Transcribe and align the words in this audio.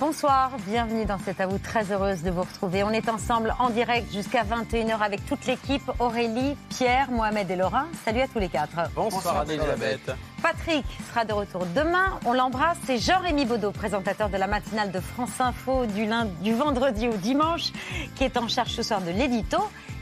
Bonsoir, 0.00 0.52
bienvenue 0.66 1.04
dans 1.04 1.18
C'est 1.18 1.42
à 1.42 1.46
vous, 1.46 1.58
très 1.58 1.92
heureuse 1.92 2.22
de 2.22 2.30
vous 2.30 2.40
retrouver. 2.40 2.82
On 2.84 2.90
est 2.90 3.10
ensemble 3.10 3.54
en 3.58 3.68
direct 3.68 4.10
jusqu'à 4.10 4.44
21h 4.44 4.98
avec 4.98 5.26
toute 5.26 5.44
l'équipe, 5.44 5.82
Aurélie, 5.98 6.56
Pierre, 6.70 7.10
Mohamed 7.10 7.50
et 7.50 7.56
Laurent. 7.56 7.84
Salut 8.02 8.22
à 8.22 8.26
tous 8.26 8.38
les 8.38 8.48
quatre. 8.48 8.78
Bonsoir, 8.94 9.40
Anne-Elisabeth. 9.40 10.12
Patrick 10.42 10.86
sera 11.10 11.26
de 11.26 11.34
retour 11.34 11.66
demain. 11.76 12.18
On 12.24 12.32
l'embrasse. 12.32 12.78
C'est 12.86 12.96
Jean-Rémy 12.96 13.44
Baudot, 13.44 13.72
présentateur 13.72 14.30
de 14.30 14.38
la 14.38 14.46
matinale 14.46 14.90
de 14.90 15.00
France 15.00 15.38
Info 15.38 15.84
du, 15.84 16.06
lundi, 16.06 16.32
du 16.40 16.54
vendredi 16.54 17.06
au 17.06 17.16
dimanche, 17.18 17.70
qui 18.16 18.24
est 18.24 18.38
en 18.38 18.48
charge 18.48 18.70
ce 18.70 18.82
soir 18.82 19.02
de 19.02 19.10
l'édito. 19.10 19.58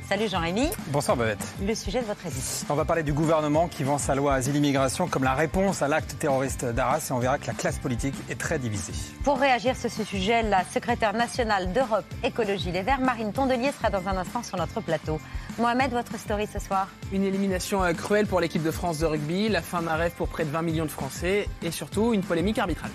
Salut 0.09 0.27
Jean-Rémy. 0.27 0.71
Bonsoir 0.87 1.19
Babette. 1.19 1.47
Le 1.63 1.75
sujet 1.75 2.01
de 2.01 2.07
votre 2.07 2.25
édito. 2.25 2.41
On 2.71 2.75
va 2.75 2.87
parler 2.87 3.03
du 3.03 3.13
gouvernement 3.13 3.69
qui 3.69 3.85
vend 3.85 3.99
sa 3.99 4.15
loi 4.15 4.33
asile-immigration 4.33 5.07
comme 5.07 5.23
la 5.23 5.35
réponse 5.35 5.83
à 5.83 5.89
l'acte 5.89 6.19
terroriste 6.19 6.65
d'Arras 6.65 7.09
et 7.11 7.13
on 7.13 7.19
verra 7.19 7.37
que 7.37 7.47
la 7.47 7.53
classe 7.53 7.79
politique 7.79 8.15
est 8.31 8.41
très 8.41 8.59
divisée. 8.59 8.95
Pour 9.23 9.39
réagir 9.39 9.77
sur 9.77 9.91
ce 9.91 10.05
sujet, 10.05 10.43
la 10.43 10.65
secrétaire 10.65 11.13
nationale 11.13 11.75
d'Europe 11.75 12.07
Écologie 12.25 12.73
Les 12.73 12.81
Verts, 12.81 13.03
Marine 13.03 13.35
Tondelier, 13.35 13.71
sera 13.71 13.91
dans 13.91 14.09
un 14.09 14.17
instant 14.17 14.43
sur 14.43 14.57
notre 14.57 14.81
plateau. 14.81 15.21
Mohamed, 15.59 15.91
votre 15.91 16.19
story 16.19 16.49
ce 16.51 16.59
soir 16.59 16.89
Une 17.13 17.25
élimination 17.25 17.85
euh, 17.85 17.93
cruelle 17.93 18.27
pour 18.27 18.41
l'équipe 18.41 18.63
de 18.63 18.71
France 18.71 19.01
de 19.01 19.05
rugby, 19.05 19.51
la 19.51 19.61
fin 19.61 19.83
d'un 19.83 19.97
rêve 19.97 20.13
pour 20.13 20.29
près 20.29 20.47
de 20.47 20.51
20 20.51 20.63
millions 20.63 20.87
de 20.87 20.91
Français 20.91 21.47
et 21.63 21.71
surtout 21.71 22.15
une 22.15 22.23
polémique 22.23 22.59
arbitrale. 22.59 22.93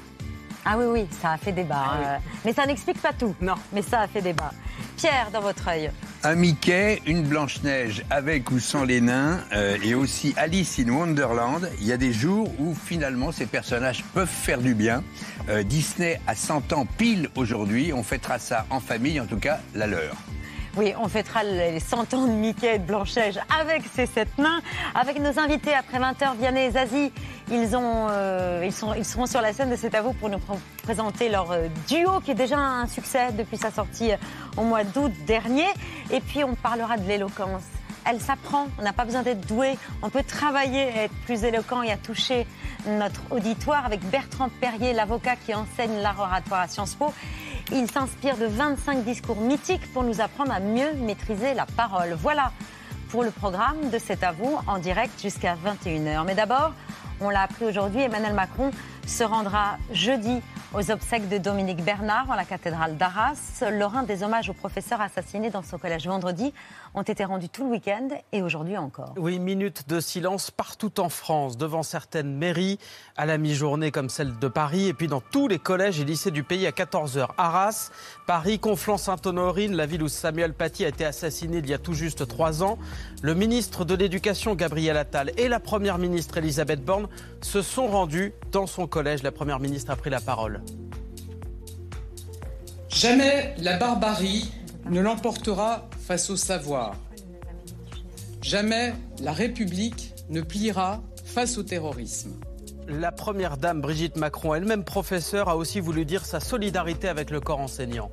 Ah 0.65 0.75
oui, 0.77 0.85
oui, 0.87 1.05
ça 1.21 1.31
a 1.31 1.37
fait 1.37 1.51
débat. 1.51 1.75
Ah 1.77 1.95
oui. 1.99 2.05
euh, 2.07 2.17
Mais 2.45 2.53
ça 2.53 2.65
n'explique 2.65 3.01
pas 3.01 3.13
tout. 3.13 3.35
Non. 3.41 3.55
Mais 3.73 3.81
ça 3.81 4.01
a 4.01 4.07
fait 4.07 4.21
débat. 4.21 4.51
Pierre, 4.97 5.29
dans 5.31 5.41
votre 5.41 5.67
œil. 5.67 5.91
Un 6.23 6.35
Mickey, 6.35 7.01
une 7.05 7.23
Blanche-Neige 7.23 8.03
avec 8.09 8.49
ou 8.49 8.59
sans 8.59 8.85
les 8.85 9.01
nains, 9.01 9.41
euh, 9.53 9.77
et 9.83 9.93
aussi 9.93 10.33
Alice 10.37 10.79
in 10.79 10.89
Wonderland. 10.89 11.69
Il 11.81 11.85
y 11.87 11.91
a 11.91 11.97
des 11.97 12.13
jours 12.13 12.49
où 12.59 12.73
finalement 12.73 13.33
ces 13.33 13.45
personnages 13.45 14.03
peuvent 14.13 14.27
faire 14.29 14.59
du 14.61 14.73
bien. 14.73 15.03
Euh, 15.49 15.63
Disney 15.63 16.21
a 16.27 16.35
100 16.35 16.71
ans 16.71 16.85
pile 16.97 17.29
aujourd'hui. 17.35 17.91
On 17.91 18.03
fêtera 18.03 18.39
ça 18.39 18.65
en 18.69 18.79
famille, 18.79 19.19
en 19.19 19.25
tout 19.25 19.37
cas 19.39 19.59
la 19.75 19.87
leur. 19.87 20.15
Oui, 20.75 20.91
on 20.99 21.07
fêtera 21.07 21.43
les 21.43 21.79
100 21.79 22.15
ans 22.15 22.25
de 22.25 22.31
Mickey 22.31 22.75
et 22.75 22.79
de 22.79 22.83
Blanche-Neige 22.85 23.39
avec 23.61 23.83
ces 23.93 24.07
sept 24.07 24.35
nains. 24.39 24.59
Avec 24.95 25.19
nos 25.19 25.37
invités 25.39 25.73
après 25.75 25.99
20h, 25.99 26.35
Vianney 26.39 26.65
et 26.65 26.71
Zazie, 26.71 27.11
ils, 27.51 27.69
euh, 27.75 28.71
sont, 28.71 28.91
seront 29.03 29.27
sur 29.27 29.41
la 29.41 29.53
scène 29.53 29.69
de 29.69 29.75
C'est 29.75 29.93
à 29.93 30.01
vous 30.01 30.13
pour 30.13 30.29
nous 30.29 30.39
pr- 30.39 30.57
présenter 30.81 31.29
leur 31.29 31.51
euh, 31.51 31.67
duo 31.87 32.19
qui 32.21 32.31
est 32.31 32.35
déjà 32.35 32.57
un 32.57 32.87
succès 32.87 33.31
depuis 33.33 33.57
sa 33.57 33.69
sortie 33.69 34.13
euh, 34.13 34.17
au 34.57 34.63
mois 34.63 34.83
d'août 34.83 35.11
dernier. 35.27 35.67
Et 36.09 36.21
puis 36.21 36.43
on 36.43 36.55
parlera 36.55 36.97
de 36.97 37.07
l'éloquence. 37.07 37.61
Elle 38.05 38.19
s'apprend, 38.19 38.67
on 38.79 38.81
n'a 38.81 38.91
pas 38.93 39.05
besoin 39.05 39.21
d'être 39.21 39.45
doué, 39.47 39.77
on 40.01 40.09
peut 40.09 40.23
travailler 40.23 40.81
à 40.91 41.03
être 41.03 41.13
plus 41.25 41.43
éloquent 41.45 41.83
et 41.83 41.91
à 41.91 41.95
toucher 41.97 42.45
notre 42.85 43.21
auditoire 43.29 43.85
avec 43.85 44.01
Bertrand 44.09 44.49
Perrier, 44.59 44.91
l'avocat 44.91 45.35
qui 45.37 45.53
enseigne 45.53 46.01
l'art 46.01 46.19
oratoire 46.19 46.61
à 46.61 46.67
Sciences 46.67 46.95
Po. 46.95 47.13
Il 47.75 47.89
s'inspire 47.89 48.37
de 48.37 48.45
25 48.45 49.03
discours 49.03 49.41
mythiques 49.41 49.91
pour 49.93 50.03
nous 50.03 50.21
apprendre 50.21 50.51
à 50.51 50.59
mieux 50.59 50.93
maîtriser 50.93 51.55
la 51.55 51.65
parole. 51.65 52.13
Voilà 52.13 52.51
pour 53.09 53.23
le 53.23 53.31
programme 53.31 53.89
de 53.89 53.97
C'est 53.97 54.23
à 54.23 54.31
vous 54.31 54.59
en 54.67 54.77
direct 54.77 55.19
jusqu'à 55.19 55.55
21h. 55.55 56.23
Mais 56.23 56.35
d'abord, 56.35 56.73
on 57.19 57.31
l'a 57.31 57.41
appris 57.41 57.65
aujourd'hui, 57.65 58.01
Emmanuel 58.01 58.33
Macron 58.33 58.69
se 59.07 59.23
rendra 59.23 59.77
jeudi 59.91 60.39
aux 60.75 60.91
obsèques 60.91 61.27
de 61.29 61.39
Dominique 61.39 61.83
Bernard 61.83 62.29
en 62.29 62.35
la 62.35 62.45
cathédrale 62.45 62.95
d'Arras. 62.95 63.63
Lorrain, 63.71 64.03
des 64.03 64.21
hommages 64.21 64.49
aux 64.49 64.53
professeurs 64.53 65.01
assassinés 65.01 65.49
dans 65.49 65.63
son 65.63 65.79
collège 65.79 66.07
vendredi 66.07 66.53
ont 66.93 67.01
été 67.01 67.25
rendus 67.25 67.49
tout 67.49 67.63
le 67.63 67.71
week-end 67.71 68.09
et 68.31 68.41
aujourd'hui 68.41 68.77
encore. 68.77 69.13
Oui, 69.17 69.39
minute 69.39 69.89
de 69.89 69.99
silence 69.99 70.51
partout 70.51 70.99
en 70.99 71.09
France, 71.09 71.57
devant 71.57 71.83
certaines 71.83 72.35
mairies, 72.35 72.77
à 73.17 73.25
la 73.25 73.37
mi-journée 73.37 73.91
comme 73.91 74.09
celle 74.09 74.37
de 74.37 74.47
Paris, 74.47 74.87
et 74.87 74.93
puis 74.93 75.07
dans 75.07 75.21
tous 75.21 75.47
les 75.47 75.59
collèges 75.59 75.99
et 75.99 76.05
lycées 76.05 76.31
du 76.31 76.43
pays 76.43 76.67
à 76.67 76.71
14h. 76.71 77.29
Arras, 77.37 77.91
Paris, 78.27 78.59
Conflans-Sainte-Honorine, 78.59 79.75
la 79.75 79.85
ville 79.85 80.03
où 80.03 80.07
Samuel 80.07 80.53
Paty 80.53 80.85
a 80.85 80.89
été 80.89 81.05
assassiné 81.05 81.57
il 81.57 81.67
y 81.67 81.73
a 81.73 81.77
tout 81.77 81.93
juste 81.93 82.27
trois 82.27 82.63
ans. 82.63 82.77
Le 83.21 83.33
ministre 83.33 83.85
de 83.85 83.95
l'Éducation, 83.95 84.55
Gabriel 84.55 84.97
Attal, 84.97 85.31
et 85.37 85.47
la 85.47 85.59
première 85.59 85.97
ministre, 85.97 86.37
Elisabeth 86.37 86.83
Borne, 86.83 87.07
se 87.41 87.61
sont 87.61 87.87
rendus 87.87 88.33
dans 88.51 88.67
son 88.67 88.87
collège. 88.87 89.23
La 89.23 89.31
première 89.31 89.59
ministre 89.59 89.91
a 89.91 89.95
pris 89.95 90.09
la 90.09 90.21
parole. 90.21 90.61
Jamais 92.89 93.55
la 93.57 93.77
barbarie 93.77 94.51
ne 94.89 95.01
l'emportera 95.01 95.87
face 95.99 96.29
au 96.29 96.35
savoir. 96.35 96.95
Jamais 98.41 98.93
la 99.21 99.31
République 99.31 100.13
ne 100.29 100.41
pliera 100.41 101.01
face 101.23 101.57
au 101.57 101.63
terrorisme. 101.63 102.31
La 102.87 103.11
première 103.11 103.57
dame, 103.57 103.79
Brigitte 103.79 104.17
Macron, 104.17 104.53
elle-même 104.53 104.83
professeure, 104.83 105.47
a 105.47 105.55
aussi 105.55 105.79
voulu 105.79 106.05
dire 106.05 106.25
sa 106.25 106.39
solidarité 106.39 107.07
avec 107.07 107.29
le 107.29 107.39
corps 107.39 107.61
enseignant. 107.61 108.11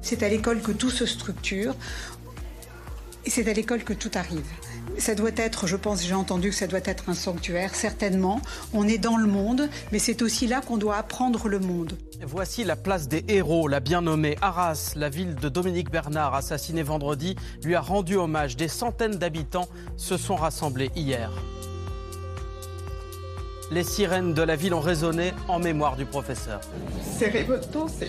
C'est 0.00 0.22
à 0.22 0.28
l'école 0.28 0.62
que 0.62 0.72
tout 0.72 0.90
se 0.90 1.04
structure 1.04 1.74
et 3.26 3.30
c'est 3.30 3.48
à 3.48 3.52
l'école 3.52 3.84
que 3.84 3.92
tout 3.92 4.10
arrive. 4.14 4.46
Ça 4.96 5.14
doit 5.14 5.30
être, 5.36 5.66
je 5.66 5.76
pense, 5.76 6.04
j'ai 6.04 6.14
entendu 6.14 6.50
que 6.50 6.54
ça 6.54 6.66
doit 6.66 6.80
être 6.84 7.08
un 7.08 7.14
sanctuaire, 7.14 7.74
certainement. 7.74 8.40
On 8.72 8.88
est 8.88 8.98
dans 8.98 9.16
le 9.16 9.26
monde, 9.26 9.68
mais 9.92 9.98
c'est 9.98 10.22
aussi 10.22 10.46
là 10.46 10.60
qu'on 10.60 10.76
doit 10.76 10.96
apprendre 10.96 11.48
le 11.48 11.58
monde. 11.58 11.92
Voici 12.26 12.64
la 12.64 12.74
place 12.74 13.06
des 13.06 13.24
héros, 13.28 13.68
la 13.68 13.80
bien 13.80 14.02
nommée 14.02 14.36
Arras, 14.40 14.94
la 14.96 15.08
ville 15.08 15.34
de 15.36 15.48
Dominique 15.48 15.90
Bernard, 15.90 16.34
assassiné 16.34 16.82
vendredi, 16.82 17.36
lui 17.62 17.74
a 17.74 17.80
rendu 17.80 18.16
hommage. 18.16 18.56
Des 18.56 18.68
centaines 18.68 19.16
d'habitants 19.16 19.68
se 19.96 20.16
sont 20.16 20.36
rassemblés 20.36 20.90
hier. 20.96 21.30
Les 23.70 23.84
sirènes 23.84 24.32
de 24.32 24.42
la 24.42 24.56
ville 24.56 24.72
ont 24.72 24.80
résonné 24.80 25.32
en 25.46 25.58
mémoire 25.58 25.96
du 25.96 26.06
professeur. 26.06 26.60
C'est 27.18 27.28
révoltant, 27.28 27.86
c'est. 27.86 28.08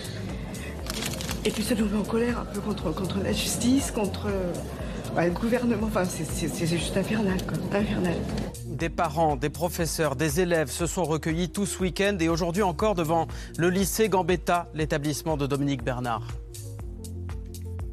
Et 1.44 1.50
puis 1.50 1.62
ça 1.62 1.74
nous 1.74 1.86
met 1.86 1.98
en 1.98 2.02
colère 2.02 2.38
un 2.38 2.44
peu 2.46 2.60
contre, 2.60 2.92
contre 2.92 3.18
la 3.22 3.32
justice, 3.32 3.90
contre 3.90 4.28
ouais, 5.16 5.26
le 5.26 5.32
gouvernement. 5.32 5.86
Enfin, 5.86 6.04
c'est- 6.04 6.66
juste 6.66 6.96
infernal, 6.96 7.38
quoi. 7.46 7.78
Infernal. 7.78 8.14
Des 8.66 8.88
parents, 8.88 9.36
des 9.36 9.50
professeurs, 9.50 10.16
des 10.16 10.40
élèves 10.40 10.70
se 10.70 10.86
sont 10.86 11.04
recueillis 11.04 11.50
tout 11.50 11.66
ce 11.66 11.78
week-end 11.82 12.16
et 12.20 12.28
aujourd'hui 12.28 12.62
encore 12.62 12.94
devant 12.94 13.26
le 13.58 13.68
lycée 13.68 14.08
Gambetta, 14.08 14.68
l'établissement 14.74 15.36
de 15.36 15.46
Dominique 15.46 15.84
Bernard. 15.84 16.22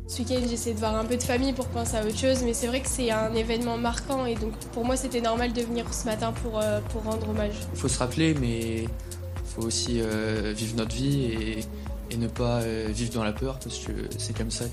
Ce 0.07 0.19
week-end, 0.21 0.39
j'essaie 0.49 0.73
de 0.73 0.79
voir 0.79 0.95
un 0.95 1.03
peu 1.03 1.17
de 1.17 1.23
famille 1.23 1.51
pour 1.51 1.67
penser 1.67 1.97
à 1.97 2.05
autre 2.05 2.17
chose, 2.17 2.41
mais 2.43 2.53
c'est 2.53 2.67
vrai 2.67 2.79
que 2.79 2.87
c'est 2.87 3.11
un 3.11 3.33
événement 3.33 3.77
marquant 3.77 4.25
et 4.25 4.35
donc 4.35 4.53
pour 4.71 4.85
moi, 4.85 4.95
c'était 4.95 5.19
normal 5.19 5.51
de 5.51 5.61
venir 5.61 5.93
ce 5.93 6.05
matin 6.05 6.31
pour, 6.43 6.59
euh, 6.59 6.79
pour 6.89 7.03
rendre 7.03 7.27
hommage. 7.29 7.55
Il 7.73 7.79
faut 7.79 7.89
se 7.89 7.99
rappeler, 7.99 8.33
mais 8.39 8.83
il 8.83 8.89
faut 9.53 9.63
aussi 9.63 9.99
euh, 9.99 10.53
vivre 10.55 10.77
notre 10.77 10.95
vie 10.95 11.23
et, 11.25 11.59
et 12.11 12.17
ne 12.17 12.27
pas 12.27 12.61
euh, 12.61 12.87
vivre 12.89 13.11
dans 13.13 13.25
la 13.25 13.33
peur 13.33 13.59
parce 13.61 13.79
que 13.79 13.91
c'est 14.17 14.35
comme 14.37 14.51
ça 14.51 14.65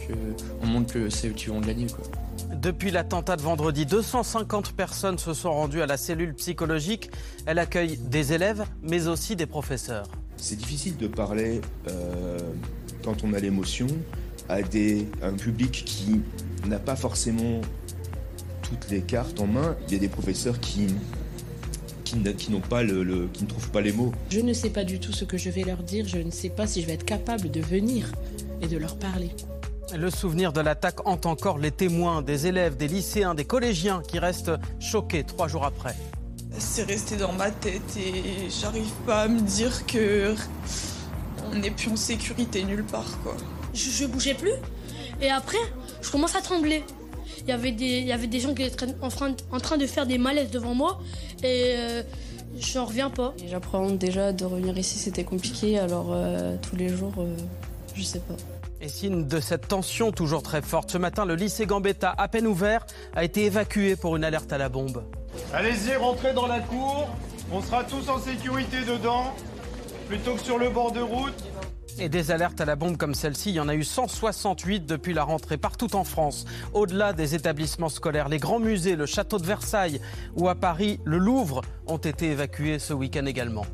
qu'on 0.61 0.67
montre 0.69 0.95
que 0.95 1.11
c'est 1.11 1.29
eux 1.29 1.33
qui 1.33 1.47
vont 1.47 1.61
gagner. 1.61 1.89
Quoi. 1.89 2.05
Depuis 2.61 2.91
l'attentat 2.91 3.37
de 3.37 3.43
vendredi, 3.43 3.85
250 3.87 4.73
personnes 4.73 5.19
se 5.19 5.35
sont 5.35 5.53
rendues 5.53 5.83
à 5.83 5.87
la 5.87 5.97
cellule 5.97 6.35
psychologique. 6.35 7.11
Elle 7.47 7.59
accueille 7.59 7.97
des 7.99 8.33
élèves, 8.33 8.65
mais 8.83 9.09
aussi 9.09 9.37
des 9.37 9.47
professeurs. 9.47 10.07
C'est 10.37 10.57
difficile 10.57 10.97
de 10.97 11.07
parler 11.07 11.61
euh, 11.89 12.39
quand 13.05 13.25
on 13.25 13.33
a 13.35 13.39
l'émotion 13.39 13.87
à, 14.49 14.63
des, 14.63 15.07
à 15.23 15.27
un 15.29 15.35
public 15.35 15.85
qui 15.87 16.21
n'a 16.67 16.79
pas 16.79 16.97
forcément 16.97 17.61
toutes 18.63 18.91
les 18.91 19.01
cartes 19.03 19.41
en 19.41 19.47
main. 19.47 19.77
Il 19.89 19.95
y 19.95 19.97
a 19.97 20.01
des 20.01 20.09
professeurs 20.09 20.59
qui, 20.61 20.87
qui, 22.05 22.17
n'a- 22.19 22.33
qui 22.33 22.51
n'ont 22.51 22.61
pas 22.61 22.83
le, 22.83 23.03
le- 23.03 23.29
qui 23.33 23.45
ne 23.45 23.49
trouvent 23.49 23.71
pas 23.71 23.81
les 23.81 23.93
mots. 23.93 24.13
Je 24.31 24.41
ne 24.41 24.53
sais 24.53 24.71
pas 24.71 24.85
du 24.85 24.99
tout 25.01 25.13
ce 25.13 25.25
que 25.25 25.37
je 25.39 25.51
vais 25.51 25.63
leur 25.65 25.83
dire, 25.83 26.07
je 26.09 26.19
ne 26.19 26.31
sais 26.31 26.51
pas 26.51 26.67
si 26.67 26.83
je 26.83 26.87
vais 26.87 26.95
être 26.95 27.05
capable 27.07 27.51
de 27.51 27.61
venir 27.61 28.11
et 28.63 28.67
de 28.69 28.77
leur 28.77 28.97
parler. 28.99 29.31
Le 29.93 30.11
souvenir 30.11 30.53
de 30.53 30.61
l'attaque 30.61 31.07
hante 31.07 31.27
encore 31.27 31.59
les 31.59 31.71
témoins, 31.71 32.23
des 32.23 32.47
élèves, 32.47 32.77
des 32.77 32.89
lycéens, 32.89 33.35
des 33.35 33.45
collégiens 33.45 34.03
qui 34.07 34.19
restent 34.19 34.53
choqués 34.81 35.25
trois 35.25 35.47
jours 35.49 35.65
après. 35.65 35.95
C'est 36.59 36.85
resté 36.85 37.17
dans 37.17 37.33
ma 37.33 37.51
tête 37.51 37.97
et 37.97 38.49
j'arrive 38.49 38.91
pas 39.07 39.23
à 39.23 39.29
me 39.29 39.41
dire 39.41 39.85
que 39.87 40.35
on 41.53 41.57
n'est 41.57 41.71
plus 41.71 41.91
en 41.91 41.97
sécurité 41.97 42.65
nulle 42.65 42.85
part 42.85 43.19
quoi. 43.23 43.37
je, 43.75 43.91
je 43.91 44.07
bougeais 44.07 44.35
plus. 44.35 44.53
Et 45.21 45.31
après, 45.31 45.59
je 46.03 46.11
commence 46.11 46.35
à 46.35 46.41
trembler. 46.41 46.83
Il 47.43 47.49
y 47.49 47.53
avait 47.53 47.73
des, 47.73 47.99
il 47.99 48.07
y 48.07 48.13
avait 48.13 48.27
des 48.27 48.41
gens 48.41 48.55
qui 48.55 48.63
étaient 48.63 48.87
en 49.03 49.09
train, 49.09 49.35
en 49.53 49.61
train 49.61 49.77
de 49.77 49.87
faire 49.87 50.07
des 50.07 50.19
malaises 50.19 50.51
devant 50.51 50.75
moi. 50.75 51.01
Et 51.43 51.75
euh, 51.77 52.03
j'en 52.59 52.87
reviens 52.87 53.11
pas. 53.11 53.35
J'apprends 53.49 53.91
déjà 53.91 54.33
de 54.33 54.45
revenir 54.45 54.77
ici, 54.79 54.99
c'était 54.99 55.25
compliqué, 55.25 55.79
alors 55.79 56.09
euh, 56.11 56.57
tous 56.63 56.77
les 56.77 56.89
jours, 56.89 57.15
euh, 57.19 57.37
je 57.95 58.03
sais 58.03 58.21
pas. 58.21 58.37
Et 58.85 58.89
signe 58.89 59.27
de 59.27 59.41
cette 59.41 59.67
tension 59.67 60.13
toujours 60.13 60.43
très 60.43 60.61
forte, 60.61 60.91
ce 60.91 60.99
matin, 60.99 61.25
le 61.25 61.37
lycée 61.37 61.65
Gambetta, 61.65 62.15
à 62.19 62.29
peine 62.29 62.47
ouvert, 62.47 62.85
a 63.17 63.25
été 63.25 63.47
évacué 63.47 63.97
pour 63.97 64.15
une 64.15 64.25
alerte 64.25 64.53
à 64.53 64.59
la 64.59 64.69
bombe. 64.69 65.05
Allez-y, 65.55 65.97
rentrez 65.97 66.35
dans 66.35 66.47
la 66.47 66.61
cour. 66.61 67.09
On 67.51 67.63
sera 67.63 67.83
tous 67.85 68.11
en 68.11 68.19
sécurité 68.19 68.85
dedans, 68.85 69.33
plutôt 70.07 70.35
que 70.35 70.43
sur 70.43 70.59
le 70.59 70.69
bord 70.69 70.93
de 70.93 71.01
route. 71.01 71.33
Et 71.99 72.11
des 72.11 72.31
alertes 72.31 72.61
à 72.61 72.67
la 72.67 72.77
bombe 72.77 72.99
comme 72.99 73.15
celle-ci, 73.15 73.53
il 73.53 73.55
y 73.55 73.61
en 73.61 73.71
a 73.71 73.75
eu 73.75 73.85
168 73.85 74.85
depuis 74.85 75.15
la 75.15 75.25
rentrée 75.25 75.57
partout 75.57 75.97
en 75.97 76.05
France. 76.05 76.45
Au-delà 76.75 77.15
des 77.15 77.35
établissements 77.35 77.89
scolaires, 77.89 78.29
les 78.29 78.39
grands 78.39 78.61
musées, 78.61 78.97
le 78.97 79.07
château 79.07 79.39
de 79.39 79.47
Versailles 79.47 79.99
ou 80.37 80.51
à 80.51 80.57
Paris, 80.57 81.01
le 81.05 81.17
Louvre 81.17 81.63
ont 81.87 81.97
été 81.97 82.33
évacués 82.33 82.79
ce 82.79 82.93
week-end 82.93 83.25
également. 83.25 83.65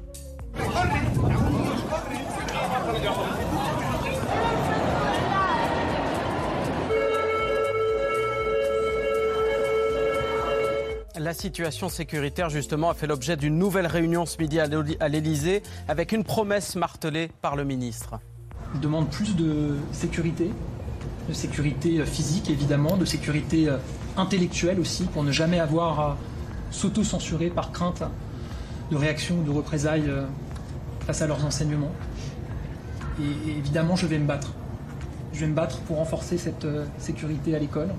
La 11.20 11.34
situation 11.34 11.90
sécuritaire, 11.90 12.49
justement, 12.49 12.88
a 12.88 12.94
fait 12.94 13.06
l'objet 13.06 13.37
d'une 13.37 13.58
nouvelle 13.58 13.87
réunion 13.87 14.25
ce 14.25 14.38
midi 14.38 14.58
à 14.58 15.08
l'Elysée 15.08 15.62
avec 15.87 16.12
une 16.12 16.25
promesse 16.25 16.76
martelée 16.76 17.31
par 17.43 17.56
le 17.56 17.64
ministre. 17.64 18.19
Je 18.75 18.81
demande 18.81 19.11
plus 19.11 19.37
de 19.37 19.76
sécurité, 19.93 20.50
de 21.28 21.34
sécurité 21.34 22.06
physique 22.06 22.49
évidemment, 22.49 22.96
de 22.96 23.05
sécurité 23.05 23.69
euh, 23.69 23.76
intellectuelle 24.17 24.81
aussi, 24.81 25.05
pour 25.05 25.22
ne 25.22 25.31
jamais 25.31 25.61
avoir 25.61 26.00
à 26.00 26.17
s'auto-censurer 26.70 27.50
par 27.50 27.70
crainte 27.70 28.02
de 28.90 28.96
réaction 28.96 29.40
ou 29.40 29.43
de 29.43 29.50
représailles 29.50 30.08
euh, 30.08 30.25
face 31.00 31.20
à 31.20 31.26
leurs 31.26 31.44
enseignements. 31.44 31.93
Et, 33.20 33.50
évidemment, 33.50 33.94
je 33.94 34.06
vais 34.06 34.19
me 34.19 34.26
battre. 34.26 34.55
Je 35.34 35.40
vais 35.40 35.49
me 35.49 35.55
battre 35.55 35.81
pour 35.81 35.99
renforcer 35.99 36.38
cette 36.38 36.64
euh, 36.64 36.87
sécurité 36.96 37.55
à 37.55 37.58
l'école. 37.58 37.90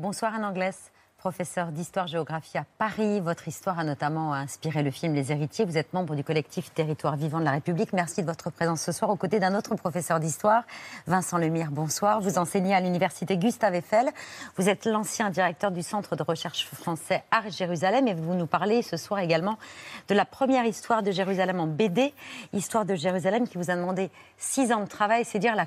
Bonsoir 0.00 0.34
Anne 0.34 0.44
Anglès 0.44 0.90
professeur 1.26 1.72
d'histoire-géographie 1.72 2.56
à 2.56 2.64
Paris. 2.78 3.18
Votre 3.18 3.48
histoire 3.48 3.80
a 3.80 3.82
notamment 3.82 4.32
inspiré 4.32 4.84
le 4.84 4.92
film 4.92 5.12
Les 5.12 5.32
Héritiers. 5.32 5.64
Vous 5.64 5.76
êtes 5.76 5.92
membre 5.92 6.14
du 6.14 6.22
collectif 6.22 6.72
Territoire 6.72 7.16
vivant 7.16 7.40
de 7.40 7.44
la 7.44 7.50
République. 7.50 7.92
Merci 7.92 8.20
de 8.22 8.28
votre 8.28 8.48
présence 8.50 8.80
ce 8.80 8.92
soir 8.92 9.10
aux 9.10 9.16
côtés 9.16 9.40
d'un 9.40 9.56
autre 9.56 9.74
professeur 9.74 10.20
d'histoire, 10.20 10.62
Vincent 11.08 11.36
Lemire. 11.38 11.72
Bonsoir. 11.72 12.20
Vous 12.20 12.38
enseignez 12.38 12.76
à 12.76 12.80
l'université 12.80 13.36
Gustave 13.36 13.74
Eiffel. 13.74 14.08
Vous 14.56 14.68
êtes 14.68 14.86
l'ancien 14.86 15.30
directeur 15.30 15.72
du 15.72 15.82
Centre 15.82 16.14
de 16.14 16.22
recherche 16.22 16.68
français 16.68 17.24
à 17.32 17.50
Jérusalem 17.50 18.06
et 18.06 18.14
vous 18.14 18.34
nous 18.34 18.46
parlez 18.46 18.82
ce 18.82 18.96
soir 18.96 19.18
également 19.18 19.58
de 20.06 20.14
la 20.14 20.26
première 20.26 20.64
histoire 20.64 21.02
de 21.02 21.10
Jérusalem 21.10 21.58
en 21.58 21.66
BD, 21.66 22.14
Histoire 22.52 22.84
de 22.84 22.94
Jérusalem, 22.94 23.48
qui 23.48 23.58
vous 23.58 23.72
a 23.72 23.74
demandé 23.74 24.12
six 24.38 24.70
ans 24.70 24.84
de 24.84 24.88
travail. 24.88 25.24
C'est 25.24 25.40
dire 25.40 25.56
la 25.56 25.66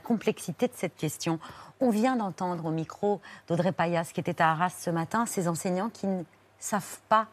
complexité 0.00 0.66
de 0.66 0.74
cette 0.76 0.96
question. 0.96 1.40
On 1.84 1.90
vient 1.90 2.14
d'entendre 2.14 2.66
au 2.66 2.70
micro 2.70 3.20
d'Audrey 3.48 3.72
Payas, 3.72 4.12
qui 4.14 4.20
était 4.20 4.40
à 4.40 4.52
Arras 4.52 4.70
ce 4.70 4.88
matin, 4.88 5.26
ces 5.26 5.48
enseignants 5.48 5.90
qui 5.90 6.06
ne 6.06 6.22
savent 6.60 7.00
pas 7.08 7.26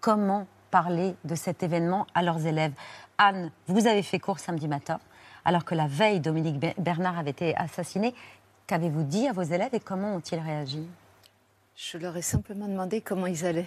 comment 0.00 0.48
parler 0.72 1.14
de 1.22 1.36
cet 1.36 1.62
événement 1.62 2.04
à 2.12 2.24
leurs 2.24 2.44
élèves. 2.44 2.72
Anne, 3.18 3.52
vous 3.68 3.86
avez 3.86 4.02
fait 4.02 4.18
cours 4.18 4.40
samedi 4.40 4.66
matin, 4.66 4.98
alors 5.44 5.64
que 5.64 5.76
la 5.76 5.86
veille, 5.86 6.18
Dominique 6.18 6.58
Bernard 6.76 7.20
avait 7.20 7.30
été 7.30 7.56
assassiné. 7.56 8.16
Qu'avez-vous 8.66 9.04
dit 9.04 9.28
à 9.28 9.32
vos 9.32 9.42
élèves 9.42 9.74
et 9.74 9.80
comment 9.80 10.16
ont-ils 10.16 10.40
réagi? 10.40 10.88
Je 11.76 11.96
leur 11.96 12.16
ai 12.16 12.22
simplement 12.22 12.66
demandé 12.66 13.00
comment 13.00 13.28
ils 13.28 13.46
allaient. 13.46 13.64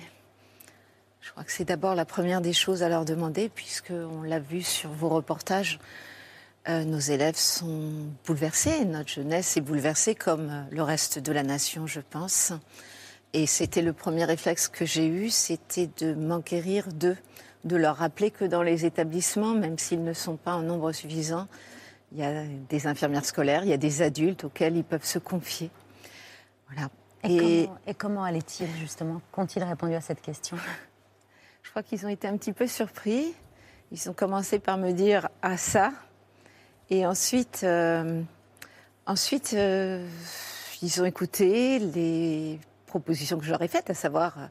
Je 1.21 1.31
crois 1.31 1.45
que 1.45 1.53
c'est 1.53 1.63
d'abord 1.63 1.95
la 1.95 2.03
première 2.03 2.41
des 2.41 2.51
choses 2.51 2.83
à 2.83 2.89
leur 2.89 3.05
demander, 3.05 3.47
puisqu'on 3.47 4.23
l'a 4.23 4.39
vu 4.39 4.61
sur 4.61 4.89
vos 4.89 5.07
reportages. 5.07 5.79
Euh, 6.69 6.83
nos 6.83 6.99
élèves 6.99 7.37
sont 7.37 8.09
bouleversés, 8.25 8.83
notre 8.83 9.09
jeunesse 9.09 9.55
est 9.55 9.61
bouleversée 9.61 10.15
comme 10.15 10.49
euh, 10.49 10.63
le 10.69 10.83
reste 10.83 11.17
de 11.17 11.31
la 11.31 11.43
nation, 11.43 11.87
je 11.87 12.01
pense. 12.01 12.51
Et 13.31 13.45
c'était 13.45 13.81
le 13.81 13.93
premier 13.93 14.25
réflexe 14.25 14.67
que 14.67 14.85
j'ai 14.85 15.07
eu, 15.07 15.29
c'était 15.29 15.89
de 15.99 16.13
m'enquérir 16.13 16.89
d'eux, 16.89 17.15
de 17.63 17.77
leur 17.77 17.95
rappeler 17.95 18.31
que 18.31 18.43
dans 18.43 18.63
les 18.63 18.85
établissements, 18.85 19.53
même 19.53 19.77
s'ils 19.77 20.03
ne 20.03 20.11
sont 20.11 20.35
pas 20.35 20.55
en 20.55 20.61
nombre 20.61 20.91
suffisant, 20.91 21.47
il 22.11 22.19
y 22.19 22.23
a 22.23 22.43
des 22.69 22.87
infirmières 22.87 23.25
scolaires, 23.25 23.63
il 23.63 23.69
y 23.69 23.73
a 23.73 23.77
des 23.77 24.01
adultes 24.01 24.43
auxquels 24.43 24.75
ils 24.75 24.83
peuvent 24.83 25.05
se 25.05 25.19
confier. 25.19 25.71
Voilà. 26.69 26.89
Et, 27.23 27.37
comment, 27.37 27.77
et 27.87 27.93
comment 27.93 28.23
allaient-ils 28.25 28.75
justement 28.77 29.21
Qu'ont-ils 29.31 29.63
répondu 29.63 29.93
à 29.95 30.01
cette 30.01 30.21
question? 30.21 30.57
Je 31.63 31.69
crois 31.69 31.83
qu'ils 31.83 32.05
ont 32.05 32.09
été 32.09 32.27
un 32.27 32.35
petit 32.35 32.53
peu 32.53 32.67
surpris. 32.67 33.33
Ils 33.91 34.09
ont 34.09 34.13
commencé 34.13 34.59
par 34.59 34.77
me 34.77 34.91
dire 34.91 35.29
Ah 35.41 35.57
ça, 35.57 35.91
et 36.89 37.05
ensuite, 37.05 37.61
euh, 37.63 38.21
ensuite 39.05 39.53
euh, 39.53 40.07
ils 40.81 41.01
ont 41.01 41.05
écouté 41.05 41.79
les 41.79 42.59
propositions 42.85 43.37
que 43.39 43.45
ai 43.61 43.67
faites, 43.67 43.89
à 43.89 43.93
savoir 43.93 44.37
euh, 44.37 44.45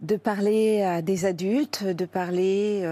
de 0.00 0.16
parler 0.16 0.82
à 0.82 1.00
des 1.02 1.24
adultes, 1.26 1.84
de 1.84 2.04
parler 2.04 2.86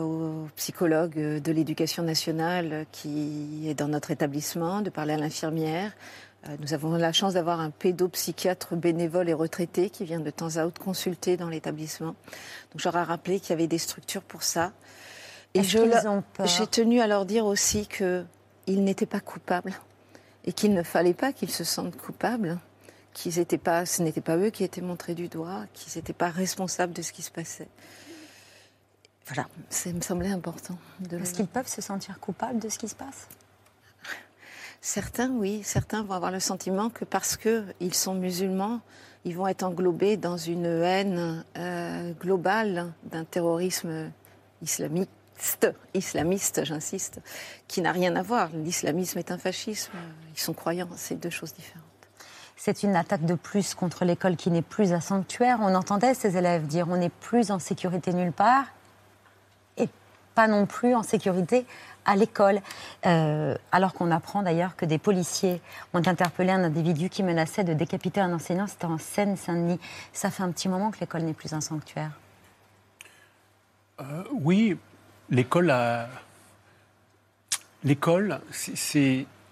aux 0.00 0.46
psychologues 0.54 1.18
de 1.18 1.52
l'éducation 1.52 2.04
nationale 2.04 2.86
qui 2.92 3.68
est 3.68 3.74
dans 3.74 3.88
notre 3.88 4.12
établissement, 4.12 4.80
de 4.80 4.88
parler 4.88 5.14
à 5.14 5.16
l'infirmière. 5.16 5.90
nous 6.60 6.72
avons 6.72 6.94
la 6.94 7.12
chance 7.12 7.34
d'avoir 7.34 7.58
un 7.58 7.70
pédopsychiatre 7.70 8.76
bénévole 8.76 9.28
et 9.28 9.32
retraité 9.32 9.90
qui 9.90 10.04
vient 10.04 10.20
de 10.20 10.30
temps 10.30 10.56
à 10.56 10.64
autre 10.64 10.80
consulter 10.80 11.36
dans 11.36 11.48
l'établissement. 11.48 12.14
Donc 12.70 12.86
ai 12.86 13.02
rappelé 13.02 13.40
qu'il 13.40 13.50
y 13.50 13.54
avait 13.54 13.66
des 13.66 13.78
structures 13.78 14.22
pour 14.22 14.44
ça. 14.44 14.70
Et 15.54 15.62
j'ai 15.62 16.66
tenu 16.70 17.00
à 17.00 17.06
leur 17.06 17.26
dire 17.26 17.44
aussi 17.44 17.86
qu'ils 17.86 18.84
n'étaient 18.84 19.06
pas 19.06 19.20
coupables 19.20 19.74
et 20.44 20.52
qu'il 20.52 20.72
ne 20.72 20.82
fallait 20.82 21.14
pas 21.14 21.32
qu'ils 21.32 21.50
se 21.50 21.64
sentent 21.64 21.96
coupables, 21.96 22.58
qu'ils 23.12 23.38
étaient 23.38 23.58
pas, 23.58 23.84
ce 23.84 24.02
n'était 24.02 24.22
pas 24.22 24.36
eux 24.36 24.50
qui 24.50 24.64
étaient 24.64 24.80
montrés 24.80 25.14
du 25.14 25.28
doigt, 25.28 25.66
qu'ils 25.74 25.92
n'étaient 25.96 26.14
pas 26.14 26.30
responsables 26.30 26.92
de 26.92 27.02
ce 27.02 27.12
qui 27.12 27.22
se 27.22 27.30
passait. 27.30 27.68
Voilà, 29.26 29.46
ça 29.68 29.92
me 29.92 30.00
semblait 30.00 30.30
important. 30.30 30.76
Est-ce 31.10 31.34
qu'ils 31.34 31.46
peuvent 31.46 31.68
se 31.68 31.80
sentir 31.82 32.18
coupables 32.18 32.58
de 32.58 32.68
ce 32.68 32.78
qui 32.78 32.88
se 32.88 32.94
passe? 32.94 33.28
Certains, 34.80 35.30
oui. 35.30 35.62
Certains 35.62 36.02
vont 36.02 36.14
avoir 36.14 36.32
le 36.32 36.40
sentiment 36.40 36.90
que 36.90 37.04
parce 37.04 37.36
qu'ils 37.36 37.94
sont 37.94 38.14
musulmans, 38.14 38.80
ils 39.24 39.36
vont 39.36 39.46
être 39.46 39.62
englobés 39.62 40.16
dans 40.16 40.36
une 40.36 40.66
haine 40.66 41.44
euh, 41.56 42.12
globale 42.14 42.92
d'un 43.04 43.24
terrorisme 43.24 44.10
islamique 44.60 45.10
islamiste, 45.94 46.64
j'insiste, 46.64 47.20
qui 47.68 47.80
n'a 47.80 47.92
rien 47.92 48.14
à 48.16 48.22
voir. 48.22 48.50
L'islamisme 48.54 49.18
est 49.18 49.30
un 49.30 49.38
fascisme. 49.38 49.92
Ils 50.34 50.40
sont 50.40 50.52
croyants, 50.52 50.88
c'est 50.96 51.18
deux 51.18 51.30
choses 51.30 51.54
différentes. 51.54 51.82
C'est 52.56 52.84
une 52.84 52.94
attaque 52.94 53.24
de 53.24 53.34
plus 53.34 53.74
contre 53.74 54.04
l'école 54.04 54.36
qui 54.36 54.50
n'est 54.50 54.62
plus 54.62 54.92
un 54.92 55.00
sanctuaire. 55.00 55.58
On 55.60 55.74
entendait 55.74 56.14
ces 56.14 56.36
élèves 56.36 56.66
dire 56.66 56.86
on 56.88 56.96
n'est 56.96 57.08
plus 57.08 57.50
en 57.50 57.58
sécurité 57.58 58.12
nulle 58.12 58.32
part 58.32 58.66
et 59.76 59.88
pas 60.36 60.46
non 60.46 60.66
plus 60.66 60.94
en 60.94 61.02
sécurité 61.02 61.66
à 62.04 62.14
l'école. 62.14 62.60
Euh, 63.04 63.56
alors 63.72 63.94
qu'on 63.94 64.12
apprend 64.12 64.42
d'ailleurs 64.42 64.76
que 64.76 64.84
des 64.84 64.98
policiers 64.98 65.60
ont 65.92 66.06
interpellé 66.06 66.52
un 66.52 66.62
individu 66.62 67.08
qui 67.08 67.24
menaçait 67.24 67.64
de 67.64 67.72
décapiter 67.72 68.20
un 68.20 68.32
enseignant. 68.32 68.68
C'était 68.68 68.84
en 68.84 68.98
Seine-Saint-Denis. 68.98 69.80
Ça 70.12 70.30
fait 70.30 70.44
un 70.44 70.52
petit 70.52 70.68
moment 70.68 70.92
que 70.92 71.00
l'école 71.00 71.22
n'est 71.22 71.34
plus 71.34 71.52
un 71.54 71.60
sanctuaire. 71.60 72.12
Euh, 74.00 74.22
oui, 74.32 74.78
l'école. 75.32 75.74
L'école. 77.82 78.40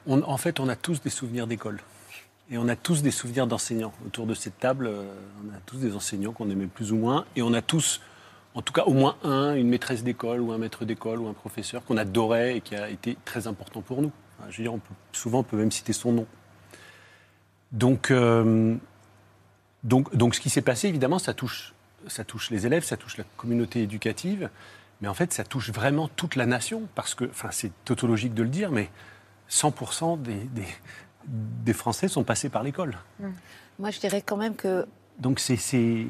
En 0.08 0.36
fait, 0.36 0.60
on 0.60 0.68
a 0.68 0.76
tous 0.76 1.00
des 1.00 1.10
souvenirs 1.10 1.46
d'école. 1.48 1.80
Et 2.52 2.58
on 2.58 2.68
a 2.68 2.76
tous 2.76 3.02
des 3.02 3.10
souvenirs 3.10 3.46
d'enseignants. 3.46 3.92
Autour 4.06 4.26
de 4.26 4.34
cette 4.34 4.58
table, 4.58 4.88
euh, 4.88 5.04
on 5.44 5.54
a 5.54 5.60
tous 5.66 5.76
des 5.76 5.94
enseignants 5.94 6.32
qu'on 6.32 6.50
aimait 6.50 6.66
plus 6.66 6.90
ou 6.92 6.96
moins. 6.96 7.24
Et 7.36 7.42
on 7.42 7.52
a 7.52 7.62
tous, 7.62 8.00
en 8.54 8.62
tout 8.62 8.72
cas 8.72 8.82
au 8.84 8.92
moins 8.92 9.16
un, 9.22 9.54
une 9.54 9.68
maîtresse 9.68 10.02
d'école 10.02 10.40
ou 10.40 10.50
un 10.50 10.58
maître 10.58 10.84
d'école 10.84 11.20
ou 11.20 11.28
un 11.28 11.32
professeur 11.32 11.84
qu'on 11.84 11.96
adorait 11.96 12.56
et 12.56 12.60
qui 12.60 12.74
a 12.74 12.90
été 12.90 13.16
très 13.24 13.46
important 13.46 13.82
pour 13.82 14.02
nous. 14.02 14.10
Je 14.48 14.56
veux 14.56 14.68
dire, 14.68 14.78
souvent, 15.12 15.40
on 15.40 15.42
peut 15.44 15.56
même 15.56 15.70
citer 15.70 15.92
son 15.92 16.12
nom. 16.12 16.26
Donc, 17.70 18.10
euh, 18.10 18.74
donc, 19.84 20.14
donc 20.16 20.34
ce 20.34 20.40
qui 20.40 20.50
s'est 20.50 20.60
passé, 20.60 20.88
évidemment, 20.88 21.20
ça 21.20 21.34
touche, 21.34 21.72
ça 22.08 22.24
touche 22.24 22.50
les 22.50 22.66
élèves, 22.66 22.82
ça 22.82 22.96
touche 22.96 23.16
la 23.16 23.24
communauté 23.36 23.82
éducative. 23.82 24.50
Mais 25.00 25.08
en 25.08 25.14
fait, 25.14 25.32
ça 25.32 25.44
touche 25.44 25.70
vraiment 25.70 26.08
toute 26.08 26.36
la 26.36 26.46
nation, 26.46 26.82
parce 26.94 27.14
que, 27.14 27.24
enfin, 27.24 27.48
c'est 27.50 27.72
tautologique 27.84 28.34
de 28.34 28.42
le 28.42 28.48
dire, 28.48 28.70
mais 28.70 28.90
100% 29.50 30.20
des, 30.20 30.48
des, 31.26 31.72
Français 31.72 32.08
sont 32.08 32.24
passés 32.24 32.48
par 32.48 32.62
l'école. 32.62 32.98
Hum. 33.22 33.32
Moi, 33.78 33.90
je 33.90 34.00
dirais 34.00 34.22
quand 34.22 34.36
même 34.36 34.54
que. 34.54 34.86
Donc, 35.18 35.40
c'est, 35.40 35.56
c'est, 35.56 36.06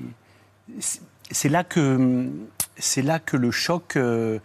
là 1.48 1.64
que 1.64 2.28
c'est 2.76 3.02
là 3.02 3.18
que 3.18 3.36
le 3.36 3.50
choc, 3.50 3.96
euh, 3.96 4.38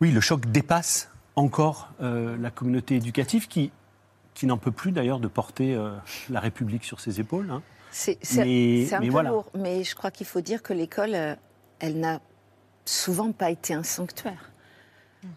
oui, 0.00 0.10
le 0.10 0.20
choc 0.20 0.46
dépasse 0.46 1.10
encore 1.36 1.90
euh, 2.00 2.36
la 2.38 2.50
communauté 2.50 2.96
éducative 2.96 3.48
qui, 3.48 3.70
qui 4.34 4.46
n'en 4.46 4.58
peut 4.58 4.72
plus 4.72 4.92
d'ailleurs 4.92 5.20
de 5.20 5.28
porter 5.28 5.74
euh, 5.74 5.92
la 6.28 6.40
République 6.40 6.84
sur 6.84 7.00
ses 7.00 7.20
épaules. 7.20 7.50
Hein. 7.50 7.62
C'est, 7.92 8.18
un 8.92 9.00
peu 9.00 9.22
lourd, 9.22 9.50
mais 9.54 9.84
je 9.84 9.94
crois 9.94 10.10
qu'il 10.10 10.26
faut 10.26 10.40
dire 10.40 10.62
que 10.62 10.72
l'école, 10.72 11.16
elle 11.80 11.98
n'a 11.98 12.20
souvent 12.84 13.32
pas 13.32 13.50
été 13.50 13.74
un 13.74 13.82
sanctuaire. 13.82 14.50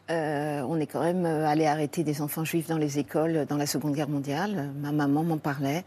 Euh, 0.09 0.61
on 0.69 0.79
est 0.79 0.87
quand 0.87 1.01
même 1.03 1.25
euh, 1.25 1.45
allé 1.45 1.65
arrêter 1.65 2.05
des 2.05 2.21
enfants 2.21 2.45
juifs 2.45 2.67
dans 2.69 2.77
les 2.77 2.99
écoles 2.99 3.45
dans 3.49 3.57
la 3.57 3.65
Seconde 3.65 3.93
Guerre 3.93 4.07
mondiale. 4.07 4.53
Euh, 4.57 4.79
Ma 4.81 4.93
maman 4.93 5.23
m'en 5.23 5.37
parlait. 5.37 5.83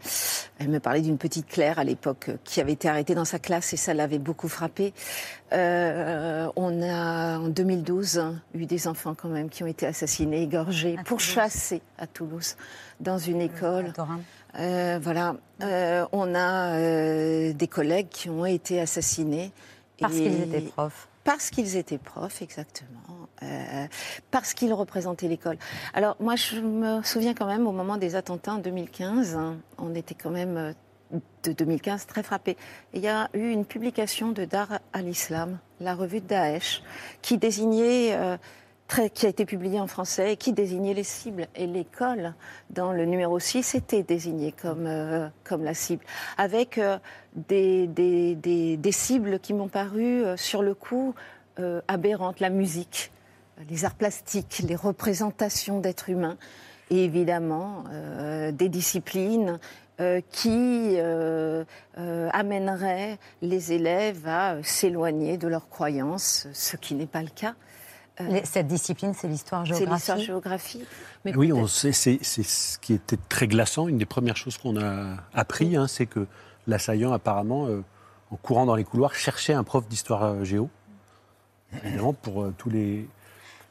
Elle 0.59 0.69
me 0.69 0.79
parlait 0.79 1.01
d'une 1.01 1.17
petite 1.17 1.47
Claire 1.47 1.79
à 1.79 1.83
l'époque 1.83 2.29
euh, 2.29 2.37
qui 2.43 2.61
avait 2.61 2.73
été 2.73 2.87
arrêtée 2.87 3.15
dans 3.15 3.25
sa 3.25 3.39
classe 3.39 3.73
et 3.73 3.77
ça 3.77 3.95
l'avait 3.95 4.19
beaucoup 4.19 4.49
frappée. 4.49 4.93
Euh, 5.51 6.47
on 6.55 6.83
a 6.83 7.39
en 7.39 7.47
2012 7.47 8.19
hein, 8.19 8.35
eu 8.53 8.67
des 8.67 8.87
enfants 8.87 9.15
quand 9.15 9.29
même 9.29 9.49
qui 9.49 9.63
ont 9.63 9.67
été 9.67 9.87
assassinés, 9.87 10.43
égorgés, 10.43 10.97
pourchassés 11.03 11.81
à 11.97 12.05
Toulouse 12.05 12.55
dans 12.99 13.17
une 13.17 13.41
école. 13.41 13.93
Euh, 14.59 14.99
voilà. 15.01 15.35
Euh, 15.63 16.05
on 16.11 16.35
a 16.35 16.75
euh, 16.75 17.51
des 17.53 17.67
collègues 17.67 18.09
qui 18.09 18.29
ont 18.29 18.45
été 18.45 18.79
assassinés. 18.79 19.51
Parce 19.99 20.13
Et- 20.13 20.21
qu'ils 20.21 20.41
étaient 20.43 20.61
profs. 20.61 21.07
Parce 21.27 21.49
qu'ils 21.49 21.75
étaient 21.75 21.97
profs, 21.97 22.41
exactement. 22.41 23.27
Euh, 23.43 23.85
parce 24.31 24.53
qu'ils 24.53 24.73
représentaient 24.73 25.27
l'école. 25.27 25.57
Alors, 25.93 26.15
moi, 26.21 26.37
je 26.37 26.61
me 26.61 27.03
souviens 27.03 27.33
quand 27.33 27.47
même, 27.47 27.67
au 27.67 27.73
moment 27.73 27.97
des 27.97 28.15
attentats 28.15 28.53
en 28.53 28.59
2015, 28.59 29.35
hein, 29.35 29.57
on 29.77 29.93
était 29.93 30.15
quand 30.15 30.29
même, 30.29 30.55
euh, 30.55 31.19
de 31.43 31.51
2015, 31.51 32.05
très 32.05 32.23
frappés. 32.23 32.55
Il 32.93 33.01
y 33.01 33.09
a 33.09 33.29
eu 33.33 33.49
une 33.49 33.65
publication 33.65 34.31
de 34.31 34.45
Dar 34.45 34.79
al-Islam, 34.93 35.59
la 35.81 35.95
revue 35.95 36.21
de 36.21 36.27
Daesh, 36.27 36.81
qui 37.21 37.37
désignait... 37.37 38.15
euh, 38.15 38.37
Qui 39.13 39.25
a 39.25 39.29
été 39.29 39.45
publiée 39.45 39.79
en 39.81 39.85
français 39.87 40.33
et 40.33 40.37
qui 40.37 40.53
désignait 40.53 40.93
les 40.93 41.03
cibles. 41.03 41.47
Et 41.55 41.67
l'école, 41.67 42.33
dans 42.69 42.93
le 42.93 43.05
numéro 43.05 43.37
6, 43.37 43.75
était 43.75 44.01
désignée 44.01 44.53
comme, 44.53 44.87
euh, 44.87 45.27
comme 45.43 45.63
la 45.63 45.73
cible, 45.73 46.03
avec 46.37 46.77
euh, 46.77 46.97
des, 47.35 47.85
des, 47.87 48.33
des- 48.35 48.77
des 48.77 48.91
cibles 48.91 49.39
qui 49.39 49.53
m'ont 49.53 49.67
paru, 49.67 50.23
euh, 50.23 50.37
sur 50.37 50.63
le 50.63 50.73
coup, 50.73 51.13
aberrantes. 51.87 52.39
La 52.39 52.49
musique, 52.49 53.11
les 53.69 53.83
arts 53.83 53.95
plastiques, 53.95 54.63
les 54.67 54.75
représentations 54.75 55.79
d'êtres 55.79 56.09
humains, 56.09 56.37
et 56.89 57.03
évidemment 57.03 57.83
des 58.53 58.69
disciplines 58.69 59.59
qui 60.31 60.93
euh, 60.97 61.63
euh, 61.97 62.29
amèneraient 62.31 63.17
les 63.41 63.73
élèves 63.73 64.27
à 64.27 64.61
s'éloigner 64.63 65.37
de 65.39 65.47
leurs 65.47 65.67
croyances, 65.69 66.47
ce 66.53 66.77
qui 66.77 66.93
n'est 66.93 67.07
pas 67.07 67.23
le 67.23 67.29
cas. 67.35 67.55
Euh, 68.19 68.39
Cette 68.43 68.67
discipline, 68.67 69.13
c'est 69.13 69.27
l'histoire-géographie. 69.27 69.85
c'est 69.87 69.93
l'histoire-géographie. 69.93 70.83
Mais 71.25 71.35
oui, 71.35 71.51
on 71.53 71.57
peut-être- 71.57 71.69
sait, 71.69 71.91
c'est 71.91 72.19
c'est 72.23 72.43
ce 72.43 72.79
qui 72.79 72.93
était 72.93 73.17
très 73.29 73.47
glaçant. 73.47 73.87
Une 73.87 73.97
des 73.97 74.05
premières 74.05 74.37
choses 74.37 74.57
qu'on 74.57 74.75
a 74.77 75.17
appris, 75.33 75.75
hein, 75.75 75.87
c'est 75.87 76.05
que 76.07 76.25
l'assaillant, 76.65 77.13
apparemment, 77.13 77.67
euh, 77.67 77.83
en 78.31 78.35
courant 78.37 78.65
dans 78.65 78.75
les 78.75 78.83
couloirs, 78.83 79.13
cherchait 79.13 79.53
un 79.53 79.63
prof 79.63 79.87
d'histoire 79.87 80.23
euh, 80.23 80.43
géo. 80.43 80.69
Évidemment, 81.83 82.13
pour 82.13 82.43
euh, 82.43 82.53
tous 82.57 82.69
les. 82.69 83.07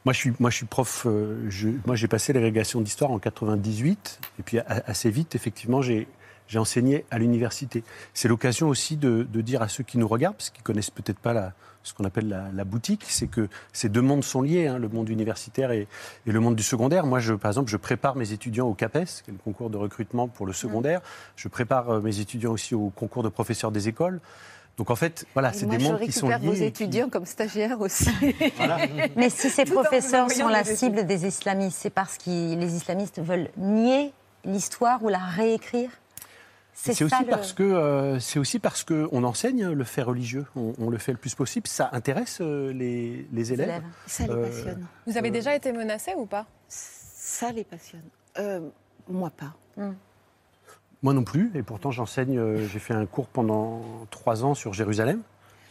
Moi, 0.05 0.13
je 0.13 0.19
suis, 0.19 0.33
moi, 0.39 0.49
je 0.49 0.55
suis 0.57 0.65
prof. 0.65 1.05
euh, 1.05 1.45
je- 1.49 1.69
moi, 1.85 1.95
j'ai 1.97 2.07
passé 2.07 2.31
l'agrégation 2.31 2.79
d'histoire 2.79 3.11
en 3.11 3.19
98, 3.19 4.19
et 4.39 4.43
puis 4.43 4.59
a- 4.59 4.65
assez 4.85 5.09
vite, 5.09 5.35
effectivement, 5.35 5.81
j'ai. 5.81 6.07
J'ai 6.47 6.59
enseigné 6.59 7.05
à 7.11 7.17
l'université. 7.17 7.83
C'est 8.13 8.27
l'occasion 8.27 8.67
aussi 8.69 8.95
de, 8.97 9.27
de 9.31 9.41
dire 9.41 9.61
à 9.61 9.67
ceux 9.67 9.83
qui 9.83 9.97
nous 9.97 10.07
regardent, 10.07 10.35
parce 10.37 10.49
qu'ils 10.49 10.63
connaissent 10.63 10.89
peut-être 10.89 11.19
pas 11.19 11.33
la, 11.33 11.53
ce 11.83 11.93
qu'on 11.93 12.05
appelle 12.05 12.27
la, 12.29 12.45
la 12.53 12.63
boutique, 12.63 13.05
c'est 13.07 13.27
que 13.27 13.47
ces 13.73 13.89
deux 13.89 14.01
mondes 14.01 14.23
sont 14.23 14.41
liés, 14.41 14.67
hein, 14.67 14.77
le 14.77 14.87
monde 14.89 15.09
universitaire 15.09 15.71
et, 15.71 15.87
et 16.25 16.31
le 16.31 16.39
monde 16.39 16.55
du 16.55 16.63
secondaire. 16.63 17.05
Moi, 17.05 17.19
je, 17.19 17.33
par 17.33 17.51
exemple, 17.51 17.69
je 17.69 17.77
prépare 17.77 18.15
mes 18.15 18.31
étudiants 18.33 18.67
au 18.67 18.73
CAPES, 18.73 19.05
qui 19.23 19.29
est 19.29 19.33
le 19.33 19.37
concours 19.43 19.69
de 19.69 19.77
recrutement 19.77 20.27
pour 20.27 20.45
le 20.45 20.53
secondaire. 20.53 21.01
Je 21.35 21.47
prépare 21.47 21.89
euh, 21.89 22.01
mes 22.01 22.19
étudiants 22.19 22.51
aussi 22.51 22.75
au 22.75 22.89
concours 22.89 23.23
de 23.23 23.29
professeurs 23.29 23.71
des 23.71 23.87
écoles. 23.87 24.19
Donc 24.77 24.91
en 24.91 24.95
fait, 24.95 25.25
voilà, 25.33 25.53
c'est 25.53 25.65
des 25.65 25.79
mondes 25.79 25.99
qui 26.01 26.11
sont 26.11 26.27
récupère 26.27 26.45
vos 26.47 26.53
liés. 26.53 26.71
qui- 26.71 26.83
étudiants 26.83 27.09
comme 27.09 27.25
stagiaires 27.25 27.81
aussi. 27.81 28.09
Mais 29.15 29.29
si 29.31 29.49
ces 29.49 29.65
Tout 29.65 29.73
professeurs 29.73 30.29
sont 30.31 30.47
la 30.47 30.63
cible 30.63 31.05
des 31.07 31.25
islamistes, 31.25 31.79
c'est 31.81 31.89
parce 31.89 32.17
que 32.17 32.29
les 32.55 32.75
islamistes 32.75 33.19
veulent 33.19 33.49
nier 33.57 34.13
l'histoire 34.45 35.03
ou 35.03 35.09
la 35.09 35.17
réécrire? 35.17 35.89
C'est 36.79 36.93
ça, 36.93 37.05
aussi 37.05 37.23
le- 37.23 37.29
parce 37.31 37.53
que 37.53 37.63
euh, 37.63 38.19
c'est 38.19 38.37
aussi 38.37 38.59
parce 38.59 38.83
que 38.83 39.09
on 39.11 39.23
enseigne 39.23 39.69
le 39.71 39.83
fait 39.83 40.03
religieux, 40.03 40.45
on, 40.55 40.73
on 40.77 40.89
le 40.91 40.97
fait 40.99 41.11
le 41.11 41.17
plus 41.17 41.33
possible. 41.33 41.65
Ça 41.67 41.89
intéresse 41.91 42.37
euh, 42.39 42.71
les, 42.71 43.27
les 43.33 43.51
élèves. 43.53 43.69
élèves. 43.69 43.83
Ça 44.05 44.23
les 44.27 44.29
Euh, 44.33 44.43
passionne. 44.45 44.85
Vous 45.07 45.17
avez 45.17 45.29
euh, 45.29 45.31
déjà 45.31 45.55
été 45.55 45.71
menacé 45.71 46.13
ou 46.15 46.25
pas? 46.27 46.45
Ça 46.69 47.51
les 47.51 47.63
passionne. 47.63 48.03
Euh, 48.37 48.61
moi 49.09 49.31
pas. 49.31 49.55
Moi 51.03 51.13
non 51.13 51.23
plus, 51.23 51.51
et 51.55 51.63
pourtant 51.63 51.91
j'enseigne. 51.91 52.37
euh, 52.37 52.67
J'ai 52.67 52.79
fait 52.79 52.93
un 52.93 53.05
cours 53.05 53.27
pendant 53.27 53.81
trois 54.11 54.43
ans 54.45 54.53
sur 54.53 54.73
Jérusalem, 54.73 55.21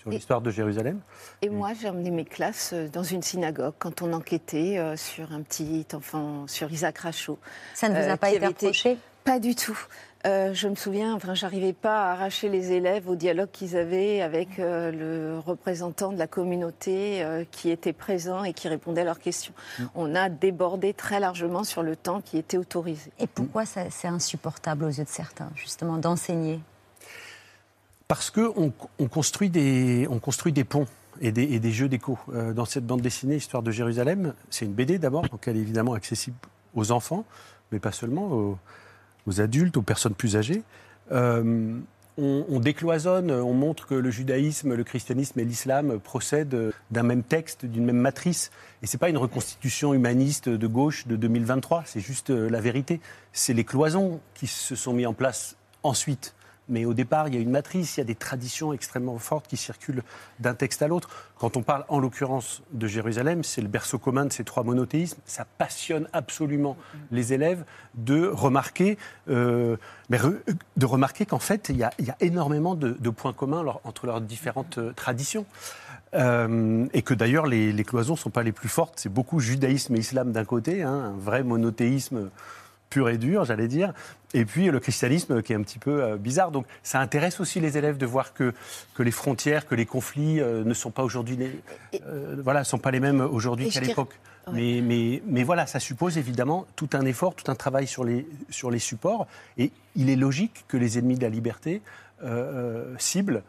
sur 0.01 0.11
l'histoire 0.11 0.41
de 0.41 0.51
Jérusalem. 0.51 1.01
Et 1.43 1.49
moi, 1.51 1.73
j'ai 1.81 1.89
emmené 1.89 2.11
mes 2.11 2.25
classes 2.25 2.71
euh, 2.73 2.89
dans 2.89 3.03
une 3.03 3.23
synagogue 3.23 3.75
quand 3.79 4.03
on 4.03 4.13
enquêtait 4.13 4.79
euh, 4.79 4.97
sur 4.97 5.33
un 5.33 5.43
petit 5.43 5.87
enfant, 5.95 6.47
sur 6.49 6.71
Isaac 6.73 6.99
Rachaud. 6.99 7.39
Ça 7.75 7.89
ne 7.89 8.01
vous 8.03 8.11
a 8.11 8.17
pas 8.17 8.31
été 8.31 8.97
Pas 9.25 9.39
du 9.41 9.55
tout. 9.55 9.79
Euh, 10.27 10.53
je 10.55 10.67
me 10.67 10.75
souviens, 10.75 11.15
enfin, 11.15 11.35
j'arrivais 11.35 11.73
pas 11.73 12.07
à 12.07 12.13
arracher 12.13 12.49
les 12.49 12.73
élèves 12.73 13.09
au 13.09 13.15
dialogue 13.15 13.51
qu'ils 13.53 13.77
avaient 13.77 14.23
avec 14.23 14.59
euh, 14.59 14.91
le 14.91 15.39
représentant 15.39 16.13
de 16.13 16.19
la 16.19 16.27
communauté 16.27 17.23
euh, 17.23 17.45
qui 17.51 17.71
était 17.71 17.93
présent 17.93 18.43
et 18.43 18.53
qui 18.53 18.67
répondait 18.67 19.03
à 19.03 19.05
leurs 19.05 19.21
questions. 19.21 19.53
On 19.95 20.17
a 20.17 20.29
débordé 20.29 20.95
très 20.95 21.21
largement 21.21 21.63
sur 21.63 21.85
le 21.85 21.95
temps 21.95 22.21
qui 22.21 22.39
était 22.39 22.57
autorisé. 22.57 23.13
Et 23.21 23.29
pourquoi 23.29 23.65
c'est 23.67 24.09
insupportable 24.09 24.85
aux 24.85 24.91
yeux 24.91 25.05
de 25.05 25.09
certains, 25.09 25.51
justement, 25.55 25.97
d'enseigner? 25.97 26.61
Parce 28.09 28.31
qu'on 28.31 28.73
on 28.99 29.09
construit, 29.09 29.51
des, 29.51 30.07
on 30.11 30.19
construit 30.19 30.53
des 30.53 30.65
ponts 30.65 30.87
et 31.21 31.33
des, 31.33 31.43
et 31.43 31.61
des 31.61 31.73
jeux 31.73 31.89
d'écho. 31.89 32.19
Euh, 32.33 32.53
dans 32.53 32.65
cette 32.65 32.87
bande 32.87 33.01
dessinée, 33.01 33.37
Histoire 33.37 33.63
de 33.63 33.71
Jérusalem, 33.71 34.35
c'est 34.51 34.65
une 34.65 34.73
BD 34.73 34.99
d'abord, 34.99 35.29
donc 35.29 35.47
elle 35.47 35.57
est 35.57 35.61
évidemment 35.61 35.95
accessible 35.95 36.37
aux 36.75 36.91
enfants, 36.93 37.25
mais 37.73 37.79
pas 37.79 37.93
seulement, 37.93 38.27
aux, 38.27 38.59
aux 39.27 39.41
adultes, 39.41 39.77
aux 39.77 39.83
personnes 39.83 40.15
plus 40.15 40.37
âgées. 40.37 40.63
Euh, 41.13 41.79
on, 42.19 42.47
on 42.49 42.61
décloisonne, 42.61 43.31
on 43.31 43.53
montre 43.53 43.87
que 43.87 43.95
le 43.95 44.11
judaïsme, 44.11 44.75
le 44.75 44.85
christianisme 44.85 45.39
et 45.39 45.45
l'islam 45.45 45.99
procèdent 46.01 46.73
d'un 46.91 47.03
même 47.03 47.23
texte, 47.23 47.67
d'une 47.67 47.85
même 47.85 47.99
matrice. 47.99 48.51
Et 48.83 48.87
c'est 48.87 48.99
pas 48.99 49.11
une 49.11 49.19
reconstitution 49.19 49.93
humaniste 49.93 50.49
de 50.49 50.67
gauche 50.67 51.07
de 51.07 51.17
2023, 51.17 51.83
c'est 51.85 52.01
juste 52.01 52.31
euh, 52.31 52.49
la 52.49 52.61
vérité. 52.61 53.01
C'est 53.33 53.53
les 53.53 53.65
cloisons 53.65 54.21
qui 54.35 54.47
se 54.47 54.75
sont 54.75 54.95
mis 54.95 55.07
en 55.07 55.13
place 55.13 55.57
ensuite. 55.83 56.35
Mais 56.69 56.85
au 56.85 56.95
départ, 56.95 57.29
il 57.29 57.35
y 57.35 57.39
a 57.39 57.41
une 57.41 57.51
matrice, 57.51 57.97
il 57.97 58.01
y 58.01 58.03
a 58.03 58.05
des 58.05 58.15
traditions 58.15 58.73
extrêmement 58.73 59.19
fortes 59.19 59.47
qui 59.47 59.57
circulent 59.57 60.03
d'un 60.41 60.55
texte 60.55 60.83
à 60.83 60.89
l'autre. 60.89 61.11
Quand 61.39 61.57
on 61.57 61.63
parle 61.63 61.85
en 61.89 62.01
l'occurrence 62.01 62.63
de 62.73 62.87
Jérusalem, 62.87 63.45
c'est 63.45 63.61
le 63.61 63.69
berceau 63.69 63.99
commun 63.99 64.25
de 64.25 64.33
ces 64.33 64.43
trois 64.43 64.65
monothéismes. 64.65 65.19
Ça 65.27 65.45
passionne 65.59 66.09
absolument 66.13 66.77
les 67.11 67.33
élèves 67.33 67.65
de 67.95 68.27
remarquer, 68.27 68.99
euh, 69.29 69.77
de 70.09 70.87
remarquer 70.87 71.27
qu'en 71.27 71.39
fait, 71.39 71.69
il 71.69 71.77
y, 71.77 71.85
a, 71.85 71.93
énormément 72.21 72.75
de, 72.75 73.11
points 73.11 73.33
communs 73.33 73.65
entre 73.85 74.07
leurs 74.07 74.21
différentes 74.21 74.79
euh, 74.79 74.93
traditions. 74.93 75.47
Euh, 76.15 76.87
et 76.93 77.03
que 77.03 77.15
d'ailleurs, 77.15 77.47
les, 77.47 77.73
les 77.73 77.85
cloisons 77.85 78.15
ne 78.15 78.19
sont 78.19 78.31
pas 78.31 78.43
les 78.43 78.53
plus 78.53 78.69
fortes. 78.69 78.95
C'est 78.97 79.13
beaucoup 79.13 79.39
judaïsme 79.41 79.95
et 79.97 79.99
islam 79.99 80.33
d'un 80.33 80.45
côté, 80.45 80.83
hein, 80.83 81.13
un 81.15 81.19
vrai 81.19 81.43
monothéisme 81.43 82.31
pur 82.91 83.09
et 83.09 83.19
dur, 83.19 83.45
j'allais 83.45 83.69
dire, 83.69 83.93
et 84.35 84.45
puis 84.45 84.71
le 84.71 84.81
christianisme 84.81 85.43
qui 85.43 85.53
est 85.53 85.57
un 85.57 85.63
petit 85.63 85.79
peu 85.79 86.03
euh, 86.03 86.17
bizarre. 86.17 86.51
Donc 86.51 86.67
ça 86.83 87.01
intéresse 87.01 87.41
aussi 87.41 87.61
les 87.61 87.77
élèves 87.79 87.97
de 87.99 88.07
voir 88.07 88.33
que, 88.33 88.53
que 88.95 89.03
les 89.03 89.11
frontières, 89.11 89.67
que 89.67 89.75
les 89.75 89.87
conflits 89.87 90.41
euh, 90.41 90.65
ne 90.65 90.75
sont 90.75 90.91
pas 90.91 91.03
aujourd'hui 91.03 91.37
les, 91.37 91.51
euh, 92.07 92.37
voilà, 92.43 92.65
sont 92.65 92.79
pas 92.79 92.91
les 92.91 93.01
mêmes 93.01 93.21
aujourd'hui 93.21 93.67
qu'à 93.67 93.81
dirais- 93.81 93.87
l'époque. 93.89 94.15
Mais, 94.53 94.81
mais, 94.81 95.23
mais 95.27 95.43
voilà, 95.43 95.67
ça 95.67 95.81
suppose 95.81 96.19
évidemment 96.19 96.67
tout 96.77 96.91
un 96.93 97.05
effort, 97.05 97.35
tout 97.35 97.51
un 97.51 97.57
travail 97.57 97.89
sur 97.89 98.05
les, 98.05 98.29
sur 98.49 98.71
les 98.71 98.79
supports. 98.79 99.27
Et 99.59 99.73
il 99.97 100.09
est 100.09 100.15
logique 100.15 100.65
que 100.69 100.77
les 100.77 100.99
ennemis 100.99 101.17
de 101.17 101.23
la 101.23 101.31
liberté 101.31 101.83
euh, 102.23 102.95
ciblent 102.97 103.43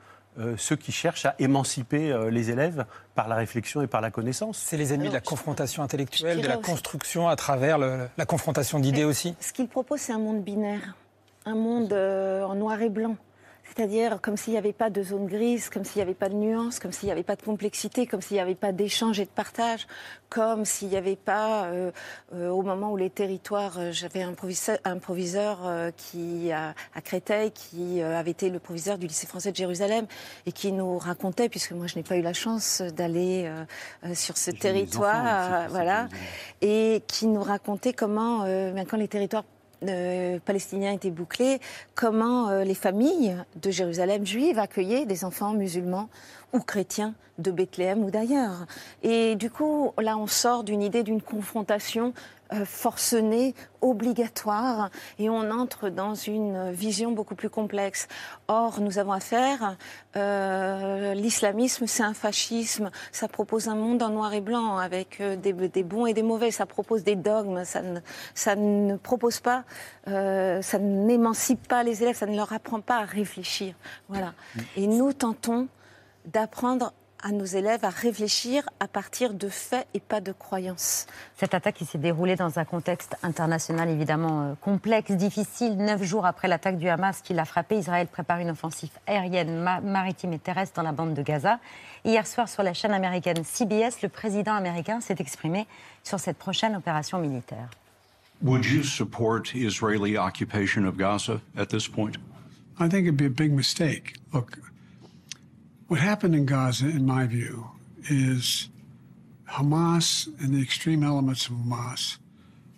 ceux 0.57 0.75
qui 0.75 0.91
cherchent 0.91 1.25
à 1.25 1.35
émanciper 1.39 2.11
euh, 2.11 2.29
les 2.29 2.51
élèves 2.51 2.85
par 3.15 3.27
la 3.27 3.35
réflexion 3.35 3.81
et 3.81 3.87
par 3.87 4.01
la 4.01 4.11
connaissance. 4.11 4.57
C'est 4.57 4.77
les 4.77 4.93
ennemis 4.93 5.09
de 5.09 5.13
la 5.13 5.21
confrontation 5.21 5.83
intellectuelle, 5.83 6.41
de 6.41 6.47
la 6.47 6.57
aussi- 6.59 6.69
construction 6.69 7.27
à 7.27 7.35
travers 7.35 7.77
le- 7.77 8.07
la 8.17 8.25
confrontation 8.25 8.79
d'idées 8.79 9.03
aussi. 9.03 9.35
Ce 9.39 9.51
qu'il 9.53 9.67
propose, 9.67 9.99
c'est 10.01 10.13
un 10.13 10.19
monde 10.19 10.43
binaire, 10.43 10.95
un 11.45 11.55
monde 11.55 11.91
euh, 11.93 12.43
en 12.43 12.55
noir 12.55 12.81
et 12.81 12.89
blanc. 12.89 13.15
C'est-à-dire 13.75 14.19
comme 14.21 14.37
s'il 14.37 14.53
n'y 14.53 14.59
avait 14.59 14.73
pas 14.73 14.89
de 14.89 15.03
zone 15.03 15.27
grise, 15.27 15.69
comme 15.69 15.83
s'il 15.83 15.97
n'y 15.97 16.03
avait 16.03 16.13
pas 16.13 16.29
de 16.29 16.35
nuances, 16.35 16.79
comme 16.79 16.91
s'il 16.91 17.07
n'y 17.07 17.11
avait 17.11 17.23
pas 17.23 17.35
de 17.35 17.41
complexité, 17.41 18.07
comme 18.07 18.21
s'il 18.21 18.35
n'y 18.35 18.41
avait 18.41 18.55
pas 18.55 18.71
d'échange 18.71 19.19
et 19.19 19.25
de 19.25 19.29
partage, 19.29 19.87
comme 20.29 20.65
s'il 20.65 20.89
n'y 20.89 20.97
avait 20.97 21.15
pas, 21.15 21.65
euh, 21.65 21.91
euh, 22.33 22.49
au 22.49 22.61
moment 22.61 22.91
où 22.91 22.97
les 22.97 23.09
territoires, 23.09 23.77
euh, 23.77 23.91
j'avais 23.91 24.23
un 24.23 24.33
proviseur, 24.33 24.77
un 24.83 24.97
proviseur 24.97 25.59
euh, 25.65 25.91
qui 25.95 26.51
a, 26.51 26.73
à 26.95 27.01
Créteil, 27.01 27.51
qui 27.51 28.01
euh, 28.01 28.17
avait 28.17 28.31
été 28.31 28.49
le 28.49 28.59
proviseur 28.59 28.97
du 28.97 29.07
lycée 29.07 29.27
français 29.27 29.51
de 29.51 29.55
Jérusalem 29.55 30.07
et 30.45 30.51
qui 30.51 30.71
nous 30.71 30.97
racontait, 30.97 31.49
puisque 31.49 31.71
moi 31.71 31.87
je 31.87 31.95
n'ai 31.95 32.03
pas 32.03 32.17
eu 32.17 32.21
la 32.21 32.33
chance 32.33 32.81
d'aller 32.81 33.49
sur 34.13 34.37
ce 34.37 34.51
territoire, 34.51 35.67
voilà, 35.69 36.07
et 36.61 37.03
qui 37.07 37.27
nous 37.27 37.43
racontait 37.43 37.93
comment, 37.93 38.43
euh, 38.43 38.71
ben, 38.71 38.85
quand 38.85 38.97
les 38.97 39.07
territoires 39.07 39.43
euh, 39.83 40.39
palestiniens 40.43 40.91
étaient 40.93 41.11
bouclés, 41.11 41.59
comment 41.95 42.49
euh, 42.49 42.63
les 42.63 42.73
familles 42.73 43.35
de 43.61 43.69
Jérusalem 43.69 44.25
juives 44.25 44.57
accueillaient 44.59 45.05
des 45.05 45.23
enfants 45.23 45.53
musulmans 45.53 46.09
ou 46.53 46.59
chrétiens 46.59 47.13
de 47.37 47.51
Bethléem 47.51 48.03
ou 48.03 48.11
d'ailleurs. 48.11 48.65
Et 49.03 49.35
du 49.35 49.49
coup, 49.51 49.93
là, 49.99 50.17
on 50.17 50.27
sort 50.27 50.63
d'une 50.63 50.81
idée 50.81 51.03
d'une 51.03 51.21
confrontation 51.21 52.13
euh, 52.53 52.65
forcenée, 52.65 53.53
obligatoire, 53.81 54.89
et 55.19 55.29
on 55.29 55.51
entre 55.51 55.89
dans 55.89 56.15
une 56.15 56.71
vision 56.71 57.11
beaucoup 57.11 57.35
plus 57.35 57.49
complexe. 57.49 58.07
Or, 58.47 58.79
nous 58.79 58.97
avons 58.97 59.11
affaire, 59.11 59.75
euh, 60.15 61.13
l'islamisme, 61.13 61.85
c'est 61.85 62.03
un 62.03 62.13
fascisme, 62.13 62.89
ça 63.11 63.27
propose 63.27 63.67
un 63.67 63.75
monde 63.75 64.01
en 64.01 64.09
noir 64.09 64.33
et 64.33 64.41
blanc, 64.41 64.77
avec 64.77 65.19
euh, 65.19 65.35
des, 65.35 65.51
des 65.53 65.83
bons 65.83 66.05
et 66.05 66.13
des 66.13 66.23
mauvais, 66.23 66.49
ça 66.49 66.65
propose 66.65 67.03
des 67.03 67.15
dogmes, 67.17 67.65
ça 67.65 67.81
ne, 67.81 67.99
ça 68.33 68.55
ne 68.55 68.95
propose 68.95 69.41
pas, 69.41 69.65
euh, 70.07 70.61
ça 70.61 70.79
n'émancipe 70.79 71.67
pas 71.67 71.83
les 71.83 72.01
élèves, 72.01 72.15
ça 72.15 72.25
ne 72.25 72.35
leur 72.35 72.53
apprend 72.53 72.79
pas 72.79 72.99
à 72.99 73.05
réfléchir. 73.05 73.75
Voilà. 74.07 74.33
Et 74.77 74.87
nous 74.87 75.11
tentons 75.11 75.67
d'apprendre 76.27 76.93
à 77.23 77.31
nos 77.31 77.45
élèves 77.45 77.83
à 77.83 77.89
réfléchir 77.89 78.61
à 78.79 78.87
partir 78.87 79.33
de 79.33 79.49
faits 79.49 79.87
et 79.95 79.99
pas 79.99 80.21
de 80.21 80.31
croyances. 80.31 81.07
Cette 81.35 81.55
attaque 81.55 81.73
qui 81.73 81.85
s'est 81.85 81.97
déroulée 81.97 82.35
dans 82.35 82.59
un 82.59 82.63
contexte 82.63 83.15
international 83.23 83.89
évidemment 83.89 84.43
euh, 84.43 84.53
complexe, 84.61 85.11
difficile. 85.13 85.77
Neuf 85.77 86.03
jours 86.03 86.27
après 86.27 86.47
l'attaque 86.47 86.77
du 86.77 86.87
Hamas 86.87 87.21
qui 87.23 87.33
l'a 87.33 87.45
frappé, 87.45 87.79
Israël 87.79 88.05
prépare 88.05 88.37
une 88.37 88.51
offensive 88.51 88.91
aérienne, 89.07 89.61
ma- 89.63 89.81
maritime 89.81 90.33
et 90.33 90.37
terrestre 90.39 90.75
dans 90.75 90.83
la 90.83 90.91
bande 90.91 91.15
de 91.15 91.21
Gaza. 91.23 91.59
Hier 92.05 92.27
soir, 92.27 92.47
sur 92.47 92.61
la 92.61 92.75
chaîne 92.75 92.93
américaine 92.93 93.43
CBS, 93.43 94.03
le 94.03 94.09
président 94.09 94.53
américain 94.53 95.01
s'est 95.01 95.15
exprimé 95.17 95.65
sur 96.03 96.19
cette 96.19 96.37
prochaine 96.37 96.75
opération 96.75 97.17
militaire. 97.17 97.67
Would 98.43 98.63
you 98.65 98.83
support 98.83 99.55
Israeli 99.55 100.17
occupation 100.19 100.85
of 100.85 100.95
Gaza 100.97 101.41
at 101.57 101.65
this 101.65 101.87
point? 101.87 102.11
I 102.79 102.87
think 102.87 103.07
it'd 103.07 103.17
be 103.17 103.25
a 103.25 103.29
big 103.29 103.51
mistake. 103.51 104.13
Look, 104.31 104.59
what 105.87 105.99
happened 105.99 106.35
in 106.35 106.45
Gaza, 106.45 106.87
in 106.87 107.05
my 107.05 107.25
view, 107.25 107.69
is 108.09 108.69
Hamas 109.49 110.27
and 110.41 110.53
the 110.53 110.61
extreme 110.61 111.03
elements 111.03 111.47
of 111.47 111.53
Hamas 111.53 112.17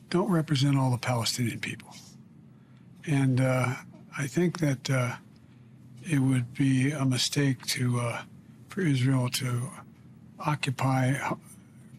don't 0.09 0.31
represent 0.31 0.77
all 0.77 0.91
the 0.91 0.97
Palestinian 0.97 1.59
people. 1.59 1.95
And 3.05 3.41
uh, 3.41 3.75
I 4.17 4.27
think 4.27 4.59
that 4.59 4.89
uh, 4.89 5.15
it 6.09 6.19
would 6.19 6.53
be 6.53 6.91
a 6.91 7.05
mistake 7.05 7.65
to 7.67 7.99
uh, 7.99 8.21
for 8.69 8.81
Israel 8.81 9.29
to 9.29 9.69
occupy 10.39 11.15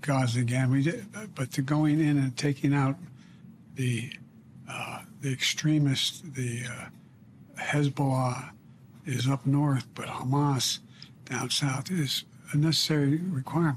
Gaza 0.01 0.41
again. 0.41 0.71
We 0.71 0.83
did, 0.83 1.07
but 1.35 1.51
to 1.53 1.63
going 1.63 2.01
in 2.01 2.19
and 2.19 2.37
taking 2.37 2.73
out 2.75 2.97
the 3.75 4.13
uh, 4.69 5.03
the 5.21 5.33
extremists, 5.33 6.21
the 6.21 6.63
uh, 6.67 7.61
Hezbollah 7.61 8.51
is 9.05 9.29
up 9.29 9.47
north, 9.47 9.87
but 9.95 10.07
Hamas 10.07 10.79
down 11.31 11.51
south 11.51 11.91
is 11.91 12.25
a 12.53 12.57
necessary 12.57 13.21
requirement. 13.35 13.77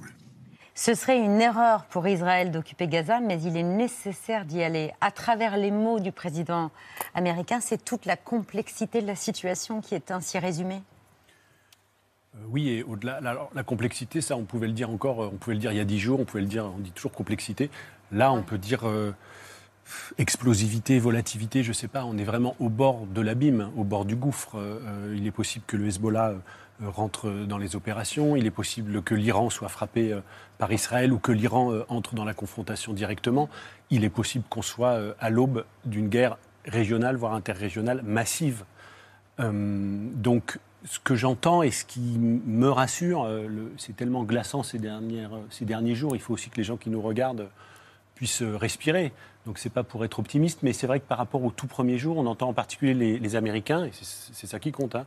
Ce 0.75 0.95
serait 0.95 1.19
une 1.19 1.39
erreur 1.39 1.85
pour 1.85 2.07
Israël 2.07 2.49
d'occuper 2.51 2.87
Gaza, 2.87 3.19
mais 3.19 3.39
il 3.43 3.55
est 3.55 3.63
nécessaire 3.63 4.43
d'y 4.43 4.63
aller. 4.63 4.91
À 5.01 5.11
travers 5.11 5.55
les 5.55 5.69
mots 5.69 5.99
du 5.99 6.11
président 6.11 6.71
américain, 7.13 7.59
c'est 7.61 7.85
toute 7.85 8.07
la 8.07 8.17
complexité 8.17 9.01
de 9.01 9.05
la 9.05 9.15
situation 9.15 9.81
qui 9.81 9.93
est 9.93 10.09
ainsi 10.09 10.39
résumée. 10.39 10.81
Euh, 12.35 12.39
Oui, 12.49 12.69
et 12.69 12.83
au-delà, 12.83 13.21
la, 13.21 13.47
la 13.53 13.63
complexité, 13.63 14.19
ça, 14.19 14.35
on 14.35 14.45
pouvait 14.45 14.65
le 14.65 14.73
dire 14.73 14.89
encore, 14.89 15.21
euh, 15.21 15.29
on 15.31 15.37
pouvait 15.37 15.53
le 15.53 15.59
dire 15.59 15.71
il 15.71 15.77
y 15.77 15.81
a 15.81 15.85
dix 15.85 15.99
jours, 15.99 16.19
on 16.19 16.25
pouvait 16.25 16.41
le 16.41 16.49
dire, 16.49 16.65
on 16.65 16.79
dit 16.79 16.91
toujours 16.91 17.11
complexité. 17.11 17.69
Là, 18.11 18.33
on 18.33 18.41
peut 18.41 18.57
dire 18.57 18.87
euh, 18.87 19.13
explosivité, 20.17 20.99
volatilité, 20.99 21.63
je 21.63 21.69
ne 21.69 21.73
sais 21.73 21.87
pas, 21.87 22.05
on 22.05 22.17
est 22.17 22.23
vraiment 22.23 22.55
au 22.59 22.69
bord 22.69 23.05
de 23.07 23.21
l'abîme, 23.21 23.69
au 23.75 23.83
bord 23.83 24.05
du 24.05 24.15
gouffre. 24.15 24.55
Euh, 24.55 25.15
il 25.17 25.27
est 25.27 25.31
possible 25.31 25.65
que 25.67 25.77
le 25.77 25.87
Hezbollah 25.87 26.29
euh, 26.29 26.89
rentre 26.89 27.29
dans 27.29 27.57
les 27.57 27.75
opérations, 27.75 28.35
il 28.35 28.45
est 28.45 28.51
possible 28.51 29.01
que 29.01 29.15
l'Iran 29.15 29.49
soit 29.49 29.69
frappé 29.69 30.13
euh, 30.13 30.21
par 30.57 30.71
Israël 30.71 31.11
ou 31.13 31.19
que 31.19 31.31
l'Iran 31.31 31.73
entre 31.89 32.15
dans 32.15 32.25
la 32.25 32.33
confrontation 32.33 32.93
directement. 32.93 33.49
Il 33.89 34.03
est 34.03 34.09
possible 34.09 34.45
qu'on 34.49 34.61
soit 34.61 34.97
à 35.19 35.29
l'aube 35.29 35.65
d'une 35.85 36.07
guerre 36.07 36.37
régionale, 36.65 37.15
voire 37.15 37.33
interrégionale, 37.33 38.01
massive. 38.03 38.63
Donc, 39.39 40.59
ce 40.85 40.99
que 40.99 41.15
j'entends 41.15 41.63
et 41.63 41.71
ce 41.71 41.83
qui 41.83 42.17
me 42.17 42.69
rassure, 42.69 43.27
c'est 43.77 43.95
tellement 43.95 44.23
glaçant 44.23 44.63
ces, 44.63 44.79
derniers 44.79 45.95
jours, 45.95 46.15
il 46.15 46.21
faut 46.21 46.33
aussi 46.33 46.49
que 46.49 46.57
les 46.57 46.63
gens 46.63 46.77
qui 46.77 46.89
nous 46.89 47.01
regardent 47.01 47.49
puissent 48.15 48.43
respirer. 48.43 49.11
Donc, 49.45 49.57
c'est 49.59 49.69
pas 49.69 49.83
pour 49.83 50.05
être 50.05 50.19
optimiste, 50.19 50.59
mais 50.63 50.71
c'est 50.73 50.87
vrai 50.87 50.99
que 51.01 51.05
par 51.05 51.17
rapport 51.17 51.43
au 51.43 51.51
tout 51.51 51.67
premier 51.67 51.97
jour, 51.97 52.17
on 52.17 52.25
entend 52.27 52.47
en 52.49 52.53
particulier 52.53 52.93
les, 52.93 53.19
les 53.19 53.35
Américains, 53.35 53.83
et 53.85 53.91
c'est 53.91 54.47
ça 54.47 54.59
qui 54.59 54.71
compte, 54.71 54.95
hein, 54.95 55.05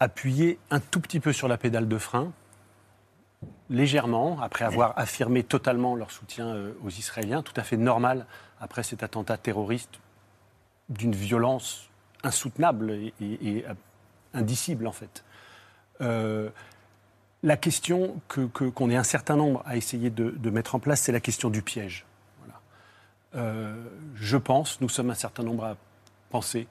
appuyer 0.00 0.58
un 0.70 0.78
tout 0.80 1.00
petit 1.00 1.18
peu 1.20 1.32
sur 1.32 1.48
la 1.48 1.56
pédale 1.58 1.88
de 1.88 1.98
frein, 1.98 2.32
légèrement, 3.70 4.40
après 4.40 4.64
avoir 4.64 4.98
affirmé 4.98 5.42
totalement 5.42 5.96
leur 5.96 6.10
soutien 6.10 6.48
euh, 6.48 6.72
aux 6.84 6.90
Israéliens, 6.90 7.42
tout 7.42 7.52
à 7.56 7.62
fait 7.62 7.76
normal 7.76 8.26
après 8.60 8.82
cet 8.82 9.02
attentat 9.02 9.36
terroriste 9.36 9.98
d'une 10.88 11.12
violence 11.14 11.88
insoutenable 12.22 12.92
et, 12.92 13.14
et- 13.20 13.48
et, 13.58 13.66
euh, 13.68 13.74
indicible 14.34 14.86
en 14.86 14.92
fait. 14.92 15.24
Euh, 16.00 16.50
la 17.42 17.56
question 17.56 18.20
que- 18.28 18.46
que- 18.46 18.64
qu'on 18.70 18.90
est 18.90 18.96
un 18.96 19.02
certain 19.02 19.36
nombre 19.36 19.62
à 19.66 19.76
essayer 19.76 20.10
de, 20.10 20.30
de 20.30 20.50
mettre 20.50 20.74
en 20.74 20.78
place, 20.78 21.00
c'est 21.00 21.12
la 21.12 21.20
question 21.20 21.50
du 21.50 21.62
piège. 21.62 22.04
Euh, 23.34 23.74
je 24.14 24.36
pense, 24.36 24.80
nous 24.80 24.88
sommes 24.88 25.10
un 25.10 25.14
certain 25.14 25.42
nombre 25.42 25.64
à 25.64 25.76
penser 26.30 26.66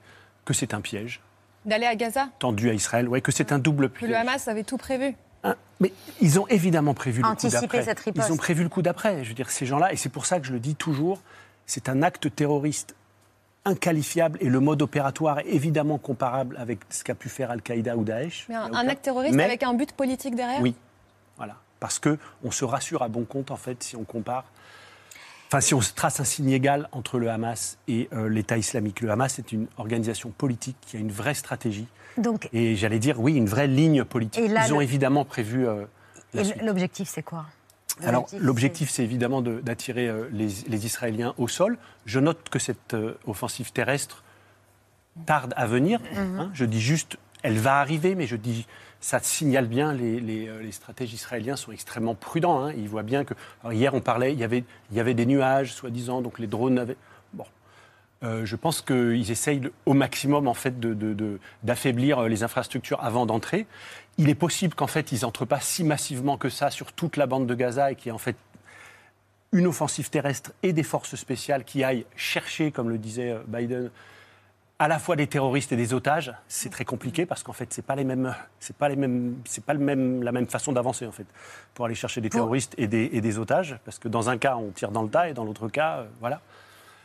que 0.45 0.53
c'est 0.53 0.73
un 0.73 0.81
piège 0.81 1.21
D'aller 1.65 1.85
à 1.85 1.95
Gaza 1.95 2.29
tendu 2.39 2.69
à 2.69 2.73
Israël, 2.73 3.07
ouais, 3.07 3.21
que 3.21 3.31
c'est 3.31 3.51
un 3.51 3.59
double 3.59 3.89
Que 3.91 3.99
piège. 3.99 4.09
le 4.09 4.15
Hamas 4.15 4.47
avait 4.47 4.63
tout 4.63 4.77
prévu. 4.77 5.15
Hein, 5.43 5.55
Mais 5.79 5.91
ils 6.19 6.39
ont 6.39 6.47
évidemment 6.47 6.93
prévu 6.93 7.21
le 7.21 7.27
coup 7.35 7.49
d'après. 7.49 7.83
cette 7.83 7.99
riposte. 7.99 8.27
Ils 8.27 8.31
ont 8.31 8.37
prévu 8.37 8.63
le 8.63 8.69
coup 8.69 8.81
d'après. 8.81 9.23
Je 9.23 9.29
veux 9.29 9.35
dire, 9.35 9.49
ces 9.49 9.65
gens-là, 9.65 9.91
et 9.93 9.95
c'est 9.95 10.09
pour 10.09 10.25
ça 10.25 10.39
que 10.39 10.45
je 10.47 10.53
le 10.53 10.59
dis 10.59 10.75
toujours, 10.75 11.21
c'est 11.65 11.89
un 11.89 12.01
acte 12.03 12.33
terroriste 12.35 12.95
inqualifiable 13.65 14.39
et 14.41 14.49
le 14.49 14.59
mode 14.59 14.81
opératoire 14.81 15.39
est 15.39 15.49
évidemment 15.49 15.99
comparable 15.99 16.57
avec 16.57 16.79
ce 16.89 17.03
qu'a 17.03 17.13
pu 17.15 17.29
faire 17.29 17.51
Al-Qaïda 17.51 17.95
ou 17.95 18.03
Daesh. 18.03 18.45
Mais 18.49 18.55
un, 18.55 18.87
acte 18.87 19.03
terroriste 19.03 19.35
Mais- 19.35 19.43
avec 19.43 19.61
un 19.63 19.73
but 19.73 19.91
politique 19.91 20.35
derrière? 20.35 20.61
Oui, 20.61 20.73
voilà. 21.37 21.55
Parce 21.79 21.99
que 21.99 22.17
on 22.43 22.49
se 22.51 22.65
rassure 22.65 23.03
à 23.03 23.07
bon 23.07 23.23
compte, 23.23 23.51
en 23.51 23.55
fait, 23.57 23.81
si 23.83 23.95
on 23.95 24.03
compare. 24.03 24.45
Enfin, 25.51 25.59
si 25.59 25.73
on 25.73 25.81
se 25.81 25.91
trace 25.91 26.21
un 26.21 26.23
signe 26.23 26.51
égal 26.51 26.87
entre 26.93 27.19
le 27.19 27.29
Hamas 27.29 27.77
et 27.89 28.07
euh, 28.13 28.29
l'État 28.29 28.57
islamique. 28.57 29.01
Le 29.01 29.11
Hamas 29.11 29.37
est 29.37 29.51
une 29.51 29.67
organisation 29.77 30.29
politique 30.29 30.77
qui 30.79 30.95
a 30.95 30.99
une 31.01 31.11
vraie 31.11 31.33
stratégie. 31.33 31.87
Donc, 32.17 32.47
Et 32.53 32.77
j'allais 32.77 32.99
dire, 32.99 33.19
oui, 33.19 33.35
une 33.35 33.47
vraie 33.49 33.67
ligne 33.67 34.05
politique. 34.05 34.49
Là, 34.49 34.65
Ils 34.65 34.73
ont 34.73 34.77
le- 34.77 34.83
évidemment 34.85 35.25
prévu 35.25 35.67
euh, 35.67 35.83
la 36.33 36.43
et 36.43 36.53
l'objectif, 36.63 37.09
c'est 37.09 37.21
quoi? 37.21 37.47
Alors, 38.01 38.27
L'objectif, 38.39 38.89
c'est 38.89 39.03
évidemment 39.03 39.41
de- 39.41 39.59
d'attirer 39.59 40.07
euh, 40.07 40.29
les, 40.31 40.47
les 40.69 40.85
Israéliens 40.85 41.33
au 41.37 41.49
sol. 41.49 41.77
Je 42.05 42.21
note 42.21 42.47
que 42.49 42.57
cette 42.57 42.95
offensive 43.27 43.73
terrestre 43.73 44.23
tarde 45.25 45.53
à 45.57 45.65
venir. 45.67 45.99
Mhm. 46.15 46.39
hein. 46.39 46.51
Je 46.53 46.63
dis 46.63 46.79
juste, 46.79 47.17
elle 47.43 47.57
va 47.57 47.81
arriver, 47.81 48.15
mais 48.15 48.25
je 48.25 48.37
dis, 48.37 48.67
ça 49.01 49.19
signale 49.19 49.65
bien, 49.65 49.93
les, 49.93 50.19
les, 50.19 50.47
euh, 50.47 50.61
les 50.61 50.71
stratèges 50.71 51.11
israéliens 51.11 51.55
sont 51.55 51.71
extrêmement 51.71 52.13
prudents. 52.13 52.63
hein. 52.63 52.73
Ils 52.77 52.87
voient 52.87 53.03
bien 53.03 53.25
que. 53.25 53.33
hier, 53.71 53.93
on 53.95 53.99
parlait, 53.99 54.31
il 54.31 54.39
y 54.39 54.43
avait, 54.43 55.13
des 55.13 55.25
nuages, 55.25 55.73
soi-disant, 55.73 56.21
donc 56.21 56.37
les 56.37 56.47
drones 56.47 56.77
avaient. 56.77 56.97
Bon. 57.33 57.45
Euh, 58.23 58.45
je 58.45 58.55
pense 58.55 58.83
qu'ils 58.83 59.31
essayent 59.31 59.63
au 59.87 59.95
maximum 59.95 60.47
en 60.47 60.53
fait 60.53 60.79
d'affaiblir 61.63 62.19
euh, 62.19 62.27
les 62.27 62.43
infrastructures 62.43 63.03
avant 63.03 63.25
d'entrer. 63.25 63.65
Il 64.19 64.29
est 64.29 64.35
possible 64.35 64.75
qu'en 64.75 64.85
fait 64.85 65.11
ils 65.11 65.21
n'entrent 65.23 65.45
pas 65.45 65.59
si 65.59 65.83
massivement 65.83 66.37
que 66.37 66.49
ça 66.49 66.69
sur 66.69 66.93
toute 66.93 67.17
la 67.17 67.25
bande 67.25 67.47
de 67.47 67.55
Gaza 67.55 67.91
et 67.91 67.95
qu'il 67.95 68.07
y 68.07 68.09
ait 68.09 68.11
en 68.11 68.19
fait 68.19 68.35
une 69.51 69.65
offensive 69.65 70.11
terrestre 70.11 70.51
et 70.61 70.71
des 70.71 70.83
forces 70.83 71.15
spéciales 71.15 71.63
qui 71.63 71.83
aillent 71.83 72.05
chercher, 72.15 72.71
comme 72.71 72.89
le 72.89 72.99
disait 72.99 73.35
Biden, 73.47 73.89
à 74.81 74.87
la 74.87 74.97
fois 74.97 75.15
des 75.15 75.27
terroristes 75.27 75.71
et 75.71 75.75
des 75.75 75.93
otages. 75.93 76.33
C'est 76.47 76.71
très 76.71 76.85
compliqué 76.85 77.27
parce 77.27 77.43
qu'en 77.43 77.53
fait 77.53 77.71
c'est 77.71 77.85
pas 77.85 77.95
les 77.95 78.03
mêmes, 78.03 78.35
c'est 78.59 78.75
pas 78.75 78.89
les 78.89 78.95
mêmes, 78.95 79.35
c'est 79.45 79.63
pas 79.63 79.75
le 79.75 79.79
même, 79.79 80.23
la 80.23 80.31
même 80.31 80.47
façon 80.47 80.71
d'avancer 80.71 81.05
en 81.05 81.11
fait 81.11 81.27
pour 81.75 81.85
aller 81.85 81.93
chercher 81.93 82.19
des 82.19 82.31
terroristes 82.31 82.73
et 82.79 82.87
des, 82.87 83.11
et 83.13 83.21
des 83.21 83.37
otages 83.37 83.77
parce 83.85 83.99
que 83.99 84.07
dans 84.07 84.31
un 84.31 84.39
cas 84.39 84.55
on 84.55 84.71
tire 84.71 84.89
dans 84.89 85.03
le 85.03 85.09
tas 85.09 85.29
et 85.29 85.33
dans 85.33 85.43
l'autre 85.43 85.69
cas 85.69 85.97
euh, 85.97 86.05
voilà. 86.19 86.41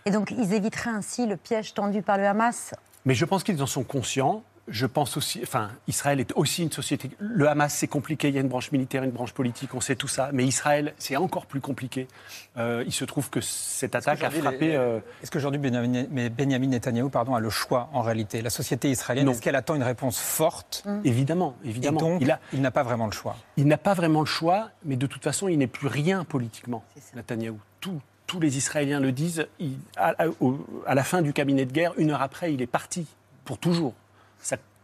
Et 0.07 0.11
donc, 0.11 0.31
ils 0.31 0.55
éviteraient 0.55 0.91
ainsi 0.91 1.27
le 1.27 1.37
piège 1.37 1.75
tendu 1.75 2.01
par 2.01 2.17
le 2.17 2.25
Hamas? 2.27 2.73
Mais 3.05 3.15
je 3.15 3.25
pense 3.25 3.43
qu'ils 3.43 3.61
en 3.61 3.67
sont 3.67 3.83
conscients. 3.83 4.45
Je 4.69 4.85
pense 4.87 5.17
aussi, 5.17 5.41
enfin, 5.45 5.71
Israël 5.87 6.19
est 6.19 6.33
aussi 6.35 6.63
une 6.65 6.73
société. 6.73 7.11
Le 7.21 7.49
Hamas, 7.49 7.73
c'est 7.73 7.87
compliqué. 7.87 8.29
Il 8.29 8.35
y 8.35 8.39
a 8.39 8.41
une 8.41 8.49
branche 8.49 8.73
militaire, 8.73 9.05
une 9.05 9.13
branche 9.13 9.33
politique, 9.33 9.75
on 9.75 9.81
sait 9.81 9.95
tout 9.95 10.09
ça. 10.09 10.31
Mais 10.33 10.45
Israël, 10.45 10.93
c'est 10.99 11.15
encore 11.17 11.47
plus 11.47 11.61
compliqué. 11.61 12.09
Euh, 12.57 12.83
il 12.85 12.93
se 12.93 13.05
trouve 13.05 13.31
que 13.31 13.41
cette 13.41 13.95
attaque 13.95 14.25
a 14.25 14.31
frappé. 14.43 14.75
euh, 14.77 14.99
Est-ce 15.23 15.31
qu'aujourd'hui 15.31 15.61
Benjamin, 15.61 16.05
Benjamin 16.37 16.67
Netanyahou 16.67 17.11
pardon, 17.11 17.37
a 17.37 17.41
le 17.41 17.49
choix 17.51 17.89
en 17.93 18.03
réalité? 18.03 18.43
La 18.43 18.51
société 18.51 18.91
israélienne, 18.91 19.29
est-ce 19.29 19.41
qu'elle 19.43 19.55
attend 19.55 19.77
une 19.77 19.85
réponse 19.85 20.19
forte? 20.19 20.85
Évidemment, 21.05 21.55
évidemment. 21.65 21.99
Et 21.99 22.03
donc, 22.03 22.21
il 22.23 22.31
a- 22.33 22.41
il 22.53 22.61
n'a 22.61 22.73
pas 22.73 22.83
vraiment 22.83 23.07
le 23.07 23.13
choix. 23.13 23.37
Il 23.57 23.69
n'a 23.69 23.79
pas 23.79 23.95
vraiment 23.95 24.21
le 24.21 24.27
choix, 24.27 24.71
mais 24.85 24.97
de 24.97 25.07
toute 25.07 25.23
façon, 25.23 25.47
il 25.47 25.59
n'est 25.59 25.67
plus 25.69 25.87
rien 25.89 26.25
politiquement, 26.25 26.83
Netanyahou. 27.15 27.59
Tout- 27.81 28.01
tous 28.27 28.41
les 28.41 28.57
Israéliens 28.57 28.99
le 28.99 29.13
disent. 29.13 29.47
Il- 29.61 29.79
à, 29.97 30.25
à- 30.25 30.29
au- 30.41 30.67
à 30.87 30.97
la 30.97 31.05
fin 31.05 31.23
du 31.23 31.33
cabinet 31.33 31.67
de 31.67 31.73
guerre, 31.73 31.93
une 31.99 32.11
heure 32.11 32.23
après, 32.23 32.53
il 32.53 32.61
est 32.63 32.67
parti 32.67 33.07
pour 33.45 33.59
toujours. 33.59 33.95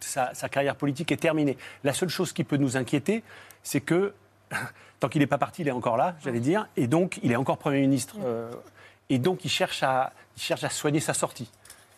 Sa, 0.01 0.35
sa 0.35 0.49
carrière 0.49 0.75
politique 0.77 1.13
est 1.13 1.17
terminée. 1.17 1.57
La 1.85 1.93
seule 1.93 2.09
chose 2.09 2.33
qui 2.33 2.43
peut 2.43 2.57
nous 2.57 2.77
inquiéter, 2.77 3.23
c'est 3.63 3.81
que 3.81 4.13
tant 5.01 5.09
qu'il 5.09 5.21
n'est 5.21 5.27
pas 5.29 5.39
parti, 5.39 5.63
il 5.63 5.69
est 5.69 5.73
encore 5.73 5.97
là, 5.97 6.17
j'allais 6.25 6.41
dire, 6.41 6.69
et 6.77 6.87
donc 6.89 7.21
il 7.23 7.31
est 7.31 7.37
encore 7.37 7.57
Premier 7.59 7.81
ministre. 7.81 8.17
euh, 8.25 8.51
et 9.11 9.19
donc 9.19 9.45
il 9.45 9.49
cherche, 9.51 9.83
à, 9.83 10.13
il 10.37 10.43
cherche 10.43 10.65
à 10.65 10.71
soigner 10.71 10.99
sa 11.01 11.15
sortie. 11.15 11.51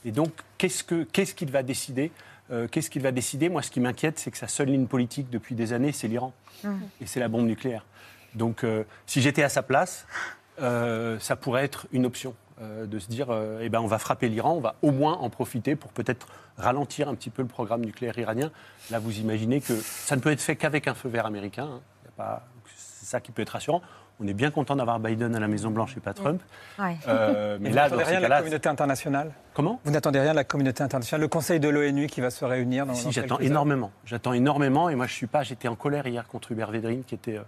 Et 0.04 0.10
donc, 0.12 0.32
qu'est-ce 0.58 0.84
que- 0.84 1.04
qu'est-ce 1.04 1.34
qu'il 1.34 1.50
va 1.50 1.62
décider 1.62 2.10
Euh, 2.50 2.68
Qu'est-ce 2.68 2.90
qu'il 2.90 3.00
va 3.00 3.10
décider? 3.10 3.48
Moi, 3.48 3.62
ce 3.62 3.70
qui 3.70 3.80
m'inquiète, 3.80 4.18
c'est 4.18 4.30
que 4.30 4.36
sa 4.36 4.48
seule 4.48 4.68
ligne 4.68 4.86
politique 4.86 5.30
depuis 5.30 5.54
des 5.54 5.72
années, 5.72 5.92
c'est 5.92 6.08
l'Iran. 6.08 6.34
Et 7.00 7.06
c'est 7.06 7.18
la 7.20 7.28
bombe 7.28 7.46
nucléaire. 7.46 7.86
Donc, 8.34 8.64
euh, 8.64 8.84
si 9.06 9.22
j'étais 9.22 9.42
à 9.42 9.48
sa 9.48 9.62
place, 9.62 10.06
euh, 10.60 11.18
ça 11.20 11.36
pourrait 11.36 11.64
être 11.64 11.86
une 11.92 12.04
option. 12.04 12.34
Euh, 12.62 12.86
de 12.86 12.98
se 12.98 13.08
dire, 13.08 13.26
euh, 13.30 13.58
eh 13.62 13.68
ben, 13.68 13.80
on 13.80 13.86
va 13.86 13.98
frapper 13.98 14.28
l'Iran, 14.28 14.52
on 14.52 14.60
va 14.60 14.76
au 14.82 14.90
moins 14.92 15.14
en 15.14 15.28
profiter 15.30 15.74
pour 15.76 15.92
peut-être 15.92 16.26
ralentir 16.56 17.08
un 17.08 17.14
petit 17.14 17.30
peu 17.30 17.42
le 17.42 17.48
programme 17.48 17.84
nucléaire 17.84 18.18
iranien. 18.18 18.50
Là, 18.90 18.98
vous 19.00 19.18
imaginez 19.18 19.60
que 19.60 19.74
ça 19.74 20.14
ne 20.16 20.20
peut 20.20 20.30
être 20.30 20.40
fait 20.40 20.56
qu'avec 20.56 20.86
un 20.88 20.94
feu 20.94 21.08
vert 21.08 21.26
américain. 21.26 21.64
hein. 21.64 21.80
Y 22.04 22.08
a 22.08 22.12
pas- 22.16 22.42
C'est 22.76 23.06
ça 23.06 23.20
qui 23.20 23.32
peut 23.32 23.42
être 23.42 23.50
rassurant. 23.50 23.82
On 24.20 24.26
est 24.28 24.32
bien 24.34 24.52
content 24.52 24.76
d'avoir 24.76 25.00
Biden 25.00 25.34
à 25.34 25.40
la 25.40 25.48
Maison-Blanche 25.48 25.96
et 25.96 26.00
pas 26.00 26.14
Trump. 26.14 26.40
Ouais. 26.78 26.96
Euh, 27.08 27.58
Mais 27.60 27.64
mais 27.64 27.68
vous 27.70 27.74
là, 27.74 27.82
n'attendez 27.82 28.04
rien 28.04 28.20
de 28.20 28.26
la 28.26 28.38
communauté 28.38 28.68
internationale? 28.68 29.32
Comment? 29.54 29.80
Vous 29.84 29.90
n'attendez 29.90 30.20
rien 30.20 30.30
de 30.30 30.36
la 30.36 30.44
communauté 30.44 30.82
internationale? 30.84 31.20
Le 31.20 31.28
Conseil 31.28 31.58
de 31.58 31.68
l'ONU 31.68 32.06
qui 32.06 32.20
va 32.20 32.30
se 32.30 32.44
réunir 32.44 32.86
dans 32.86 32.94
Si, 32.94 33.06
dans 33.06 33.10
j'attends 33.10 33.40
énormément. 33.40 33.90
J'attends 34.04 34.32
énormément. 34.32 34.88
Et 34.88 34.94
moi, 34.94 35.08
je 35.08 35.12
suis 35.14 35.26
pas. 35.26 35.42
J'étais 35.42 35.66
en 35.66 35.74
colère 35.74 36.06
hier 36.06 36.28
contre 36.28 36.52
Hubert 36.52 36.70
Védrine, 36.70 37.02
qui 37.02 37.16
était 37.16 37.40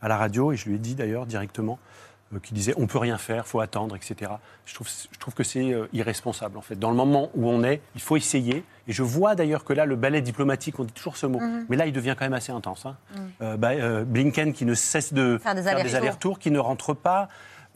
à 0.00 0.08
la 0.08 0.16
radio, 0.16 0.52
et 0.52 0.56
je 0.56 0.68
lui 0.68 0.76
ai 0.76 0.78
dit 0.78 0.94
d'ailleurs 0.94 1.26
directement, 1.26 1.78
euh, 1.82 2.05
qui 2.42 2.54
disait 2.54 2.74
on 2.76 2.86
peut 2.86 2.98
rien 2.98 3.18
faire, 3.18 3.46
faut 3.46 3.60
attendre, 3.60 3.94
etc. 3.96 4.32
Je 4.64 4.74
trouve, 4.74 4.88
je 5.12 5.18
trouve 5.18 5.34
que 5.34 5.44
c'est 5.44 5.72
euh, 5.72 5.86
irresponsable 5.92 6.58
en 6.58 6.60
fait. 6.60 6.76
Dans 6.78 6.90
le 6.90 6.96
moment 6.96 7.30
où 7.34 7.48
on 7.48 7.62
est, 7.62 7.80
il 7.94 8.00
faut 8.00 8.16
essayer. 8.16 8.64
Et 8.88 8.92
je 8.92 9.02
vois 9.02 9.34
d'ailleurs 9.34 9.64
que 9.64 9.72
là, 9.72 9.84
le 9.86 9.96
ballet 9.96 10.20
diplomatique, 10.22 10.78
on 10.78 10.84
dit 10.84 10.92
toujours 10.92 11.16
ce 11.16 11.26
mot, 11.26 11.38
Mhm. 11.40 11.66
mais 11.68 11.76
là, 11.76 11.86
il 11.86 11.92
devient 11.92 12.14
quand 12.18 12.24
même 12.24 12.32
assez 12.34 12.52
intense. 12.52 12.84
hein. 12.86 12.96
Mhm. 13.14 13.20
Euh, 13.42 13.56
bah, 13.56 13.70
euh, 13.70 14.04
Blinken 14.04 14.52
qui 14.52 14.64
ne 14.64 14.74
cesse 14.74 15.12
de 15.12 15.38
Faire 15.38 15.54
des 15.54 15.66
allers-retours. 15.68 16.38
qui 16.38 16.50
ne 16.50 16.58
rentre 16.58 16.94
pas. 16.94 17.28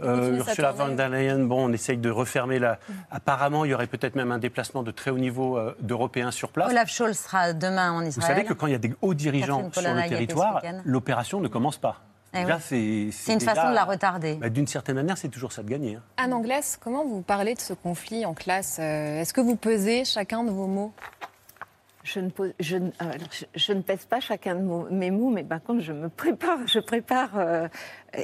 Euh, 0.02 0.38
Ursula 0.38 0.72
von 0.72 0.94
der 0.94 1.10
Leyen, 1.10 1.40
bon, 1.40 1.68
on 1.68 1.72
essaye 1.74 1.98
de 1.98 2.08
refermer 2.10 2.58
la. 2.58 2.78
Mhm. 2.88 2.94
Apparemment, 3.10 3.64
il 3.66 3.70
y 3.70 3.74
aurait 3.74 3.86
peut-être 3.86 4.14
même 4.16 4.32
un 4.32 4.38
déplacement 4.38 4.82
de 4.82 4.90
très 4.90 5.10
haut 5.10 5.18
niveau 5.18 5.58
euh, 5.58 5.76
d'Européens 5.80 6.30
sur 6.30 6.48
place. 6.52 6.70
Olaf 6.70 6.88
Scholz 6.90 7.18
sera 7.18 7.52
demain 7.52 7.92
en 7.92 8.00
Vous 8.00 8.08
Israël. 8.08 8.34
savez 8.36 8.44
que 8.46 8.54
quand 8.54 8.66
il 8.66 8.72
y 8.72 8.76
a 8.76 8.78
des 8.78 8.94
hauts 9.02 9.12
dirigeants 9.14 9.70
sur 9.70 9.82
le 9.82 10.08
territoire, 10.08 10.62
l'opération 10.84 11.40
ne 11.40 11.48
commence 11.48 11.76
pas. 11.76 12.00
Eh 12.32 12.44
oui. 12.44 13.10
c'est 13.12 13.32
une 13.32 13.40
façon 13.40 13.70
de 13.70 13.74
la 13.74 13.84
retarder. 13.84 14.34
Bah, 14.36 14.48
D'une 14.50 14.66
certaine 14.66 14.94
manière, 14.96 15.18
c'est 15.18 15.28
toujours 15.28 15.52
ça 15.52 15.62
de 15.62 15.68
gagner. 15.68 15.96
hein. 15.96 16.02
Anne 16.16 16.32
Anglaise, 16.32 16.78
comment 16.80 17.04
vous 17.04 17.22
parlez 17.22 17.54
de 17.54 17.60
ce 17.60 17.72
conflit 17.72 18.24
en 18.24 18.34
classe 18.34 18.78
Euh, 18.80 19.20
Est-ce 19.20 19.32
que 19.34 19.40
vous 19.40 19.56
pesez 19.56 20.04
chacun 20.04 20.44
de 20.44 20.50
vos 20.50 20.66
mots? 20.68 20.92
Je 22.02 22.20
ne, 22.20 22.30
pose- 22.30 22.54
je, 22.60 22.76
ne- 22.78 22.90
alors, 22.98 23.14
je- 23.30 23.44
je 23.54 23.72
ne 23.74 23.82
pèse 23.82 24.06
pas 24.06 24.20
chacun 24.20 24.54
de 24.54 24.62
mes 24.90 25.10
mots, 25.10 25.28
mais 25.30 25.44
par 25.44 25.62
contre, 25.62 25.80
je 25.82 25.92
me 25.92 26.08
prépare, 26.08 26.58
je 26.66 26.78
prépare 26.78 27.30
euh, 27.36 27.68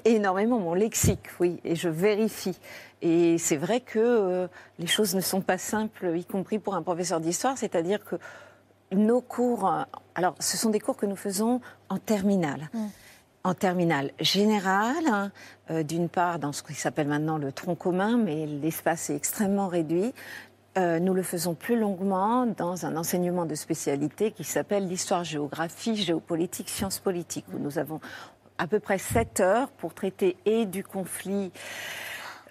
énormément 0.04 0.58
mon 0.58 0.72
lexique, 0.72 1.26
oui, 1.40 1.60
et 1.62 1.74
je 1.76 1.88
vérifie. 1.90 2.58
Et 3.02 3.36
c'est 3.38 3.58
vrai 3.58 3.80
que 3.80 3.98
euh, 3.98 4.48
les 4.78 4.86
choses 4.86 5.14
ne 5.14 5.20
sont 5.20 5.42
pas 5.42 5.58
simples, 5.58 6.16
y 6.16 6.24
compris 6.24 6.58
pour 6.58 6.74
un 6.74 6.82
professeur 6.82 7.20
d'histoire, 7.20 7.58
c'est-à-dire 7.58 8.02
que 8.04 8.16
nos 8.92 9.20
cours, 9.20 9.68
euh, 9.70 9.82
alors 10.14 10.34
ce 10.40 10.56
sont 10.56 10.70
des 10.70 10.80
cours 10.80 10.96
que 10.96 11.06
nous 11.06 11.16
faisons 11.16 11.60
en 11.90 11.98
terminale. 11.98 12.70
En 13.46 13.54
terminale 13.54 14.10
générale, 14.18 15.06
hein, 15.06 15.30
euh, 15.70 15.84
d'une 15.84 16.08
part 16.08 16.40
dans 16.40 16.50
ce 16.50 16.64
qui 16.64 16.74
s'appelle 16.74 17.06
maintenant 17.06 17.38
le 17.38 17.52
tronc 17.52 17.76
commun, 17.76 18.16
mais 18.16 18.44
l'espace 18.44 19.08
est 19.08 19.14
extrêmement 19.14 19.68
réduit. 19.68 20.12
Euh, 20.76 20.98
nous 20.98 21.14
le 21.14 21.22
faisons 21.22 21.54
plus 21.54 21.78
longuement 21.78 22.46
dans 22.46 22.86
un 22.86 22.96
enseignement 22.96 23.46
de 23.46 23.54
spécialité 23.54 24.32
qui 24.32 24.42
s'appelle 24.42 24.88
l'histoire-géographie, 24.88 25.94
géopolitique, 25.94 26.68
sciences 26.68 26.98
politiques, 26.98 27.44
où 27.54 27.60
nous 27.60 27.78
avons 27.78 28.00
à 28.58 28.66
peu 28.66 28.80
près 28.80 28.98
7 28.98 29.38
heures 29.38 29.68
pour 29.68 29.94
traiter 29.94 30.36
et 30.44 30.66
du 30.66 30.82
conflit 30.82 31.52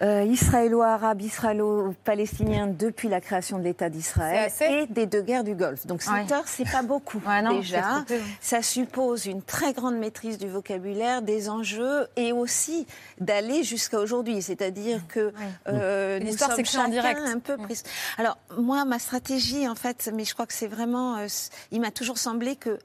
euh, 0.02 0.24
israélo-arabe, 0.24 1.22
israélo-palestinien 1.22 2.66
depuis 2.66 3.08
la 3.08 3.20
création 3.20 3.58
de 3.58 3.64
l'État 3.64 3.88
d'Israël 3.88 4.50
et 4.60 4.86
des 4.86 5.06
deux 5.06 5.22
guerres 5.22 5.44
du 5.44 5.54
Golfe. 5.54 5.86
Donc 5.86 6.02
7 6.02 6.12
Ouais. 6.12 6.32
heures, 6.32 6.46
c'est 6.46 6.70
pas 6.70 6.82
beaucoup 6.82 7.20
non, 7.42 7.58
déjà. 7.58 8.04
Ça 8.40 8.62
suppose 8.62 9.26
une 9.26 9.42
très 9.42 9.72
grande 9.72 9.96
maîtrise 9.96 10.38
du 10.38 10.48
vocabulaire, 10.48 11.22
des 11.22 11.48
enjeux 11.48 12.06
et 12.16 12.32
aussi 12.32 12.86
d'aller 13.20 13.62
jusqu'à 13.64 13.98
aujourd'hui. 13.98 14.42
C'est-à-dire 14.42 15.00
que 15.08 15.32
euh, 15.68 16.18
nous 16.20 16.26
L'histoire 16.26 16.52
sommes 16.54 16.64
chacun 16.64 16.88
direct. 16.88 17.20
un 17.24 17.38
peu 17.38 17.56
pris. 17.56 17.80
Alors 18.18 18.36
moi, 18.58 18.84
ma 18.84 18.98
stratégie, 18.98 19.66
en 19.68 19.74
fait, 19.74 20.10
mais 20.14 20.24
je 20.24 20.34
crois 20.34 20.46
que 20.46 20.54
c'est 20.54 20.66
vraiment, 20.66 21.16
euh, 21.16 21.26
il 21.70 21.80
m'a 21.80 21.90
toujours 21.90 22.18
semblé 22.18 22.56
que 22.56 22.78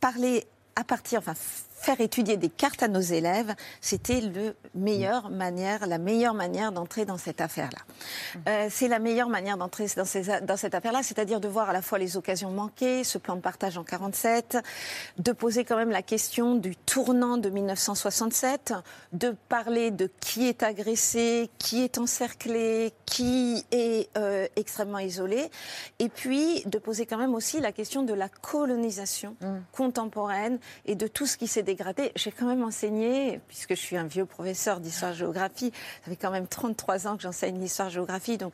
parler 0.00 0.46
à 0.76 0.84
partir, 0.84 1.18
enfin 1.20 1.34
faire 1.86 2.00
étudier 2.00 2.36
des 2.36 2.48
cartes 2.48 2.82
à 2.82 2.88
nos 2.88 3.00
élèves, 3.00 3.54
c'était 3.80 4.20
manière, 4.74 5.86
la 5.86 5.98
meilleure 5.98 6.34
manière 6.34 6.72
d'entrer 6.72 7.04
dans 7.04 7.16
cette 7.16 7.40
affaire-là. 7.40 7.78
Euh, 8.48 8.66
c'est 8.70 8.88
la 8.88 8.98
meilleure 8.98 9.28
manière 9.28 9.56
d'entrer 9.56 9.86
dans, 9.96 10.04
cette 10.04 10.74
affaire-là, 10.74 11.04
c'est-à-dire 11.04 11.38
de 11.38 11.46
voir 11.46 11.70
à 11.70 11.72
la 11.72 11.82
fois 11.82 11.98
les 11.98 12.16
occasions 12.16 12.50
manquées, 12.50 13.04
ce 13.04 13.18
plan 13.18 13.36
de 13.36 13.40
partage 13.40 13.78
en 13.78 13.84
47, 13.84 14.58
de 15.18 15.30
poser 15.30 15.64
quand 15.64 15.76
même 15.76 15.90
la 15.90 16.02
question 16.02 16.56
du 16.56 16.74
tournant 16.74 17.36
de 17.36 17.50
1967, 17.50 18.74
de 19.12 19.36
parler 19.48 19.92
de 19.92 20.10
qui 20.18 20.48
est 20.48 20.64
agressé, 20.64 21.50
qui 21.58 21.84
est 21.84 21.98
encerclé, 21.98 22.92
qui 23.04 23.64
est 23.70 24.10
euh, 24.18 24.48
extrêmement 24.56 24.98
isolé, 24.98 25.52
et 26.00 26.08
puis 26.08 26.64
de 26.66 26.78
poser 26.78 27.06
quand 27.06 27.18
même 27.18 27.34
aussi 27.36 27.60
la 27.60 27.70
question 27.70 28.02
de 28.02 28.12
la 28.12 28.28
colonisation 28.28 29.36
contemporaine 29.70 30.58
et 30.84 30.96
de 30.96 31.06
tout 31.06 31.26
ce 31.26 31.36
qui 31.36 31.46
s'est 31.46 31.62
J'ai 32.14 32.32
quand 32.32 32.46
même 32.46 32.62
enseigné, 32.62 33.40
puisque 33.48 33.70
je 33.70 33.80
suis 33.80 33.96
un 33.96 34.04
vieux 34.04 34.26
professeur 34.26 34.80
d'histoire-géographie, 34.80 35.72
ça 36.04 36.10
fait 36.10 36.16
quand 36.16 36.30
même 36.30 36.46
33 36.46 37.06
ans 37.06 37.16
que 37.16 37.22
j'enseigne 37.22 37.58
l'histoire-géographie, 37.60 38.38
donc 38.38 38.52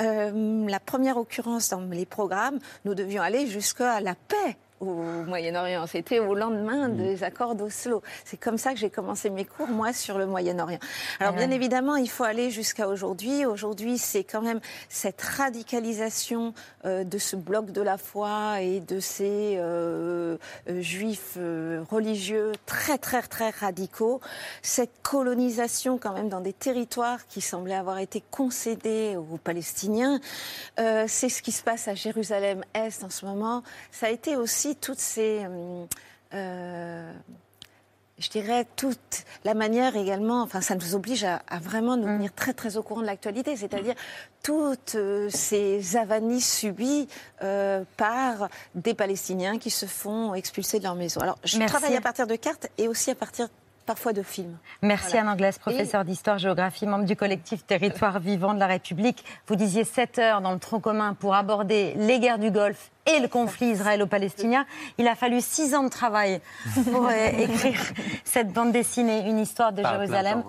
euh, 0.00 0.66
la 0.68 0.80
première 0.80 1.16
occurrence 1.16 1.70
dans 1.70 1.80
les 1.80 2.06
programmes, 2.06 2.58
nous 2.84 2.94
devions 2.94 3.22
aller 3.22 3.46
jusqu'à 3.46 4.00
la 4.00 4.14
paix 4.14 4.56
au 4.80 4.94
Moyen-Orient. 5.26 5.86
C'était 5.86 6.20
au 6.20 6.34
lendemain 6.34 6.88
des 6.88 7.24
accords 7.24 7.54
d'Oslo. 7.54 8.02
C'est 8.24 8.38
comme 8.38 8.58
ça 8.58 8.72
que 8.72 8.78
j'ai 8.78 8.90
commencé 8.90 9.30
mes 9.30 9.44
cours, 9.44 9.68
moi, 9.68 9.92
sur 9.92 10.18
le 10.18 10.26
Moyen-Orient. 10.26 10.78
Alors, 11.20 11.34
Ah 11.34 11.36
bien 11.36 11.50
évidemment, 11.50 11.96
il 11.96 12.10
faut 12.10 12.24
aller 12.24 12.50
jusqu'à 12.50 12.88
aujourd'hui. 12.88 13.46
Aujourd'hui, 13.46 13.98
c'est 13.98 14.24
quand 14.24 14.42
même 14.42 14.60
cette 14.88 15.20
radicalisation 15.20 16.54
euh, 16.84 17.04
de 17.04 17.18
ce 17.18 17.36
bloc 17.36 17.70
de 17.72 17.82
la 17.82 17.98
foi 17.98 18.60
et 18.60 18.80
de 18.80 19.00
ces 19.00 19.56
euh, 19.56 20.36
euh, 20.68 20.80
juifs 20.80 21.34
euh, 21.36 21.82
religieux 21.90 22.52
très, 22.66 22.98
très, 22.98 23.22
très 23.22 23.50
radicaux. 23.50 24.20
Cette 24.62 25.02
colonisation, 25.02 25.98
quand 25.98 26.12
même, 26.12 26.28
dans 26.28 26.40
des 26.40 26.52
territoires 26.52 27.26
qui 27.26 27.40
semblaient 27.40 27.74
avoir 27.74 27.98
été 27.98 28.22
concédés 28.30 29.16
aux 29.16 29.38
Palestiniens. 29.38 30.20
C'est 30.76 31.28
ce 31.28 31.42
qui 31.42 31.52
se 31.52 31.62
passe 31.62 31.88
à 31.88 31.94
Jérusalem-Est 31.94 33.04
en 33.04 33.10
ce 33.10 33.24
moment. 33.24 33.62
Ça 33.90 34.06
a 34.06 34.10
été 34.10 34.36
aussi 34.36 34.67
toutes 34.74 35.00
ces. 35.00 35.46
hum, 35.46 35.86
euh, 36.34 37.12
je 38.18 38.28
dirais 38.30 38.66
toute 38.76 39.24
la 39.44 39.54
manière 39.54 39.96
également, 39.96 40.42
enfin 40.42 40.60
ça 40.60 40.74
nous 40.74 40.94
oblige 40.94 41.22
à, 41.24 41.40
à 41.48 41.58
vraiment 41.60 41.96
nous 41.96 42.06
tenir 42.06 42.32
très 42.34 42.52
très 42.52 42.76
au 42.76 42.82
courant 42.82 43.00
de 43.00 43.06
l'actualité, 43.06 43.56
c'est-à-dire 43.56 43.94
toutes 44.42 44.96
euh, 44.96 45.28
ces 45.30 45.96
avanies 45.96 46.40
subies 46.40 47.06
euh, 47.42 47.84
par 47.96 48.48
des 48.74 48.94
Palestiniens 48.94 49.58
qui 49.58 49.70
se 49.70 49.86
font 49.86 50.34
expulser 50.34 50.78
de 50.78 50.84
leur 50.84 50.96
maison. 50.96 51.20
Alors 51.20 51.38
je 51.44 51.58
Merci. 51.58 51.72
travaille 51.72 51.96
à 51.96 52.00
partir 52.00 52.26
de 52.26 52.34
cartes 52.34 52.68
et 52.76 52.88
aussi 52.88 53.10
à 53.10 53.14
partir 53.14 53.48
parfois 53.88 54.12
de 54.12 54.22
films. 54.22 54.54
Merci 54.82 55.12
Voilà. 55.12 55.22
Anne 55.22 55.28
Anglaise, 55.30 55.58
professeure 55.58 56.04
d'histoire-géographie, 56.04 56.86
membre 56.86 57.06
du 57.06 57.16
collectif 57.16 57.64
Territoire 57.64 58.20
vivant 58.20 58.52
de 58.52 58.58
la 58.58 58.66
République. 58.66 59.24
Vous 59.46 59.56
disiez 59.56 59.84
7 59.84 60.18
heures 60.18 60.40
dans 60.42 60.52
le 60.52 60.58
tronc 60.58 60.80
commun 60.80 61.14
pour 61.14 61.34
aborder 61.34 61.94
les 61.96 62.20
guerres 62.20 62.38
du 62.38 62.50
Golfe 62.50 62.90
et 63.06 63.18
le 63.18 63.28
conflit 63.28 63.68
israélo-palestinien. 63.68 64.66
Il 64.98 65.08
a 65.08 65.14
fallu 65.14 65.40
6 65.40 65.74
ans 65.74 65.84
de 65.84 65.88
travail 65.88 66.42
pour 66.92 67.06
euh, 67.06 67.28
écrire 67.38 67.80
cette 68.24 68.52
bande 68.52 68.72
dessinée, 68.72 69.26
une 69.26 69.38
histoire 69.38 69.72
de 69.72 69.80
Pas 69.80 69.92
Jérusalem, 69.92 70.42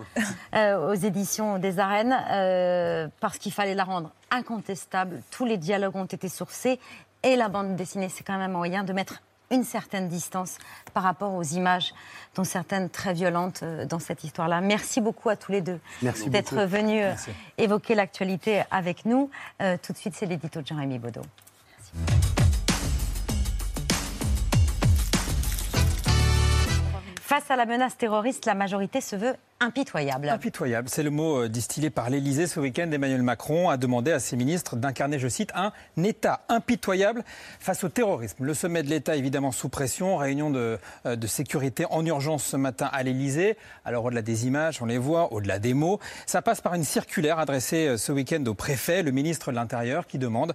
euh, 0.53 0.91
aux 0.91 0.95
éditions 0.95 1.59
des 1.59 1.79
Arènes, 1.79 2.17
euh, 2.31 3.07
parce 3.21 3.37
qu'il 3.37 3.53
fallait 3.53 3.73
la 3.73 3.85
rendre 3.85 4.11
incontestable. 4.31 5.21
Tous 5.31 5.45
les 5.45 5.55
dialogues 5.55 5.95
ont 5.95 6.03
été 6.03 6.27
sourcés 6.27 6.77
et 7.23 7.37
la 7.37 7.47
bande 7.47 7.77
dessinée, 7.77 8.09
c'est 8.09 8.25
quand 8.25 8.37
même 8.37 8.51
un 8.51 8.57
moyen 8.57 8.83
de 8.83 8.91
mettre 8.91 9.21
une 9.51 9.63
certaine 9.63 10.07
distance 10.07 10.57
par 10.93 11.03
rapport 11.03 11.33
aux 11.33 11.43
images, 11.43 11.93
dont 12.35 12.43
certaines 12.43 12.89
très 12.89 13.13
violentes 13.13 13.61
euh, 13.63 13.85
dans 13.85 13.99
cette 13.99 14.23
histoire-là. 14.23 14.61
Merci 14.61 15.01
beaucoup 15.01 15.29
à 15.29 15.35
tous 15.35 15.51
les 15.51 15.61
deux 15.61 15.79
Merci 16.01 16.29
d'être 16.29 16.63
venus 16.63 17.03
euh, 17.03 17.09
Merci. 17.09 17.31
évoquer 17.57 17.95
l'actualité 17.95 18.63
avec 18.71 19.05
nous. 19.05 19.29
Euh, 19.61 19.77
tout 19.81 19.93
de 19.93 19.97
suite, 19.97 20.15
c'est 20.15 20.25
l'édito 20.25 20.61
de 20.61 20.67
Jean-Rémy 20.67 20.99
Baudot. 20.99 21.21
Face 27.21 27.51
à 27.51 27.55
la 27.55 27.65
menace 27.65 27.95
terroriste, 27.97 28.45
la 28.45 28.55
majorité 28.55 29.01
se 29.01 29.15
veut 29.15 29.35
impitoyable. 29.61 30.29
Impitoyable, 30.29 30.87
c'est 30.89 31.03
le 31.03 31.09
mot 31.09 31.43
euh, 31.43 31.49
distillé 31.49 31.89
par 31.89 32.09
l'Élysée 32.09 32.47
ce 32.47 32.59
week-end. 32.61 32.89
Emmanuel 32.91 33.23
Macron 33.23 33.69
a 33.69 33.75
demandé 33.75 34.11
à 34.11 34.19
ses 34.19 34.37
ministres 34.37 34.77
d'incarner, 34.77 35.19
je 35.19 35.27
cite, 35.27 35.51
un 35.53 35.73
État 36.01 36.45
impitoyable 36.47 37.23
face 37.59 37.83
au 37.83 37.89
terrorisme. 37.89 38.45
Le 38.45 38.53
sommet 38.53 38.83
de 38.83 38.89
l'État, 38.89 39.17
évidemment, 39.17 39.51
sous 39.51 39.67
pression, 39.67 40.15
réunion 40.15 40.49
de, 40.49 40.79
euh, 41.05 41.17
sécurité 41.27 41.85
en 41.89 42.05
urgence 42.05 42.45
ce 42.45 42.55
matin 42.55 42.89
à 42.91 43.03
l'Élysée. 43.03 43.57
Alors, 43.83 44.05
au-delà 44.05 44.21
des 44.21 44.47
images, 44.47 44.81
on 44.81 44.85
les 44.85 44.97
voit, 44.97 45.33
au-delà 45.33 45.59
des 45.59 45.73
mots, 45.73 45.99
ça 46.25 46.41
passe 46.41 46.61
par 46.61 46.73
une 46.73 46.85
circulaire 46.85 47.37
adressée 47.37 47.87
euh, 47.87 47.97
ce 47.97 48.13
week-end 48.13 48.43
au 48.45 48.53
préfet, 48.53 49.03
le 49.03 49.11
ministre 49.11 49.51
de 49.51 49.57
l'Intérieur, 49.57 50.07
qui, 50.07 50.17
demande, 50.17 50.53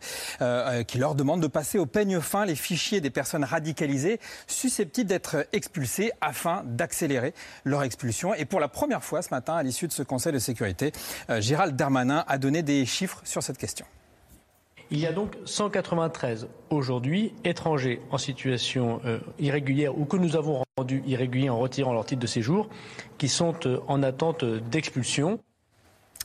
qui 0.87 0.99
leur 0.99 1.15
demande 1.15 1.43
de 1.43 1.47
passer 1.47 1.79
au 1.79 1.87
peigne 1.87 2.21
fin 2.21 2.47
les 2.47 2.55
fichiers 2.55 3.01
des 3.01 3.11
personnes 3.11 3.45
radicalisées 3.45 4.19
susceptibles 4.47 5.09
d'être 5.09 5.47
expulsées 5.53 6.13
afin 6.21 6.63
d'accélérer 6.65 7.35
leur 7.65 7.83
expulsion. 7.83 8.35
Et 8.35 8.45
pour 8.45 8.61
la 8.61 8.69
première 8.69 8.94
fois 9.03 9.23
ce 9.23 9.31
matin, 9.31 9.55
à 9.55 9.63
l'issue 9.63 9.89
de 9.89 9.93
ce 9.93 10.03
Conseil 10.03 10.33
de 10.33 10.39
sécurité, 10.39 10.93
euh, 11.31 11.41
Gérald 11.41 11.75
Darmanin 11.75 12.25
a 12.29 12.39
donné 12.39 12.63
des 12.63 12.87
chiffres 12.87 13.21
sur 13.25 13.43
cette 13.43 13.59
question. 13.59 13.87
Il 14.91 15.01
y 15.01 15.07
a 15.07 15.13
donc 15.13 15.37
193 15.47 16.47
aujourd'hui 16.71 17.33
étrangers 17.45 18.01
en 18.11 18.19
situation 18.19 19.01
euh, 19.05 19.19
irrégulière 19.39 19.99
ou 19.99 20.05
que 20.05 20.17
nous 20.17 20.37
avons 20.37 20.63
rendus 20.77 21.03
irréguliers 21.07 21.49
en 21.49 21.59
retirant 21.59 21.93
leur 21.93 22.05
titre 22.05 22.21
de 22.21 22.27
séjour 22.27 22.69
qui 23.17 23.29
sont 23.29 23.55
euh, 23.67 23.81
en 23.89 24.03
attente 24.03 24.45
d'expulsion. 24.45 25.41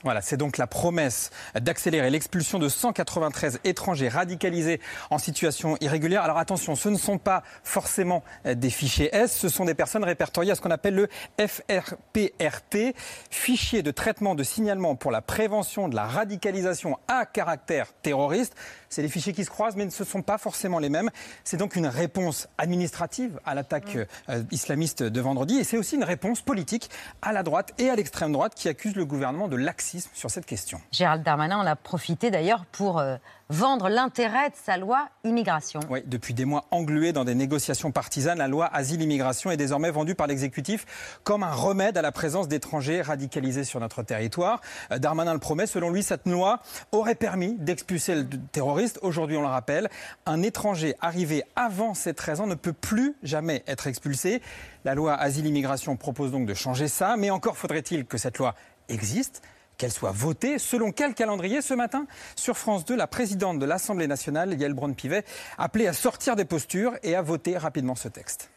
Voilà, 0.04 0.22
c'est 0.22 0.38
donc 0.38 0.58
la 0.58 0.66
promesse 0.66 1.30
d'accélérer 1.60 2.10
l'expulsion 2.10 2.58
de 2.58 2.70
193 2.70 3.60
étrangers 3.66 4.08
radicalisés 4.08 4.80
en 5.10 5.18
situation 5.18 5.76
irrégulière. 5.82 6.24
Alors 6.24 6.38
attention, 6.38 6.76
ce 6.76 6.88
ne 6.88 6.98
sont 6.98 7.18
pas 7.18 7.44
forcément 7.64 8.24
des 8.46 8.70
fichiers 8.70 9.14
S, 9.14 9.36
ce 9.36 9.50
sont 9.50 9.66
des 9.66 9.74
personnes 9.74 10.06
répertoriées 10.06 10.52
à 10.52 10.56
ce 10.56 10.62
qu'on 10.62 10.72
appelle 10.72 10.96
le 10.96 11.10
FRPRT, 11.38 12.96
fichier 13.30 13.84
de 13.84 13.92
traitement 13.92 14.36
de 14.36 14.44
signalement 14.44 14.96
pour 14.96 15.12
la 15.12 15.22
prévention 15.22 15.90
de 15.90 15.96
la 15.96 16.06
radicalisation 16.06 16.98
à 17.10 17.26
caractère 17.26 17.92
terroriste. 18.02 18.56
C'est 18.90 19.02
des 19.02 19.10
fichiers 19.10 19.34
qui 19.34 19.46
se 19.46 19.50
croisent, 19.50 19.76
mais 19.76 19.86
ne 19.86 19.92
sont 19.92 20.22
pas 20.22 20.38
forcément 20.38 20.80
les 20.80 20.90
mêmes. 20.90 21.10
C'est 21.44 21.58
donc 21.58 21.76
une 21.76 21.88
réponse 21.88 22.48
administrative 22.58 23.40
à 23.46 23.56
l'attaque 23.56 23.98
euh, 24.30 24.44
islamiste 24.52 25.04
de 25.04 25.22
vendredi, 25.22 25.58
et 25.58 25.64
c'est 25.64 25.78
aussi 25.78 25.96
une 25.96 26.04
réponse 26.04 26.42
politique 26.42 26.90
à 27.22 27.32
la 27.32 27.44
droite 27.44 27.74
et 27.78 27.90
à 27.90 27.96
l'extrême 27.96 28.32
droite 28.32 28.54
qui 28.56 28.68
accuse 28.68 28.96
le 28.96 29.06
gouvernement 29.06 29.48
de 29.48 29.56
laxisme 29.56 30.10
sur 30.14 30.32
cette 30.32 30.46
question. 30.46 30.82
Gérald 30.92 31.24
Darmanin 31.24 31.58
en 31.58 31.66
a 31.66 31.76
profité 31.76 32.32
d'ailleurs 32.32 32.66
pour 32.66 33.00
euh, 33.00 33.18
vendre 33.50 33.90
l'intérêt 33.90 34.52
de 34.52 34.56
sa 34.56 34.78
loi 34.78 35.10
immigration. 35.24 35.80
Oui, 35.90 36.04
depuis 36.06 36.36
des 36.36 36.46
mois 36.46 36.66
englué 36.70 37.14
dans 37.14 37.26
des 37.26 37.34
négociations 37.34 37.92
partisanes, 37.92 38.38
la 38.38 38.48
loi 38.48 38.70
asile-immigration 38.72 39.50
est 39.50 39.58
désormais 39.58 39.90
vendue 39.90 40.14
par 40.14 40.28
l'exécutif 40.28 41.20
comme 41.24 41.42
un 41.42 41.52
remède 41.52 41.98
à 41.98 42.04
la 42.04 42.12
présence 42.12 42.48
d'étrangers 42.48 43.02
radicalisés 43.02 43.64
sur 43.64 43.80
notre 43.80 44.04
territoire. 44.04 44.62
Euh, 44.92 45.00
Darmanin 45.00 45.34
le 45.34 45.40
promet, 45.40 45.66
selon 45.66 45.90
lui, 45.90 46.04
cette 46.04 46.28
loi 46.28 46.60
aurait 46.92 47.16
permis 47.16 47.56
d'expulser 47.58 48.16
le 48.16 48.28
terroriste. 48.52 49.00
Aujourd'hui, 49.02 49.38
on 49.38 49.42
le 49.42 49.48
rappelle, 49.48 49.90
un 50.28 50.44
étranger 50.44 50.96
arrivé 51.02 51.44
avant 51.56 51.96
ses 51.96 52.14
13 52.14 52.42
ans 52.42 52.48
ne 52.48 52.56
peut 52.56 52.74
plus 52.74 53.16
jamais 53.24 53.64
être 53.66 53.88
expulsé. 53.88 54.44
La 54.86 54.94
loi 54.94 55.16
asile-immigration 55.16 55.98
propose 55.98 56.32
donc 56.32 56.46
de 56.46 56.54
changer 56.54 56.88
ça, 56.88 57.18
mais 57.18 57.32
encore 57.32 57.58
faudrait-il 57.58 58.06
que 58.06 58.20
cette 58.20 58.38
loi 58.38 58.54
existe 58.90 59.42
qu'elle 59.80 59.92
soit 59.92 60.12
votée. 60.12 60.60
Selon 60.60 60.92
quel 60.92 61.16
calendrier 61.16 61.64
ce 61.64 61.74
matin 61.74 62.06
Sur 62.36 62.56
France 62.56 62.86
2, 62.86 62.96
la 62.96 63.08
présidente 63.08 63.58
de 63.58 63.66
l'Assemblée 63.66 64.06
nationale, 64.06 64.54
Yael 64.54 64.76
Braun-Pivet, 64.76 65.26
appelait 65.58 65.88
à 65.88 65.94
sortir 65.94 66.36
des 66.36 66.46
postures 66.46 66.94
et 67.02 67.16
à 67.16 67.24
voter 67.24 67.58
rapidement 67.58 67.96
ce 67.96 68.10
texte. 68.10 68.52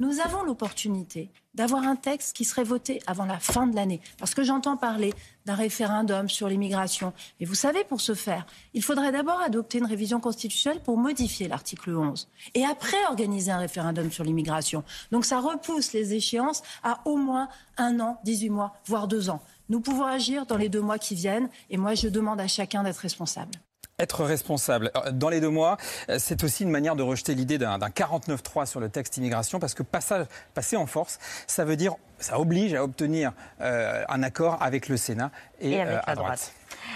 Nous 0.00 0.18
avons 0.20 0.42
l'opportunité 0.42 1.30
d'avoir 1.54 1.84
un 1.84 1.94
texte 1.94 2.36
qui 2.36 2.44
serait 2.44 2.64
voté 2.64 3.00
avant 3.06 3.26
la 3.26 3.38
fin 3.38 3.68
de 3.68 3.76
l'année. 3.76 4.00
Parce 4.18 4.34
que 4.34 4.42
j'entends 4.42 4.76
parler 4.76 5.14
d'un 5.46 5.54
référendum 5.54 6.28
sur 6.28 6.48
l'immigration. 6.48 7.12
Et 7.38 7.44
vous 7.44 7.54
savez, 7.54 7.84
pour 7.84 8.00
ce 8.00 8.14
faire, 8.14 8.44
il 8.72 8.82
faudrait 8.82 9.12
d'abord 9.12 9.40
adopter 9.40 9.78
une 9.78 9.86
révision 9.86 10.18
constitutionnelle 10.18 10.82
pour 10.82 10.96
modifier 10.98 11.46
l'article 11.46 11.94
11. 11.94 12.28
Et 12.54 12.64
après 12.64 12.96
organiser 13.08 13.52
un 13.52 13.58
référendum 13.58 14.10
sur 14.10 14.24
l'immigration. 14.24 14.82
Donc 15.12 15.24
ça 15.24 15.38
repousse 15.38 15.92
les 15.92 16.14
échéances 16.14 16.62
à 16.82 17.00
au 17.04 17.16
moins 17.16 17.48
un 17.76 18.00
an, 18.00 18.18
18 18.24 18.50
mois, 18.50 18.74
voire 18.86 19.06
deux 19.06 19.30
ans. 19.30 19.42
Nous 19.68 19.80
pouvons 19.80 20.04
agir 20.04 20.46
dans 20.46 20.56
les 20.56 20.68
deux 20.68 20.82
mois 20.82 20.98
qui 20.98 21.14
viennent. 21.14 21.48
Et 21.70 21.76
moi, 21.76 21.94
je 21.94 22.08
demande 22.08 22.40
à 22.40 22.46
chacun 22.46 22.82
d'être 22.82 22.98
responsable. 22.98 23.52
Être 23.98 24.24
responsable. 24.24 24.90
Dans 25.12 25.28
les 25.28 25.40
deux 25.40 25.50
mois, 25.50 25.76
c'est 26.18 26.42
aussi 26.42 26.64
une 26.64 26.70
manière 26.70 26.96
de 26.96 27.04
rejeter 27.04 27.34
l'idée 27.36 27.58
d'un 27.58 27.78
49-3 27.78 28.66
sur 28.66 28.80
le 28.80 28.88
texte 28.88 29.16
immigration, 29.18 29.60
parce 29.60 29.74
que 29.74 29.84
passer 29.84 30.76
en 30.76 30.86
force, 30.86 31.20
ça 31.46 31.64
veut 31.64 31.76
dire, 31.76 31.94
ça 32.18 32.38
oblige 32.38 32.74
à 32.74 32.82
obtenir 32.82 33.32
euh, 33.60 34.04
un 34.08 34.22
accord 34.22 34.62
avec 34.62 34.88
le 34.88 34.96
Sénat 34.96 35.30
et, 35.60 35.72
Et 35.72 35.80
avec 35.80 35.94
euh, 35.94 36.00
la 36.06 36.14
droite. 36.14 36.16
droite. 36.16 36.52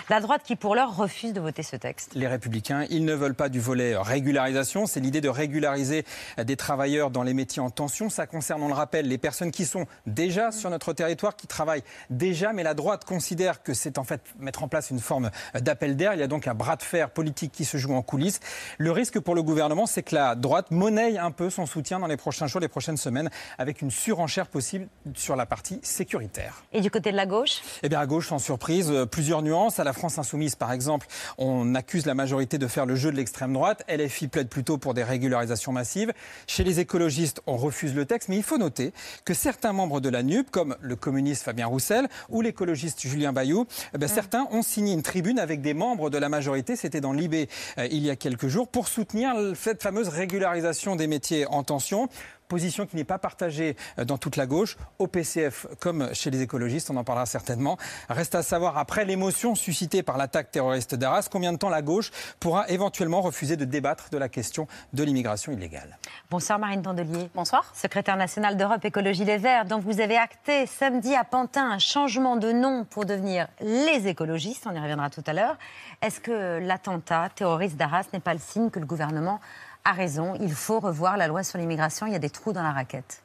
La 0.08 0.20
droite 0.20 0.42
qui, 0.44 0.56
pour 0.56 0.74
l'heure, 0.74 0.96
refuse 0.96 1.32
de 1.32 1.40
voter 1.40 1.62
ce 1.62 1.76
texte. 1.76 2.12
Les 2.14 2.26
républicains, 2.26 2.86
ils 2.90 3.04
ne 3.04 3.14
veulent 3.14 3.34
pas 3.34 3.48
du 3.48 3.60
volet 3.60 3.96
régularisation. 3.96 4.86
C'est 4.86 5.00
l'idée 5.00 5.20
de 5.20 5.28
régulariser 5.28 6.04
des 6.42 6.56
travailleurs 6.56 7.10
dans 7.10 7.22
les 7.22 7.34
métiers 7.34 7.62
en 7.62 7.70
tension. 7.70 8.10
Ça 8.10 8.26
concerne, 8.26 8.62
on 8.62 8.68
le 8.68 8.74
rappelle, 8.74 9.06
les 9.06 9.18
personnes 9.18 9.50
qui 9.50 9.64
sont 9.64 9.86
déjà 10.06 10.50
sur 10.50 10.70
notre 10.70 10.92
territoire, 10.92 11.36
qui 11.36 11.46
travaillent 11.46 11.84
déjà. 12.10 12.52
Mais 12.52 12.62
la 12.62 12.74
droite 12.74 13.04
considère 13.04 13.62
que 13.62 13.74
c'est 13.74 13.98
en 13.98 14.04
fait 14.04 14.22
mettre 14.38 14.62
en 14.62 14.68
place 14.68 14.90
une 14.90 15.00
forme 15.00 15.30
d'appel 15.54 15.96
d'air. 15.96 16.14
Il 16.14 16.20
y 16.20 16.24
a 16.24 16.28
donc 16.28 16.46
un 16.46 16.54
bras 16.54 16.76
de 16.76 16.82
fer 16.82 17.10
politique 17.10 17.52
qui 17.52 17.64
se 17.64 17.76
joue 17.76 17.94
en 17.94 18.02
coulisses. 18.02 18.40
Le 18.78 18.90
risque 18.92 19.20
pour 19.20 19.34
le 19.34 19.42
gouvernement, 19.42 19.86
c'est 19.86 20.02
que 20.02 20.14
la 20.14 20.34
droite 20.34 20.70
monnaie 20.70 21.18
un 21.18 21.30
peu 21.30 21.50
son 21.50 21.66
soutien 21.66 21.98
dans 21.98 22.06
les 22.06 22.16
prochains 22.16 22.46
jours, 22.46 22.60
les 22.60 22.68
prochaines 22.68 22.96
semaines, 22.96 23.30
avec 23.58 23.82
une 23.82 23.90
surenchère 23.90 24.48
possible 24.48 24.88
sur 25.16 25.36
la 25.36 25.46
partie 25.46 25.80
sécuritaire. 25.82 26.62
Et 26.72 26.80
du 26.80 26.90
côté 26.90 27.10
de 27.10 27.16
la 27.16 27.26
gauche 27.26 27.60
Eh 27.82 27.88
bien, 27.88 28.00
à 28.00 28.06
gauche, 28.06 28.28
sans 28.28 28.38
surprise, 28.38 28.90
euh, 28.90 29.06
plusieurs 29.06 29.42
nuances. 29.42 29.78
À 29.78 29.84
la 29.84 29.92
France 29.92 30.18
Insoumise, 30.18 30.54
par 30.54 30.72
exemple, 30.72 31.06
on 31.38 31.74
accuse 31.74 32.06
la 32.06 32.14
majorité 32.14 32.58
de 32.58 32.66
faire 32.66 32.86
le 32.86 32.94
jeu 32.94 33.10
de 33.10 33.16
l'extrême 33.16 33.52
droite. 33.52 33.84
LFI 33.88 34.28
plaide 34.28 34.48
plutôt 34.48 34.78
pour 34.78 34.94
des 34.94 35.04
régularisations 35.04 35.72
massives. 35.72 36.12
Chez 36.46 36.64
les 36.64 36.80
écologistes, 36.80 37.40
on 37.46 37.56
refuse 37.56 37.94
le 37.94 38.04
texte. 38.04 38.28
Mais 38.28 38.36
il 38.36 38.42
faut 38.42 38.58
noter 38.58 38.92
que 39.24 39.34
certains 39.34 39.72
membres 39.72 40.00
de 40.00 40.08
la 40.08 40.22
NUP, 40.22 40.50
comme 40.50 40.76
le 40.80 40.96
communiste 40.96 41.44
Fabien 41.44 41.66
Roussel 41.66 42.08
ou 42.28 42.40
l'écologiste 42.40 43.00
Julien 43.00 43.32
Bayou, 43.32 43.66
eh 43.94 43.98
bien, 43.98 44.08
certains 44.08 44.46
ont 44.50 44.62
signé 44.62 44.92
une 44.92 45.02
tribune 45.02 45.38
avec 45.38 45.60
des 45.60 45.74
membres 45.74 46.10
de 46.10 46.18
la 46.18 46.28
majorité. 46.28 46.76
C'était 46.76 47.00
dans 47.00 47.12
l'IB 47.12 47.48
euh, 47.78 47.88
il 47.90 48.04
y 48.04 48.10
a 48.10 48.16
quelques 48.16 48.48
jours 48.48 48.68
pour 48.68 48.88
soutenir 48.88 49.34
cette 49.54 49.82
fameuse 49.82 50.08
régularisation 50.08 50.96
des 50.96 51.06
métiers 51.06 51.46
en 51.46 51.62
tension 51.62 52.08
position 52.48 52.86
qui 52.86 52.96
n'est 52.96 53.04
pas 53.04 53.18
partagée 53.18 53.76
euh, 53.98 54.04
dans 54.04 54.18
toute 54.18 54.36
la 54.36 54.46
gauche, 54.46 54.76
au 54.98 55.06
PCF 55.06 55.66
comme 55.80 56.12
chez 56.14 56.30
les 56.30 56.42
écologistes, 56.42 56.90
on 56.90 56.96
en 56.96 57.04
parlera 57.04 57.26
certainement. 57.26 57.76
Reste 58.08 58.34
à 58.34 58.42
savoir, 58.42 58.78
après 58.78 59.04
l'émotion 59.04 59.54
suscitée 59.54 60.02
par 60.02 60.16
l'attaque 60.16 60.50
terroriste 60.50 60.94
d'Arras, 60.94 61.28
combien 61.30 61.52
de 61.52 61.58
temps 61.58 61.68
la 61.68 61.82
gauche 61.82 62.10
pourra 62.40 62.68
éventuellement 62.68 63.20
refuser 63.20 63.56
de 63.56 63.64
débattre 63.64 64.10
de 64.10 64.18
la 64.18 64.28
question 64.28 64.66
de 64.92 65.04
l'immigration 65.04 65.52
illégale. 65.52 65.98
Bonsoir 66.30 66.58
Marine 66.58 66.82
Tondelier. 66.82 67.30
Bonsoir. 67.34 67.70
Secrétaire 67.74 68.16
nationale 68.16 68.56
d'Europe 68.56 68.84
Écologie 68.84 69.24
Les 69.24 69.38
Verts, 69.38 69.66
dont 69.66 69.78
vous 69.78 70.00
avez 70.00 70.16
acté 70.16 70.66
samedi 70.66 71.14
à 71.14 71.24
Pantin 71.24 71.70
un 71.70 71.78
changement 71.78 72.36
de 72.36 72.52
nom 72.52 72.84
pour 72.84 73.04
devenir 73.04 73.48
les 73.60 74.08
écologistes, 74.08 74.66
on 74.66 74.74
y 74.74 74.80
reviendra 74.80 75.10
tout 75.10 75.24
à 75.26 75.32
l'heure. 75.32 75.56
Est-ce 76.00 76.20
que 76.20 76.58
l'attentat 76.60 77.28
terroriste 77.34 77.76
d'Arras 77.76 78.04
n'est 78.12 78.20
pas 78.20 78.34
le 78.34 78.40
signe 78.40 78.70
que 78.70 78.80
le 78.80 78.86
gouvernement 78.86 79.40
a 79.88 79.92
raison 79.92 80.34
Il 80.40 80.52
faut 80.52 80.80
revoir 80.80 81.16
la 81.16 81.26
loi 81.26 81.42
sur 81.42 81.58
l'immigration, 81.58 82.06
il 82.06 82.12
y 82.12 82.16
a 82.16 82.20
des 82.20 82.30
trous 82.30 82.52
dans 82.52 82.62
la 82.62 82.72
raquette. 82.72 83.22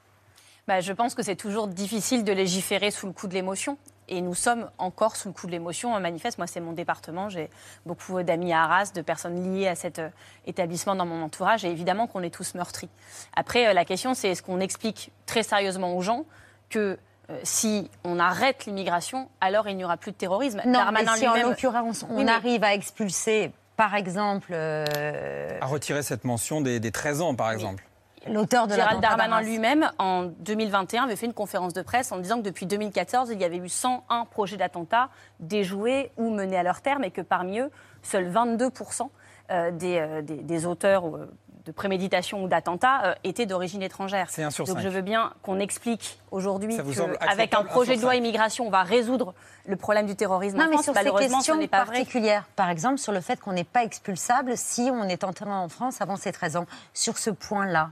Bah, 0.68 0.80
je 0.80 0.94
pense 0.94 1.14
que 1.14 1.24
c'est 1.24 1.36
toujours 1.36 1.68
difficile 1.68 2.24
de 2.24 2.32
légiférer 2.32 2.90
sous 2.90 3.06
le 3.06 3.12
coup 3.14 3.28
de 3.28 3.34
l'émotion. 3.34 3.78
Et 4.10 4.22
nous 4.22 4.34
sommes 4.36 4.70
encore 4.78 5.16
sous 5.16 5.30
le 5.30 5.34
coup 5.34 5.46
de 5.48 5.52
l'émotion. 5.52 5.98
Manifeste, 6.00 6.38
moi, 6.38 6.48
c'est 6.48 6.60
mon 6.60 6.74
département. 6.74 7.30
J'ai 7.30 7.50
beaucoup 7.86 8.22
d'amis 8.24 8.54
à 8.54 8.64
Arras, 8.64 8.92
de 8.94 9.02
personnes 9.02 9.54
liées 9.56 9.68
à 9.68 9.76
cet 9.76 10.00
euh, 10.00 10.10
établissement 10.46 10.96
dans 10.96 11.06
mon 11.06 11.22
entourage. 11.24 11.64
Et 11.66 11.70
évidemment 11.70 12.08
qu'on 12.08 12.22
est 12.22 12.30
tous 12.34 12.54
meurtris. 12.56 12.90
Après, 13.36 13.68
euh, 13.68 13.74
la 13.74 13.86
question, 13.86 14.14
c'est 14.14 14.30
est-ce 14.30 14.44
qu'on 14.44 14.60
explique 14.60 15.12
très 15.26 15.44
sérieusement 15.44 15.96
aux 15.96 16.02
gens 16.02 16.26
que 16.70 16.98
euh, 17.30 17.40
si 17.44 17.90
on 18.04 18.20
arrête 18.20 18.66
l'immigration, 18.66 19.30
alors 19.40 19.70
il 19.70 19.78
n'y 19.78 19.86
aura 19.86 19.96
plus 19.98 20.12
de 20.12 20.18
terrorisme? 20.18 20.62
Non, 20.66 20.74
Darmanin 20.80 21.12
mais 21.14 21.18
si 21.20 21.28
en 21.28 21.36
l'occurrence 21.36 22.06
on 22.10 22.18
Oui, 22.18 22.26
mais- 22.26 22.32
arrive 22.32 22.64
à 22.66 22.74
expulser, 22.74 23.54
par 23.84 23.96
exemple, 23.96 24.52
euh, 24.54 25.58
À 25.60 25.66
retirer 25.66 26.04
cette 26.04 26.24
mention 26.24 26.62
des, 26.62 26.80
des 26.80 26.92
13 26.94 27.20
ans, 27.22 27.36
par 27.36 27.52
exemple. 27.52 27.84
l'auteur 28.32 28.68
de 28.68 28.76
Gérald 28.76 29.02
l'attentat 29.02 29.18
Darmanin 29.18 29.42
lui-même, 29.46 29.92
en 30.00 30.24
2021, 30.24 31.04
avait 31.04 31.18
fait 31.18 31.26
une 31.26 31.34
conférence 31.34 31.74
de 31.74 31.82
presse 31.82 32.14
en 32.14 32.18
disant 32.20 32.38
que 32.38 32.44
depuis 32.44 32.66
2014, 32.66 33.32
il 33.32 33.42
y 33.42 33.44
avait 33.44 33.58
eu 33.58 33.68
101 33.68 34.24
projets 34.24 34.56
d'attentats 34.56 35.10
déjoués 35.42 36.12
ou 36.16 36.30
menés 36.30 36.56
à 36.58 36.64
leur 36.64 36.80
terme 36.80 37.04
et 37.04 37.12
que 37.12 37.20
parmi 37.20 37.60
eux, 37.60 37.70
seuls 38.04 38.30
22% 38.32 39.10
euh, 39.52 39.72
des, 39.72 39.98
euh, 40.00 40.22
des- 40.22 40.38
des 40.38 40.66
auteurs 40.66 41.06
euh, 41.08 41.30
de 41.66 41.72
préméditation 41.72 42.44
ou 42.44 42.48
d'attentats 42.48 43.06
euh, 43.06 43.16
étaient 43.24 43.46
d'origine 43.46 43.82
étrangère. 43.82 44.28
C'est 44.30 44.44
un 44.44 44.50
sur 44.50 44.66
Donc 44.66 44.80
je 44.80 44.90
veux 44.90 45.02
bien 45.02 45.32
qu'on 45.44 45.60
explique 45.60 46.20
aujourd'hui 46.32 46.78
qu'avec 46.78 47.54
un 47.54 47.64
projet 47.64 47.96
de 47.96 48.02
loi 48.02 48.16
immigration, 48.16 48.68
on 48.68 48.70
va 48.70 48.84
résoudre 48.84 49.34
le 49.66 49.76
problème 49.78 50.06
du 50.06 50.16
terrorisme 50.16 50.58
Non, 50.58 50.66
en 50.66 50.68
mais 50.68 50.74
France. 50.74 50.86
sur 50.86 50.94
ces 50.94 51.00
Malheureusement, 51.00 51.30
ce 51.30 51.36
questions 51.38 51.58
n'est 51.58 51.68
pas 51.70 51.86
vrai. 51.86 51.96
particulières, 51.98 52.46
par 52.56 52.70
exemple 52.70 52.98
sur 52.98 53.14
le 53.14 53.22
fait 53.22 53.40
qu'on 53.40 53.54
n'est 53.54 53.64
pas 53.64 53.84
expulsable 53.84 54.58
si 54.58 54.90
on 54.92 55.04
est 55.06 55.24
entré 55.24 55.46
en 55.46 55.70
France 55.70 56.02
avant 56.02 56.18
ses 56.18 56.32
13 56.34 56.58
ans. 56.58 56.66
Sur 56.94 57.18
ce 57.18 57.30
point-là, 57.30 57.92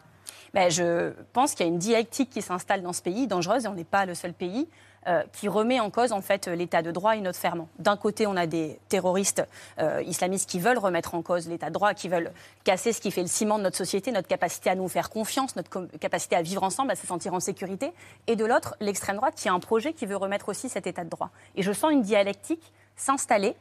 Ben, 0.53 0.69
je 0.69 1.11
pense 1.33 1.53
qu'il 1.53 1.65
y 1.65 1.69
a 1.69 1.71
une 1.71 1.79
dialectique 1.79 2.29
qui 2.29 2.41
s'installe 2.41 2.81
dans 2.81 2.93
ce 2.93 3.01
pays, 3.01 3.27
dangereuse, 3.27 3.65
et 3.65 3.67
on 3.67 3.73
n'est 3.73 3.83
pas 3.83 4.05
le 4.05 4.15
seul 4.15 4.33
pays. 4.33 4.67
euh, 5.07 5.23
qui 5.33 5.47
remet 5.47 5.79
en 5.79 5.89
cause 5.89 6.11
en 6.11 6.21
fait 6.21 6.47
l'état 6.47 6.81
de 6.81 6.91
droit 6.91 7.15
et 7.15 7.21
notre 7.21 7.39
ferment. 7.39 7.67
D'un 7.79 7.97
côté, 7.97 8.27
on 8.27 8.35
a 8.37 8.45
des 8.45 8.79
terroristes 8.89 9.43
euh, 9.79 10.03
islamistes 10.05 10.49
qui 10.49 10.59
veulent 10.59 10.77
remettre 10.77 11.15
en 11.15 11.21
cause 11.21 11.47
l'état 11.47 11.69
de 11.69 11.73
droit, 11.73 11.93
qui 11.93 12.07
veulent 12.07 12.31
casser 12.63 12.93
ce 12.93 13.01
qui 13.01 13.11
fait 13.11 13.21
le 13.21 13.27
ciment 13.27 13.57
de 13.57 13.63
notre 13.63 13.77
société, 13.77 14.11
notre 14.11 14.27
capacité 14.27 14.69
à 14.69 14.75
nous 14.75 14.87
faire 14.87 15.09
confiance, 15.09 15.55
notre 15.55 15.87
capacité 15.99 16.35
à 16.35 16.41
vivre 16.41 16.63
ensemble, 16.63 16.91
à 16.91 16.95
se 16.95 17.07
sentir 17.07 17.33
en 17.33 17.39
sécurité. 17.39 17.91
Et 18.27 18.35
de 18.35 18.45
l'autre, 18.45 18.75
l'extrême 18.79 19.15
droite 19.15 19.33
qui 19.35 19.49
a 19.49 19.53
un 19.53 19.59
projet 19.59 19.93
qui 19.93 20.05
veut 20.05 20.17
remettre 20.17 20.49
aussi 20.49 20.69
cet 20.69 20.85
état 20.85 21.03
de 21.03 21.09
droit. 21.09 21.31
Et 21.55 21.63
je 21.63 21.71
sens 21.71 21.91
une 21.91 22.03
dialectique 22.03 22.71
s'installer 22.95 23.55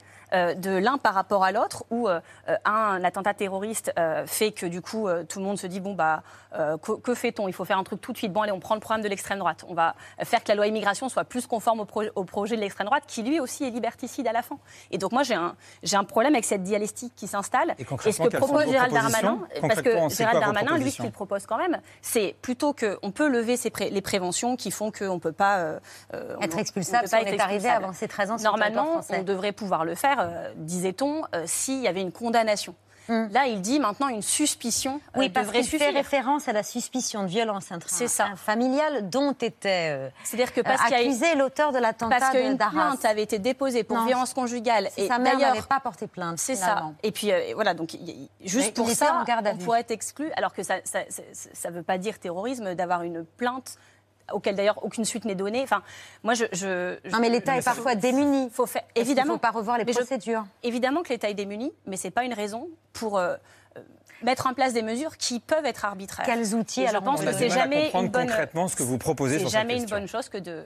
de 0.55 0.71
l'un 0.77 0.99
par 0.99 1.15
rapport 1.15 1.45
à 1.45 1.53
l'autre, 1.53 1.85
où 1.91 2.09
euh, 2.09 2.21
euh, 2.49 2.57
un 2.65 3.03
attentat 3.05 3.35
terroriste 3.35 3.93
euh, 3.99 4.27
fait 4.27 4.53
que 4.53 4.67
du 4.67 4.81
coup 4.83 5.09
euh, 5.09 5.25
tout 5.25 5.39
le 5.39 5.45
monde 5.45 5.59
se 5.59 5.67
dit 5.67 5.81
bon 5.81 5.95
bah 5.95 6.23
euh, 6.59 6.77
que, 6.79 6.93
que 6.93 7.15
fait-on? 7.15 7.49
Il 7.49 7.53
faut 7.53 7.65
faire 7.65 7.79
un 7.79 7.85
truc 7.85 8.01
tout 8.01 8.13
de 8.13 8.17
suite. 8.19 8.33
Bon 8.33 8.43
allez, 8.43 8.53
on 8.53 8.59
prend 8.61 8.75
le 8.75 8.81
programme 8.81 9.03
de 9.03 9.09
l'extrême 9.09 9.39
droite. 9.39 9.65
On 9.69 9.75
va 9.75 9.95
faire 10.25 10.43
que 10.43 10.49
la 10.49 10.55
loi 10.57 10.67
immigration 10.67 11.09
soit 11.09 11.25
plus 11.25 11.47
conforme 11.47 11.81
au, 11.81 11.85
pro- 11.85 12.03
au 12.15 12.25
projet 12.25 12.57
de 12.57 12.61
l'extrême 12.61 12.87
droite, 12.87 13.05
qui 13.07 13.23
lui 13.23 13.39
aussi 13.41 13.65
est 13.65 13.71
liberticide 13.71 14.27
à 14.27 14.33
la 14.33 14.43
fin. 14.43 14.59
Et 14.91 14.99
donc 14.99 15.13
moi 15.13 15.23
j'ai 15.23 15.35
un 15.35 15.55
j'ai 15.83 15.97
un 15.97 16.05
problème 16.05 16.35
avec 16.35 16.45
cette 16.45 16.63
dialectique 16.63 17.13
qui 17.17 17.27
s'installe. 17.27 17.75
Et 17.79 17.83
Et 17.83 18.13
ce 18.13 18.23
que 18.23 18.37
propose 18.37 18.71
Gérald 18.71 18.93
Darmanin, 18.93 19.39
parce 19.61 19.83
que 19.83 20.09
Gérald 20.09 20.41
Darmanin, 20.41 20.77
lui, 20.79 20.91
ce 20.91 20.97
qu'il 21.03 21.13
propose 21.13 21.47
quand 21.47 21.59
même, 21.59 21.79
c'est 22.03 22.35
plutôt 22.43 22.73
qu'on 22.75 23.11
peut 23.11 23.29
lever 23.29 23.57
ces 23.57 23.71
pré- 23.71 23.91
les 23.91 24.01
préventions 24.03 24.57
qui 24.57 24.71
font 24.71 24.91
qu'on 24.91 25.15
ne 25.15 25.19
peut 25.21 25.33
pas 25.33 25.59
euh, 25.59 25.79
euh, 26.15 26.37
Être 26.41 26.57
on- 26.57 26.59
expulsable 26.61 27.03
peut 27.03 27.09
si 27.09 27.15
on 27.15 27.19
être 27.19 27.29
est 27.35 27.41
arrivé 27.41 27.69
avant 27.69 27.93
ses 27.93 28.09
13 28.09 28.31
ans 28.33 28.37
Normalement, 28.43 29.01
on 29.11 29.23
devrait 29.23 29.53
pouvoir 29.53 29.85
le 29.85 29.95
faire, 29.95 30.20
euh, 30.21 30.53
disait-on, 30.57 31.23
euh, 31.35 31.43
s'il 31.47 31.81
y 31.81 31.89
avait 31.89 32.03
une 32.03 32.13
condamnation. 32.13 32.75
Là, 33.33 33.47
il 33.49 33.61
dit 33.61 33.81
maintenant 33.81 34.07
une 34.07 34.23
suspicion 34.23 35.01
euh, 35.17 35.19
Oui, 35.19 35.31
parce 35.31 35.49
devrait 35.49 35.63
qu'il 35.63 35.79
fait 35.81 35.91
référence 35.91 36.47
à 36.47 36.53
la 36.53 36.63
suspicion 36.63 37.25
de 37.25 37.29
violence 37.29 37.73
intra- 37.73 37.89
C'est 37.89 38.07
ça. 38.07 38.29
familiale 38.37 39.11
dont 39.11 39.33
était 39.33 39.89
euh, 39.91 40.09
C'est-à-dire 40.23 40.53
que 40.53 40.61
parce 40.61 40.81
euh, 40.83 40.85
qu'il 40.85 40.93
y 40.93 40.95
a- 40.95 40.99
accusé 41.09 41.35
l'auteur 41.35 41.73
de 41.73 41.79
l'attentat 41.79 42.19
Parce 42.21 42.31
qu'une 42.31 42.57
plainte 42.57 43.05
avait 43.05 43.25
été 43.25 43.41
déposée 43.41 43.83
pour 43.83 43.97
Non, 43.97 44.07
violence 44.07 44.33
conjugale. 44.33 44.91
si 44.97 45.09
sa 45.09 45.19
mère 45.19 45.37
n'avait 45.41 45.63
pas 45.63 45.81
porté 45.81 46.07
plainte. 46.07 46.39
C'est 46.39 46.55
ça. 46.55 46.93
Et 47.03 47.11
puis 47.11 47.33
euh, 47.33 47.51
voilà, 47.57 47.75
donc 47.75 47.95
y- 47.95 48.31
juste 48.45 48.67
Mais 48.67 48.73
pour 48.75 48.89
ça, 48.91 49.25
on 49.27 49.57
pourrait 49.57 49.81
être 49.81 49.91
exclu, 49.91 50.31
alors 50.37 50.53
que 50.55 50.63
ça 50.63 50.77
ne 50.77 51.71
veut 51.75 51.83
pas 51.83 51.99
dire 51.99 52.17
terrorisme 52.21 52.77
d'avoir 52.77 53.03
une 53.03 53.25
plainte 53.25 53.77
auquel 54.33 54.55
d'ailleurs 54.57 54.85
aucune 54.85 55.05
suite 55.05 55.25
n'est 55.25 55.35
donnée. 55.35 55.63
Enfin, 55.63 55.83
moi, 56.23 56.35
je, 56.35 56.45
je- 56.53 56.95
Non, 57.11 57.19
mais 57.21 57.27
je- 57.29 57.33
l'État 57.33 57.57
est 57.57 57.61
je- 57.61 57.65
parfois 57.65 57.95
démuni. 57.95 58.49
Faut 58.51 58.67
faire 58.67 58.83
Est-ce 58.83 58.93
qu'il 58.95 59.03
évidemment. 59.13 59.35
faut 59.35 59.39
pas 59.39 59.51
revoir 59.51 59.79
les 59.79 59.85
Mais 59.85 59.93
je- 59.93 59.99
procédures 59.99 60.45
évidemment 60.63 61.03
que 61.03 61.09
l'État 61.11 61.29
est 61.31 61.35
démuni, 61.35 61.73
mais 61.87 61.97
c'est 61.97 62.11
pas 62.11 62.25
une 62.25 62.35
raison 62.35 62.69
pour 62.93 63.19
euh, 63.19 63.37
euh, 63.77 63.81
mettre 64.23 64.47
en 64.47 64.55
place 64.55 64.73
des 64.73 64.83
mesures 64.83 65.17
qui 65.17 65.41
peuvent 65.41 65.65
être 65.67 65.85
arbitraires. 65.85 66.27
Quels 66.27 66.55
outils, 66.55 66.83
Et 66.83 66.85
Je 66.85 66.91
alors, 66.91 67.03
pense 67.03 67.21
on 67.21 67.25
que 67.25 67.29
a 67.29 67.33
c'est 67.33 67.49
jamais 67.51 67.91
une 67.95 68.09
bonne. 68.09 68.27
concrètement 68.27 68.69
ce 68.69 68.77
que 68.77 68.83
vous 68.83 68.99
proposez 68.99 69.35
C'est 69.35 69.41
sur 69.41 69.51
cette 69.51 69.61
jamais 69.61 69.77
une 69.79 69.87
bonne 69.87 70.09
chose 70.09 70.29
que 70.29 70.39
de 70.39 70.51
euh, 70.51 70.65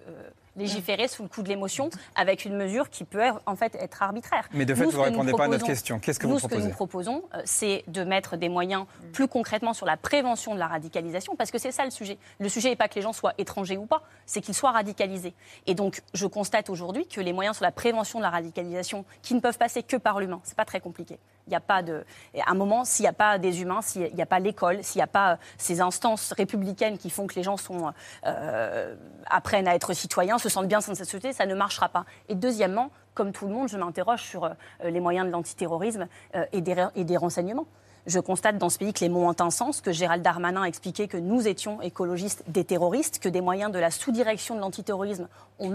légiférer 0.57 1.09
sous 1.09 1.23
le 1.23 1.29
coup 1.29 1.43
de 1.43 1.49
l'émotion 1.49 1.91
avec 2.15 2.45
une 2.45 2.57
mesure 2.57 2.91
qui 2.91 3.05
peut 3.05 3.23
en 3.47 3.57
fait 3.57 3.75
être 3.77 4.03
arbitraire. 4.03 4.49
Mais 4.53 4.65
de 4.65 4.75
fait, 4.75 4.85
Nous, 4.85 4.91
vous 4.91 4.97
nous 4.97 5.03
répondez 5.03 5.33
pas 5.33 5.45
à 5.45 5.49
notre 5.49 5.67
question. 5.67 5.99
Qu'est-ce 5.99 6.19
que 6.19 6.27
nous, 6.27 6.35
vous 6.35 6.39
ce 6.39 6.45
que 6.45 6.49
proposez 6.49 6.69
nous 6.69 6.75
proposons, 6.75 7.25
euh, 7.35 7.43
c'est 7.45 7.85
de 7.89 8.05
mettre 8.05 8.37
des 8.37 8.49
moyens 8.49 8.87
plus 9.13 9.29
concrètement 9.29 9.75
sur 9.75 9.87
la 9.87 9.97
prévention 9.97 10.55
de 10.55 10.59
la 10.59 10.67
radicalisation, 10.67 11.37
parce 11.37 11.51
que 11.51 11.59
c'est 11.59 11.73
ça 11.73 11.85
le 11.85 11.91
sujet. 11.91 12.19
Le 12.39 12.49
sujet 12.49 12.71
n'est 12.71 12.77
pas 12.77 12.89
que 12.89 12.95
les 12.95 13.03
gens 13.03 13.13
soient 13.13 13.35
étrangers 13.39 13.77
ou 13.77 13.87
pas, 13.87 14.03
c'est 14.27 14.41
qu'ils 14.41 14.55
soient 14.55 14.73
radicalisés. 14.73 15.35
Et 15.67 15.75
donc, 15.75 16.03
je 16.15 16.27
constate 16.27 16.71
aujourd'hui 16.71 17.07
que 17.07 17.21
les 17.21 17.33
moyens 17.33 17.57
sur 17.57 17.65
la 17.65 17.73
prévention 17.73 18.19
de 18.19 18.25
la 18.25 18.31
radicalisation, 18.31 19.05
qui 19.23 19.35
ne 19.35 19.41
peuvent 19.41 19.59
passer 19.59 19.83
que 19.83 19.97
par 19.97 20.21
l'humain, 20.21 20.41
c'est 20.45 20.57
pas 20.57 20.65
très 20.65 20.81
compliqué. 20.81 21.19
Il 21.47 21.51
n'y 21.51 21.57
a 21.57 21.61
pas 21.61 21.83
À 21.83 22.51
un 22.51 22.55
moment, 22.55 22.85
s'il 22.85 23.05
n'y 23.05 23.09
a 23.09 23.13
pas 23.13 23.39
des 23.39 23.61
humains, 23.61 23.83
s'il 23.83 24.15
n'y 24.15 24.23
a 24.23 24.27
pas 24.27 24.39
l'école, 24.39 24.83
s'il 24.83 24.99
n'y 24.99 25.05
a 25.05 25.07
pas 25.07 25.33
euh, 25.33 25.37
ces 25.59 25.81
instances 25.81 26.33
républicaines 26.33 26.97
qui 26.97 27.11
font 27.11 27.27
que 27.27 27.35
les 27.35 27.43
gens 27.43 27.57
sont, 27.57 27.93
euh, 28.27 28.95
apprennent 29.27 29.69
à 29.69 29.75
être 29.75 29.93
citoyens, 29.93 30.39
se 30.39 30.49
sentent 30.49 30.69
bien 30.69 30.79
dans 30.79 30.95
cette 30.95 31.05
société, 31.05 31.33
ça 31.33 31.47
ne 31.47 31.55
marchera 31.55 31.89
pas. 31.89 32.05
Et 32.29 32.35
deuxièmement, 32.35 32.91
comme 33.15 33.33
tout 33.33 33.47
le 33.47 33.53
monde, 33.53 33.69
je 33.69 33.79
m'interroge 33.79 34.23
sur 34.23 34.45
euh, 34.45 34.51
les 34.83 35.01
moyens 35.01 35.27
de 35.27 35.33
l'antiterrorisme 35.33 36.09
euh, 36.35 36.45
et 36.53 36.61
des 36.61 37.17
renseignements. 37.17 37.67
Je 38.07 38.21
constate 38.21 38.59
dans 38.59 38.69
ce 38.69 38.79
pays 38.79 38.93
que 38.93 39.01
les 39.01 39.09
mots 39.09 39.27
ont 39.27 39.37
un 39.41 39.51
sens, 39.51 39.81
que 39.81 39.93
Gérald 39.93 40.23
Darmanin 40.23 40.63
a 40.63 40.67
expliqué 40.67 41.09
que 41.09 41.17
nous 41.17 41.49
étions 41.49 41.81
écologistes 41.81 42.45
des 42.49 42.65
terroristes, 42.65 43.19
que 43.19 43.29
des 43.29 43.41
moyens 43.41 43.73
de 43.73 43.79
la 43.79 43.91
sous-direction 43.91 44.55
de 44.55 44.61
l'antiterrorisme 44.61 45.29
ont 45.59 45.71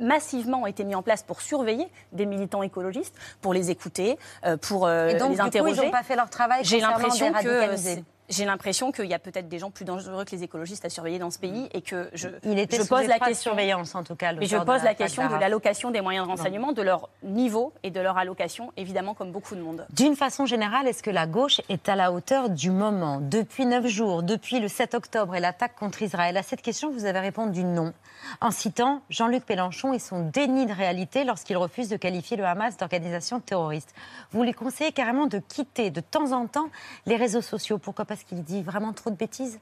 massivement 0.00 0.66
été 0.66 0.84
mis 0.84 0.94
en 0.94 1.02
place 1.02 1.22
pour 1.22 1.40
surveiller 1.40 1.88
des 2.12 2.24
militants 2.24 2.62
écologistes, 2.62 3.14
pour 3.40 3.52
les 3.52 3.70
écouter, 3.70 4.18
euh, 4.46 4.56
pour 4.56 4.86
euh, 4.86 5.08
Et 5.08 5.14
donc, 5.14 5.30
les 5.30 5.34
du 5.34 5.40
coup, 5.40 5.46
interroger. 5.46 5.80
ils 5.82 5.84
n'ont 5.86 5.90
pas 5.90 6.02
fait 6.02 6.16
leur 6.16 6.30
travail 6.30 6.64
J'ai 6.64 6.80
l'impression 6.80 7.32
que 7.32 8.02
j'ai 8.28 8.44
l'impression 8.44 8.92
qu'il 8.92 9.06
y 9.06 9.14
a 9.14 9.18
peut-être 9.18 9.48
des 9.48 9.58
gens 9.58 9.70
plus 9.70 9.84
dangereux 9.84 10.24
que 10.24 10.30
les 10.30 10.42
écologistes 10.42 10.84
à 10.84 10.90
surveiller 10.90 11.18
dans 11.18 11.30
ce 11.30 11.38
pays 11.38 11.68
et 11.72 11.82
que 11.82 12.08
je, 12.14 12.28
Il 12.44 12.58
était 12.58 12.78
je 12.78 12.82
pose 12.84 13.06
la 13.06 13.18
question. 13.18 13.50
surveillance, 13.52 13.94
en 13.94 14.04
tout 14.04 14.14
cas, 14.16 14.32
Mais 14.32 14.46
je 14.46 14.56
pose 14.56 14.82
la 14.82 14.94
question 14.94 15.28
de 15.28 15.34
l'allocation 15.34 15.90
des 15.90 16.00
moyens 16.00 16.26
de 16.26 16.30
renseignement, 16.30 16.72
de 16.72 16.82
leur 16.82 17.08
niveau 17.22 17.72
et 17.82 17.90
de 17.90 18.00
leur 18.00 18.16
allocation, 18.18 18.72
évidemment, 18.76 19.14
comme 19.14 19.32
beaucoup 19.32 19.54
de 19.54 19.60
monde. 19.60 19.86
D'une 19.90 20.16
façon 20.16 20.46
générale, 20.46 20.86
est-ce 20.86 21.02
que 21.02 21.10
la 21.10 21.26
gauche 21.26 21.60
est 21.68 21.88
à 21.88 21.96
la 21.96 22.12
hauteur 22.12 22.48
du 22.50 22.70
moment 22.70 23.20
Depuis 23.20 23.66
neuf 23.66 23.86
jours, 23.86 24.22
depuis 24.22 24.60
le 24.60 24.68
7 24.68 24.94
octobre 24.94 25.34
et 25.34 25.40
l'attaque 25.40 25.74
contre 25.74 26.02
Israël, 26.02 26.36
à 26.36 26.42
cette 26.42 26.62
question, 26.62 26.90
vous 26.90 27.04
avez 27.04 27.20
répondu 27.20 27.64
non, 27.64 27.92
en 28.40 28.50
citant 28.50 29.02
Jean-Luc 29.10 29.48
Mélenchon 29.48 29.92
et 29.92 29.98
son 29.98 30.28
déni 30.28 30.66
de 30.66 30.72
réalité 30.72 31.24
lorsqu'il 31.24 31.56
refuse 31.56 31.88
de 31.88 31.96
qualifier 31.96 32.36
le 32.36 32.44
Hamas 32.44 32.76
d'organisation 32.76 33.40
terroriste. 33.40 33.94
Vous 34.30 34.42
lui 34.42 34.52
conseillez 34.52 34.92
carrément 34.92 35.26
de 35.26 35.38
quitter 35.38 35.90
de 35.90 36.00
temps 36.00 36.32
en 36.32 36.46
temps 36.46 36.68
les 37.06 37.16
réseaux 37.16 37.42
sociaux. 37.42 37.78
Pourquoi 37.78 38.04
Parce 38.04 38.21
qu'il 38.24 38.42
dit 38.42 38.62
vraiment 38.62 38.92
trop 38.92 39.10
de 39.10 39.16
bêtises 39.16 39.58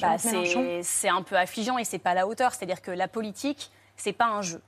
Bah, 0.00 0.16
c'est 0.18 1.08
un 1.08 1.22
peu 1.22 1.36
affligeant 1.36 1.78
et 1.78 1.84
c'est 1.84 1.98
pas 1.98 2.10
à 2.10 2.14
la 2.14 2.26
hauteur. 2.26 2.52
C'est-à-dire 2.54 2.82
que 2.82 2.90
la 2.90 3.08
politique, 3.08 3.70
c'est 3.96 4.12
pas 4.12 4.26
un 4.26 4.42
jeu. 4.42 4.60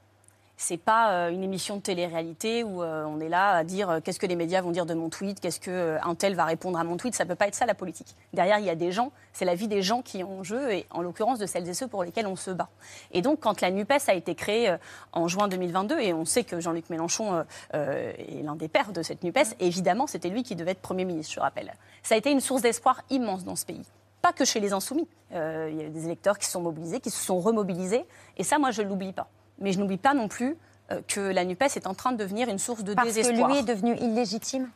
C'est 0.60 0.76
pas 0.76 1.12
euh, 1.12 1.30
une 1.30 1.44
émission 1.44 1.76
de 1.76 1.82
télé-réalité 1.82 2.64
où 2.64 2.82
euh, 2.82 3.04
on 3.04 3.20
est 3.20 3.28
là 3.28 3.52
à 3.52 3.62
dire 3.62 3.90
euh, 3.90 4.00
qu'est-ce 4.02 4.18
que 4.18 4.26
les 4.26 4.34
médias 4.34 4.60
vont 4.60 4.72
dire 4.72 4.86
de 4.86 4.94
mon 4.94 5.08
tweet, 5.08 5.38
qu'est-ce 5.38 5.60
que 5.60 5.98
un 6.02 6.16
tel 6.16 6.34
va 6.34 6.46
répondre 6.46 6.80
à 6.80 6.82
mon 6.82 6.96
tweet. 6.96 7.14
Ça 7.14 7.24
peut 7.24 7.36
pas 7.36 7.46
être 7.46 7.54
ça 7.54 7.64
la 7.64 7.76
politique. 7.76 8.16
Derrière, 8.32 8.58
il 8.58 8.64
y 8.64 8.68
a 8.68 8.74
des 8.74 8.90
gens. 8.90 9.12
C'est 9.32 9.44
la 9.44 9.54
vie 9.54 9.68
des 9.68 9.82
gens 9.82 10.02
qui 10.02 10.18
est 10.18 10.24
en 10.24 10.42
jeu 10.42 10.72
et 10.72 10.86
en 10.90 11.00
l'occurrence 11.00 11.38
de 11.38 11.46
celles 11.46 11.68
et 11.68 11.74
ceux 11.74 11.86
pour 11.86 12.02
lesquels 12.02 12.26
on 12.26 12.34
se 12.34 12.50
bat. 12.50 12.68
Et 13.12 13.22
donc, 13.22 13.38
quand 13.38 13.60
la 13.60 13.70
Nupes 13.70 13.92
a 14.08 14.14
été 14.14 14.34
créée 14.34 14.76
en 15.12 15.28
juin 15.28 15.46
2022 15.46 16.00
et 16.00 16.12
on 16.12 16.24
sait 16.24 16.42
que 16.42 16.58
Jean-Luc 16.58 16.90
Mélenchon 16.90 17.44
est 17.72 18.42
l'un 18.42 18.56
des 18.56 18.66
pères 18.66 18.92
de 18.92 19.02
cette 19.02 19.22
Nupes, 19.22 19.38
évidemment, 19.60 20.08
c'était 20.08 20.28
lui 20.28 20.42
qui 20.42 20.56
devait 20.56 20.72
être 20.72 20.82
premier 20.82 21.04
ministre. 21.04 21.34
Je 21.34 21.40
rappelle. 21.40 21.72
Ça 22.02 22.16
a 22.16 22.18
été 22.18 22.32
une 22.32 22.40
source 22.40 22.62
d'espoir 22.62 23.02
immense 23.10 23.44
dans 23.44 23.54
ce 23.54 23.64
pays 23.64 23.84
pas 24.20 24.32
que 24.32 24.44
chez 24.44 24.58
les 24.58 24.72
insoumis. 24.72 25.06
Il 25.30 25.76
y 25.76 25.84
a 25.84 25.88
des 25.88 26.04
électeurs 26.06 26.36
qui 26.36 26.46
se 26.46 26.50
sont 26.50 26.60
mobilisés, 26.60 26.98
qui 26.98 27.10
se 27.10 27.24
sont 27.24 27.38
remobilisés. 27.38 28.04
Et 28.36 28.42
ça, 28.42 28.58
moi, 28.58 28.72
je 28.72 28.82
ne 28.82 28.88
l'oublie 28.88 29.12
pas. 29.12 29.28
Mais 29.60 29.72
je 29.72 29.78
n'oublie 29.80 29.96
pas 29.98 30.14
non 30.14 30.28
plus 30.28 30.56
euh, 30.90 31.00
que 31.06 31.20
la 31.20 31.44
NUPES 31.44 31.76
est 31.76 31.86
en 31.86 31.94
train 31.94 32.12
de 32.12 32.16
devenir 32.16 32.48
une 32.48 32.58
source 32.58 32.84
de 32.84 32.94
Parce 32.94 33.08
que 33.08 33.14
désespoir. 33.14 33.50
lui 33.50 33.58
est 33.58 33.62
devenu 33.62 33.96
illégitime 33.96 34.70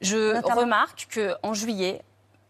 Je 0.00 0.34
notamment 0.34 0.60
remarque 0.62 1.08
qu'en 1.14 1.52
juillet, 1.54 2.02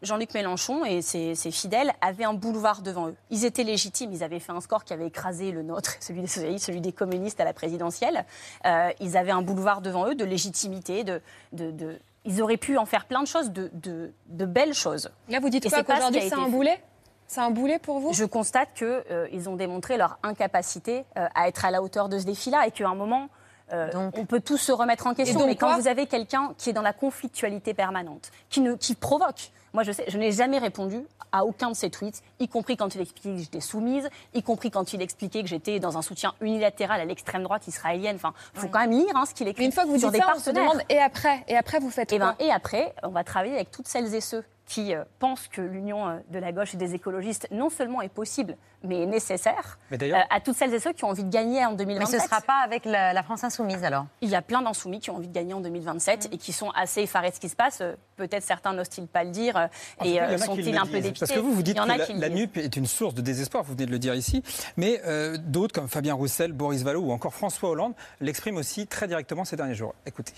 Jean-Luc 0.03 0.33
Mélenchon 0.33 0.85
et 0.85 1.03
ses, 1.03 1.35
ses 1.35 1.51
fidèles 1.51 1.93
avaient 2.01 2.25
un 2.25 2.33
boulevard 2.33 2.81
devant 2.81 3.09
eux. 3.09 3.17
Ils 3.31 3.45
étaient 3.45 3.65
légitimes. 3.65 4.13
Ils 4.13 4.23
avaient 4.25 4.39
fait 4.41 4.53
un 4.53 4.61
score 4.63 4.85
qui 4.85 4.93
avait 4.95 5.07
écrasé 5.09 5.51
le 5.53 5.63
nôtre, 5.63 5.95
celui 6.01 6.23
des 6.23 6.27
socialistes, 6.27 6.67
celui 6.67 6.81
des 6.81 6.93
communistes 6.93 7.41
à 7.41 7.45
la 7.45 7.53
présidentielle. 7.53 8.25
Euh, 8.65 8.91
ils 9.01 9.17
avaient 9.17 9.31
un 9.33 9.43
boulevard 9.43 9.81
devant 9.83 10.07
eux 10.09 10.15
de 10.15 10.25
légitimité, 10.25 11.05
de, 11.05 11.21
de, 11.53 11.71
de- 11.71 11.99
ils 12.25 12.41
auraient 12.43 12.57
pu 12.59 12.77
en 12.79 12.85
faire 12.87 13.07
plein 13.07 13.23
de 13.23 13.27
choses, 13.27 13.51
de, 13.51 13.71
de- 13.75 14.13
de 14.27 14.45
belles 14.45 14.75
choses. 14.75 15.11
Là, 15.29 15.41
vous 15.41 15.49
dites 15.51 15.67
Et 15.67 15.71
quoi 15.71 15.83
qu'aujourd'hui, 15.83 16.21
c'est 16.29 16.35
un 16.35 16.49
boulet? 16.49 16.83
C'est 17.31 17.41
un 17.41 17.53
boulet 17.53 17.79
pour 17.79 18.01
vous? 18.01 18.13
Je 18.13 18.25
constate 18.25 18.71
qu'ils 18.75 19.49
ont 19.49 19.55
démontré 19.55 19.97
leur 19.97 20.19
incapacité 20.25 21.05
euh, 21.17 21.29
à 21.37 21.47
être 21.47 21.65
à 21.65 21.71
la 21.71 21.81
hauteur 21.81 22.09
de 22.09 22.19
ce 22.19 22.25
défi-là 22.25 22.67
et 22.67 22.73
qu'à 22.73 22.89
un 22.89 22.97
moment, 22.97 23.29
euh, 23.73 23.89
on 24.17 24.27
peut 24.27 24.41
tous 24.41 24.57
se 24.57 24.73
remettre 24.73 25.07
en 25.07 25.15
question. 25.15 25.39
donc 25.39 25.49
mais 25.49 25.55
quand 25.55 25.79
vous 25.79 25.87
avez 25.87 26.07
quelqu'un 26.07 26.55
qui 26.59 26.71
est 26.71 26.73
dans 26.73 26.83
la 26.83 26.93
conflictualité 26.93 27.73
permanente, 27.73 28.33
qui, 28.49 28.61
ne, 28.61 28.75
qui 28.75 28.97
provoque, 28.97 29.53
moi 29.73 29.83
je 29.83 29.93
sais, 29.93 30.05
je 30.09 30.19
n'ai 30.19 30.33
jamais 30.33 30.59
répondu 30.59 31.05
à 31.33 31.45
aucun 31.45 31.71
de 31.71 31.77
ses 31.77 31.91
tweets, 31.91 32.23
y 32.41 32.49
compris 32.49 32.77
quand 32.77 32.95
il 32.95 33.01
expliquait 33.01 33.31
que 33.33 33.39
j'étais 33.39 33.61
soumise, 33.61 34.09
y 34.35 34.43
compris 34.43 34.71
quand 34.71 34.93
il 34.93 35.01
expliquait 35.03 35.43
que 35.43 35.49
j'étais 35.49 35.79
dans 35.79 35.97
un 35.97 36.03
soutien 36.03 36.35
unilatéral 36.41 37.01
à 37.01 37.05
l'extrême 37.05 37.43
droite 37.45 37.67
israélienne. 37.69 38.17
Enfin, 38.17 38.33
faut 38.55 38.69
quand 38.69 38.81
même 38.81 38.91
lire 38.91 39.15
hein, 39.15 39.25
ce 39.27 39.35
qu'il 39.35 39.47
écrit. 39.49 39.63
Mais 39.63 39.67
une 39.67 39.73
fois 39.73 39.85
que 39.85 39.89
vous 39.91 39.99
sur 39.99 40.11
dites 40.11 40.21
des 40.21 40.27
ça, 40.27 40.33
on 40.35 40.39
se 40.39 40.45
partenaires. 40.47 40.71
demande 40.73 40.83
et 40.89 40.99
après 40.99 41.45
Et 41.49 41.57
après, 41.57 41.79
vous 41.79 41.91
faites 41.91 42.13
Et, 42.13 42.19
quoi 42.19 42.35
ben, 42.39 42.45
et 42.45 42.51
après, 42.51 42.95
on 43.05 43.09
va 43.11 43.23
travailler 43.25 43.55
avec 43.55 43.71
toutes 43.71 43.87
celles 43.89 44.13
et 44.15 44.21
ceux 44.21 44.45
qui 44.67 44.95
euh, 44.95 45.03
pensent 45.19 45.49
que 45.49 45.61
l'union 45.61 46.09
euh, 46.09 46.19
de 46.31 46.39
la 46.39 46.53
gauche 46.53 46.75
et 46.75 46.77
des 46.77 46.95
écologistes 46.95 47.49
non 47.51 47.71
seulement 47.71 48.03
est 48.03 48.09
possible, 48.09 48.57
mais 48.85 49.03
est 49.03 49.07
nécessaire. 49.07 49.79
Mais 49.91 49.99
d'ailleurs- 49.99 50.21
Euh, 50.21 50.37
à 50.37 50.41
toutes 50.41 50.55
celles 50.57 50.73
et 50.73 50.79
ceux 50.79 50.93
qui 50.93 51.03
ont 51.05 51.09
envie 51.09 51.25
de 51.25 51.31
gagner 51.31 51.65
en 51.65 51.73
2027. 51.73 52.13
Mais 52.13 52.19
ce 52.19 52.23
ne 52.25 52.29
sera 52.29 52.41
pas 52.41 52.61
avec 52.65 52.85
la, 52.85 53.13
la 53.13 53.23
France 53.25 53.43
insoumise 53.43 53.83
alors? 53.83 54.07
Il 54.21 54.29
y 54.29 54.37
a 54.37 54.43
plein 54.43 54.63
d'insoumis 54.63 55.01
qui 55.01 55.11
ont 55.11 55.17
envie 55.17 55.27
de 55.27 55.35
gagner 55.35 55.55
en 55.55 55.61
2027 55.61 56.29
et 56.33 56.39
qui 56.39 56.53
sont 56.53 56.71
assez 56.71 57.03
effarés 57.03 57.31
de 57.31 57.35
ce 57.35 57.41
qui 57.41 57.49
se 57.49 57.57
passe. 57.57 57.81
Euh, 57.81 57.95
Peut-être 58.17 58.43
certains 58.45 58.73
n'osent-ils 58.75 59.07
pas 59.09 59.25
le 59.25 59.31
dire 59.31 59.60
euh, 59.65 60.05
et 60.05 60.21
euh, 60.21 60.39
sont-ils 60.39 60.77
un 60.77 60.87
peu 60.87 61.01
dépités 61.01 61.21
Parce 61.21 61.33
que 61.33 61.39
vous, 61.39 61.53
vous 61.53 61.63
dites 61.63 61.77
que 61.77 62.21
la. 62.21 62.29
NUP 62.29 62.57
est 62.57 62.77
une 62.77 62.87
source 62.87 63.15
de 63.15 63.23
désespoir, 63.23 63.65
vous 63.65 63.73
venez 63.73 63.87
de 63.87 63.91
le 63.91 63.99
dire 63.99 64.15
ici, 64.15 64.43
mais 64.77 65.01
euh, 65.07 65.37
d'autres 65.37 65.75
comme 65.75 65.89
Fabien 65.89 66.15
Roussel, 66.15 66.53
Boris 66.53 66.83
Vallaud 66.83 67.03
ou 67.03 67.13
encore 67.13 67.35
François 67.35 67.71
Hollande 67.71 67.95
l'expriment 68.21 68.59
aussi 68.59 68.87
très 68.87 69.09
directement 69.09 69.45
ces 69.45 69.57
derniers 69.57 69.75
jours. 69.75 69.95
Écoutez. 70.07 70.33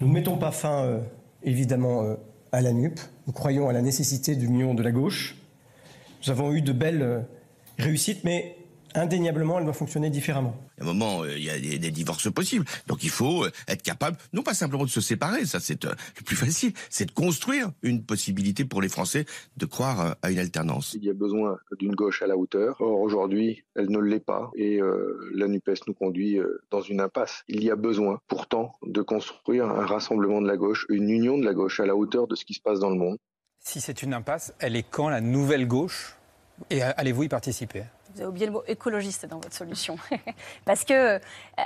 Nous 0.00 0.06
ne 0.06 0.12
mettons 0.12 0.36
pas 0.36 0.52
fin, 0.52 0.84
euh, 0.84 1.00
évidemment, 1.42 2.04
euh, 2.04 2.14
à 2.52 2.60
la 2.60 2.72
NUP. 2.72 3.00
Nous 3.26 3.32
croyons 3.32 3.68
à 3.68 3.72
la 3.72 3.82
nécessité 3.82 4.36
de 4.36 4.42
l'union 4.42 4.74
de 4.74 4.82
la 4.82 4.92
gauche. 4.92 5.36
Nous 6.22 6.30
avons 6.30 6.52
eu 6.52 6.62
de 6.62 6.72
belles 6.72 7.02
euh, 7.02 7.20
réussites, 7.78 8.22
mais 8.24 8.56
indéniablement, 8.94 9.58
elle 9.58 9.64
doit 9.64 9.72
fonctionner 9.72 10.10
différemment. 10.10 10.56
À 10.78 10.82
un 10.82 10.86
moment, 10.86 11.22
euh, 11.22 11.36
il 11.36 11.44
y 11.44 11.50
a 11.50 11.58
des, 11.58 11.78
des 11.78 11.90
divorces 11.90 12.30
possibles. 12.30 12.64
Donc 12.86 13.02
il 13.04 13.10
faut 13.10 13.44
euh, 13.44 13.50
être 13.66 13.82
capable, 13.82 14.16
non 14.32 14.42
pas 14.42 14.54
simplement 14.54 14.84
de 14.84 14.90
se 14.90 15.00
séparer, 15.00 15.46
ça 15.46 15.60
c'est 15.60 15.84
euh, 15.84 15.94
le 16.18 16.22
plus 16.24 16.36
facile, 16.36 16.72
c'est 16.90 17.06
de 17.06 17.10
construire 17.12 17.70
une 17.82 18.04
possibilité 18.04 18.64
pour 18.64 18.80
les 18.82 18.88
Français 18.88 19.26
de 19.56 19.66
croire 19.66 20.00
euh, 20.00 20.12
à 20.22 20.30
une 20.30 20.38
alternance. 20.38 20.94
Il 20.94 21.04
y 21.04 21.10
a 21.10 21.14
besoin 21.14 21.58
d'une 21.78 21.94
gauche 21.94 22.22
à 22.22 22.26
la 22.26 22.36
hauteur. 22.36 22.76
Or, 22.80 23.00
aujourd'hui, 23.00 23.64
elle 23.74 23.90
ne 23.90 23.98
l'est 23.98 24.24
pas 24.24 24.50
et 24.56 24.80
euh, 24.80 25.30
la 25.34 25.48
NUPES 25.48 25.86
nous 25.86 25.94
conduit 25.94 26.38
dans 26.70 26.80
une 26.80 27.00
impasse. 27.00 27.42
Il 27.48 27.62
y 27.62 27.70
a 27.70 27.76
besoin, 27.76 28.20
pourtant, 28.28 28.76
de 28.86 29.02
construire 29.02 29.66
un 29.66 29.86
rassemblement 29.86 30.40
de 30.40 30.46
la 30.46 30.56
gauche, 30.56 30.86
une 30.88 31.10
union 31.10 31.38
de 31.38 31.44
la 31.44 31.54
gauche 31.54 31.80
à 31.80 31.86
la 31.86 31.96
hauteur 31.96 32.26
de 32.26 32.34
ce 32.34 32.44
qui 32.44 32.54
se 32.54 32.60
passe 32.60 32.80
dans 32.80 32.90
le 32.90 32.96
monde. 32.96 33.18
Si 33.58 33.80
c'est 33.80 34.02
une 34.02 34.14
impasse, 34.14 34.54
elle 34.58 34.76
est 34.76 34.88
quand 34.88 35.08
la 35.08 35.20
nouvelle 35.20 35.66
gauche 35.66 36.18
Et 36.70 36.82
allez-vous 36.82 37.24
y 37.24 37.28
participer? 37.28 37.84
Vous 38.18 38.22
avez 38.22 38.30
oublié 38.30 38.46
le 38.46 38.52
mot 38.52 38.64
écologiste 38.66 39.26
dans 39.26 39.38
votre 39.38 39.54
solution. 39.54 39.96
Parce 40.64 40.84
que, 40.84 40.92
euh, 40.92 41.18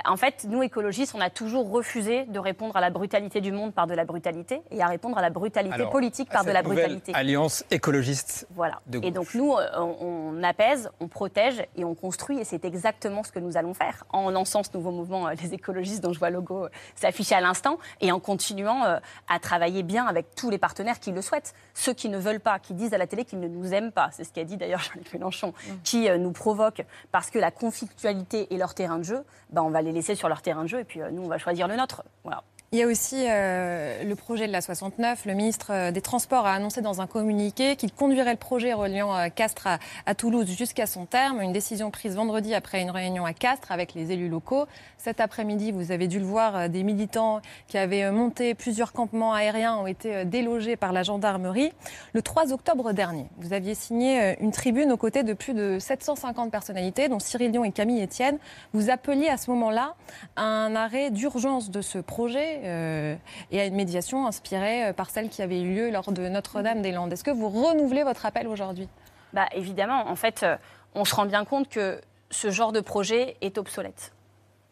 en 0.05 0.17
fait, 0.17 0.45
nous, 0.47 0.61
écologistes, 0.61 1.15
on 1.15 1.19
a 1.19 1.31
toujours 1.31 1.71
refusé 1.71 2.25
de 2.25 2.37
répondre 2.37 2.75
à 2.75 2.81
la 2.81 2.91
brutalité 2.91 3.41
du 3.41 3.51
monde 3.51 3.73
par 3.73 3.87
de 3.87 3.95
la 3.95 4.05
brutalité 4.05 4.61
et 4.69 4.83
à 4.83 4.87
répondre 4.87 5.17
à 5.17 5.21
la 5.23 5.31
brutalité 5.31 5.73
Alors, 5.73 5.89
politique 5.89 6.29
par 6.29 6.45
de 6.45 6.51
la 6.51 6.61
brutalité. 6.61 7.11
Alliance 7.15 7.65
écologiste. 7.71 8.47
Voilà. 8.51 8.81
de 8.85 8.99
Et 9.03 9.09
donc 9.09 9.33
nous, 9.33 9.53
euh, 9.53 9.67
on, 9.77 10.35
on 10.37 10.43
apaise, 10.43 10.91
on 10.99 11.07
protège 11.07 11.65
et 11.75 11.83
on 11.83 11.95
construit. 11.95 12.37
Et 12.39 12.43
c'est 12.43 12.65
exactement 12.65 13.23
ce 13.23 13.31
que 13.31 13.39
nous 13.39 13.57
allons 13.57 13.73
faire 13.73 14.05
en 14.11 14.29
lançant 14.29 14.61
ce 14.61 14.69
nouveau 14.75 14.91
mouvement, 14.91 15.27
euh, 15.27 15.33
les 15.41 15.55
écologistes, 15.55 16.03
dont 16.03 16.13
je 16.13 16.19
vois 16.19 16.29
le 16.29 16.35
logo 16.35 16.67
s'afficher 16.95 17.33
à 17.33 17.41
l'instant, 17.41 17.79
et 17.99 18.11
en 18.11 18.19
continuant 18.19 18.83
à 19.27 19.39
travailler 19.39 19.81
bien 19.81 20.05
avec 20.05 20.35
tous 20.35 20.49
les 20.49 20.57
partenaires 20.57 20.99
qui 20.99 21.11
le 21.11 21.21
souhaitent. 21.21 21.53
Ceux 21.73 21.93
qui 21.93 22.09
ne 22.09 22.17
veulent 22.17 22.39
pas, 22.39 22.59
qui 22.59 22.73
disent 22.73 22.93
à 22.93 22.97
la 22.97 23.07
télé 23.07 23.25
qu'ils 23.25 23.39
ne 23.39 23.47
nous 23.47 23.73
aiment 23.73 23.91
pas, 23.91 24.09
c'est 24.11 24.23
ce 24.23 24.31
qu'a 24.31 24.43
dit 24.43 24.57
d'ailleurs 24.57 24.79
Jean-Luc 24.79 25.13
Mélenchon, 25.13 25.53
qui 25.83 26.09
euh, 26.09 26.17
nous 26.17 26.31
provoquent 26.43 26.85
parce 27.13 27.29
que 27.29 27.39
la 27.39 27.51
conflictualité 27.51 28.53
est 28.53 28.57
leur 28.57 28.73
terrain 28.73 28.97
de 28.97 29.03
jeu, 29.03 29.23
ben, 29.51 29.61
on 29.61 29.69
va 29.69 29.81
les 29.81 29.93
laisser 29.93 30.13
sur 30.13 30.27
leur 30.27 30.41
terrain 30.41 30.63
de 30.63 30.67
jeu 30.67 30.79
et 30.81 30.83
puis 30.83 31.01
euh, 31.01 31.09
nous, 31.09 31.23
on 31.23 31.29
va 31.29 31.37
choisir 31.37 31.69
le 31.69 31.77
nôtre. 31.77 32.03
Voilà. 32.25 32.43
Il 32.73 32.79
y 32.79 32.81
a 32.81 32.87
aussi 32.87 33.25
euh, 33.29 34.03
le 34.03 34.15
projet 34.15 34.47
de 34.47 34.51
la 34.51 34.59
69. 34.59 35.27
Le 35.27 35.35
ministre 35.35 35.67
euh, 35.69 35.91
des 35.91 36.01
Transports 36.01 36.47
a 36.47 36.53
annoncé 36.53 36.81
dans 36.81 37.01
un 37.01 37.05
communiqué 37.05 37.75
qu'il 37.75 37.93
conduirait 37.93 38.31
le 38.31 38.37
projet 38.39 38.73
reliant 38.73 39.15
euh, 39.15 39.27
Castres 39.29 39.67
à, 40.07 40.15
Toulouse 40.15 40.49
jusqu'à 40.49 40.87
son 40.87 41.05
terme. 41.05 41.39
Une 41.39 41.53
décision 41.53 41.91
prise 41.91 42.15
vendredi 42.15 42.55
après 42.55 42.81
une 42.81 42.89
réunion 42.89 43.25
à 43.25 43.33
Castres 43.33 43.71
avec 43.71 43.93
les 43.93 44.11
élus 44.11 44.27
locaux. 44.27 44.65
Cet 44.97 45.19
après-midi, 45.19 45.71
vous 45.71 45.91
avez 45.91 46.07
dû 46.07 46.17
le 46.17 46.25
voir, 46.25 46.67
des 46.67 46.81
militants 46.81 47.41
qui 47.67 47.77
avaient 47.77 48.09
monté 48.09 48.55
plusieurs 48.55 48.91
campements 48.91 49.35
aériens 49.35 49.75
ont 49.75 49.85
été 49.85 50.25
délogés 50.25 50.75
par 50.75 50.93
la 50.93 51.03
gendarmerie. 51.03 51.73
Le 52.13 52.23
3 52.23 52.53
octobre 52.53 52.91
dernier, 52.93 53.27
vous 53.37 53.53
aviez 53.53 53.75
signé 53.75 54.35
une 54.41 54.51
tribune 54.51 54.91
aux 54.91 54.97
côtés 54.97 55.21
de 55.21 55.33
plus 55.33 55.53
de 55.53 55.77
750 55.77 56.49
personnalités, 56.49 57.07
dont 57.07 57.19
Cyril 57.19 57.51
Dion 57.51 57.65
et 57.65 57.71
Camille 57.71 58.01
Etienne. 58.01 58.39
Vous 58.71 58.89
appeliez 58.89 59.27
à 59.27 59.37
ce 59.37 59.51
moment-là 59.51 59.95
un 60.37 60.73
arrêt 60.75 61.11
d'urgence 61.11 61.69
de 61.69 61.81
ce 61.81 61.99
projet 61.99 62.62
euh, 62.63 63.15
et 63.51 63.59
à 63.59 63.65
une 63.65 63.75
médiation 63.75 64.25
inspirée 64.25 64.85
euh, 64.85 64.93
par 64.93 65.09
celle 65.09 65.29
qui 65.29 65.41
avait 65.41 65.61
eu 65.61 65.73
lieu 65.73 65.91
lors 65.91 66.11
de 66.11 66.27
Notre-Dame-des-Landes. 66.27 67.11
Est-ce 67.11 67.23
que 67.23 67.31
vous 67.31 67.49
renouvelez 67.49 68.03
votre 68.03 68.25
appel 68.25 68.47
aujourd'hui? 68.47 68.87
Bah, 69.33 69.47
évidemment, 69.53 70.07
en 70.07 70.15
fait, 70.15 70.43
euh, 70.43 70.55
on 70.95 71.05
se 71.05 71.13
rend 71.15 71.25
bien 71.25 71.45
compte 71.45 71.69
que 71.69 71.99
ce 72.29 72.51
genre 72.51 72.71
de 72.71 72.79
projet 72.79 73.37
est 73.41 73.57
obsolète. 73.57 74.13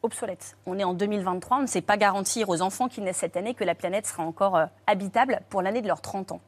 Obsolète. 0.03 0.57
On 0.65 0.79
est 0.79 0.83
en 0.83 0.93
2023, 0.93 1.57
on 1.57 1.61
ne 1.61 1.67
sait 1.67 1.81
pas 1.81 1.97
garantir 1.97 2.49
aux 2.49 2.61
enfants 2.61 2.87
qui 2.87 3.01
naissent 3.01 3.17
cette 3.17 3.37
année 3.37 3.53
que 3.53 3.63
la 3.63 3.75
planète 3.75 4.07
sera 4.07 4.23
encore 4.23 4.59
habitable 4.87 5.41
pour 5.49 5.61
l'année 5.61 5.81
de 5.81 5.87
leurs 5.87 6.01
30 6.01 6.31
ans. 6.31 6.41